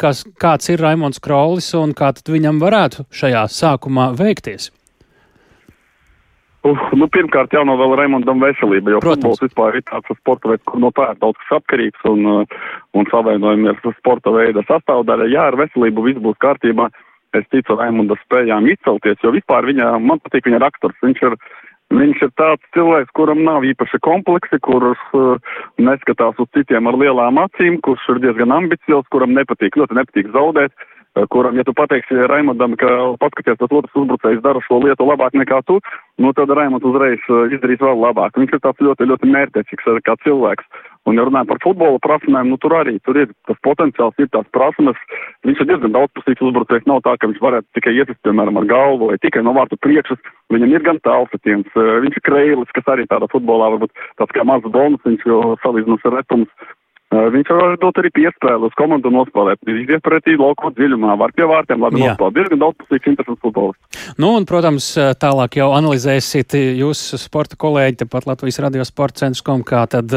kas, 0.00 0.24
kāds 0.40 0.70
ir 0.72 0.80
Raimons 0.80 1.20
Kraulis 1.22 1.72
un 1.78 1.94
kā 1.96 2.12
tad 2.16 2.32
viņam 2.32 2.60
varētu 2.62 3.06
šajā 3.12 3.46
sākumā 3.52 4.10
veikties. 4.18 4.70
Uh, 6.60 6.80
nu, 6.92 7.06
pirmkārt, 7.08 7.54
jau 7.56 7.62
no 7.64 7.72
vēl 7.80 7.94
Raimondam 7.96 8.42
veselība, 8.42 8.92
jo 8.92 8.98
Protams. 9.00 9.22
futbols 9.22 9.44
vispār 9.46 9.78
ir 9.78 9.84
tāds 9.88 10.10
sporta 10.18 10.50
veids, 10.50 10.64
kur 10.68 10.82
no 10.82 10.90
tā 10.92 11.06
ir 11.14 11.20
daudz 11.22 11.40
kas 11.40 11.54
atkarīgs 11.60 12.02
un, 12.10 12.26
un 12.92 13.08
savainojumi 13.08 13.70
ir 13.70 13.94
sporta 13.96 14.34
veida 14.34 14.64
sastāvdaļa. 14.68 15.30
Jā, 15.32 15.46
ar 15.48 15.56
veselību 15.56 16.04
viss 16.04 16.20
būs 16.20 16.36
kārtībā. 16.44 16.90
Es 17.38 17.46
ticu 17.54 17.78
Raimonda 17.78 18.18
spējām 18.20 18.68
izcelties, 18.68 19.20
jo 19.24 19.32
vispār 19.32 19.70
viņa, 19.70 19.94
man 20.04 20.20
patīk 20.20 20.50
viņa 20.50 20.60
raksturs. 20.66 21.00
Viņš 21.00 21.24
ir, 21.30 21.38
viņš 21.96 22.24
ir 22.26 22.32
tāds 22.36 22.72
cilvēks, 22.76 23.14
kuram 23.16 23.40
nav 23.46 23.64
īpaši 23.64 24.02
kompleksi, 24.04 24.60
kurš 24.66 25.04
uh, 25.16 25.52
neskatās 25.80 26.42
uz 26.42 26.50
citiem 26.58 26.90
ar 26.90 26.98
lielām 27.00 27.40
acīm, 27.40 27.80
kurš 27.86 28.04
ir 28.16 28.24
diezgan 28.26 28.52
ambiciozs, 28.52 29.08
kuram 29.14 29.32
nepatīk, 29.38 29.78
ļoti 29.80 29.96
nepatīk 30.02 30.34
zaudēt 30.34 30.74
Eh, 30.74 30.89
kuram, 31.30 31.56
ja 31.56 31.64
tu 31.64 31.74
pateiksi 31.74 32.14
Raimondam, 32.30 32.76
ka 32.78 32.90
paskaties, 33.20 33.58
tas 33.58 33.72
otrs 33.74 33.96
uzbrucējs 33.98 34.42
dara 34.44 34.62
šo 34.66 34.78
lietu 34.84 35.06
labāk 35.08 35.34
nekā 35.34 35.58
tu, 35.66 35.80
nu 36.22 36.30
tad 36.36 36.52
Raimonds 36.54 36.86
uzreiz 36.86 37.18
eh, 37.26 37.56
izdarīs 37.56 37.82
vēl 37.82 37.98
labāk. 37.98 38.38
Viņš 38.38 38.54
ir 38.54 38.62
tāds 38.62 38.84
ļoti, 38.86 39.08
ļoti 39.10 39.30
mērķiecīgs 39.34 39.90
kā 40.06 40.16
cilvēks. 40.24 40.86
Un, 41.08 41.16
ja 41.16 41.24
runājam 41.24 41.48
par 41.48 41.58
futbola 41.64 41.98
prasmēm, 42.04 42.50
nu 42.52 42.58
tur 42.60 42.76
arī 42.76 42.98
tur 43.02 43.16
ir 43.16 43.30
tas 43.48 43.58
potenciāls, 43.66 44.14
ir 44.20 44.28
tās 44.30 44.46
prasmes. 44.54 44.98
Viņš 45.48 45.62
ir 45.62 45.70
diezgan 45.72 45.94
daudzpusīgs 45.96 46.44
uzbrucējs. 46.44 46.86
Nav 46.86 47.00
tā, 47.06 47.16
ka 47.16 47.30
viņš 47.30 47.40
varētu 47.42 47.66
tikai 47.78 47.94
ietist, 47.96 48.20
piemēram, 48.26 48.60
ar 48.60 48.68
galvu 48.68 49.08
vai 49.10 49.16
tikai 49.22 49.42
no 49.46 49.56
vārtu 49.56 49.80
priekšas. 49.80 50.20
Viņam 50.52 50.74
ir 50.76 50.84
gan 50.86 51.00
tālsatiens, 51.06 51.72
eh, 51.74 51.94
viņš 52.04 52.20
ir 52.20 52.26
kreilis, 52.28 52.76
kas 52.76 52.92
arī 52.92 53.08
tādā 53.10 53.26
futbolā 53.32 53.72
varbūt 53.74 53.96
tāds 54.20 54.36
kā 54.36 54.44
mazs 54.44 54.70
bonus, 54.70 55.02
viņš 55.08 55.26
jau 55.26 55.56
salīdzinās 55.64 56.06
ar 56.06 56.20
retums 56.20 56.70
Viņš 57.10 57.48
var 57.50 57.72
dot 57.82 57.96
arī 57.98 58.12
piespēli 58.14 58.68
uz 58.68 58.74
komandu 58.78 59.10
nospēlēt. 59.10 59.58
Viņš 59.66 59.88
iet 59.96 60.02
pretī 60.06 60.36
lauko 60.38 60.70
dziļumā, 60.76 61.16
var 61.18 61.32
pie 61.34 61.42
vārtiem, 61.50 61.80
labi 61.82 61.98
nospēlēt. 62.04 62.36
Diezgan 62.36 62.60
daudz 62.62 62.78
pusīgs 62.78 63.08
interesants 63.10 63.42
futbolists. 63.42 64.04
Nu, 64.20 64.28
un, 64.38 64.46
protams, 64.46 64.92
tālāk 65.18 65.58
jau 65.58 65.72
analizēsiet 65.74 66.54
jūs 66.78 67.00
sporta 67.18 67.58
kolēģi, 67.58 68.04
tepat 68.04 68.28
Latvijas 68.30 68.60
radio 68.62 68.86
sporta 68.86 69.24
centrs 69.24 69.42
kom, 69.42 69.64
kā 69.66 69.82
tad 69.90 70.14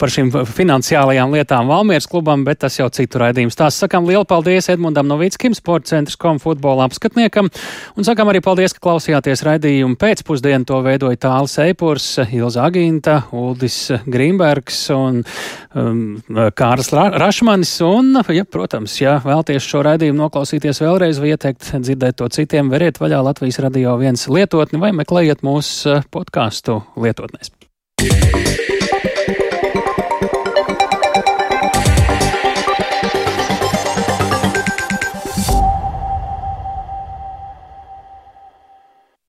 par 0.00 0.12
šīm 0.12 0.32
finansiālajām 0.56 1.36
lietām 1.36 1.70
Valmieras 1.70 2.10
klubam, 2.10 2.42
bet 2.46 2.64
tas 2.64 2.80
jau 2.80 2.88
citu 2.90 3.22
raidījums. 3.22 3.58
Tās 3.58 3.78
sakām 3.78 4.10
lielu 4.10 4.26
paldies 4.26 4.66
Edmundam 4.74 5.06
Novickim, 5.06 5.54
sporta 5.54 5.94
centrs 5.94 6.18
kom 6.18 6.42
futbola 6.42 6.88
apskatniekam, 6.90 7.52
un 7.94 8.08
sakām 8.08 8.32
arī 8.32 8.42
paldies, 8.42 8.74
ka 8.74 8.82
klausījāties 8.88 9.44
raidījumu 9.46 9.94
pēcpusdienu. 10.02 10.66
To 10.66 10.82
veidoja 10.82 11.22
Tāls 11.28 11.54
Eipurs, 11.62 12.08
Ilza 12.26 12.66
Aginta, 12.66 13.20
Uldis 13.36 13.78
Grīmbergs 14.10 14.82
un 14.96 15.22
um, 15.76 16.00
Kārls 16.56 16.90
Rašmanis. 16.92 17.74
Un, 17.86 18.14
ja, 18.34 18.46
protams, 18.48 18.96
ja 19.00 19.18
vēlties 19.24 19.66
šo 19.68 19.84
raidījumu 19.86 20.24
noklausīties 20.24 20.82
vēlreiz 20.84 21.20
vai 21.22 21.34
ieteikt 21.34 21.70
dzirdēt 21.76 22.20
to 22.20 22.30
citiem, 22.32 22.72
veriet 22.72 23.00
vaļā 23.02 23.22
Latvijas 23.28 23.60
radio 23.64 23.96
viens 24.00 24.26
lietotni 24.32 24.82
vai 24.82 24.94
meklējiet 24.96 25.44
mūsu 25.46 26.00
podkāstu 26.14 26.80
lietotnēs. 26.96 27.52
Yeah. 28.02 28.75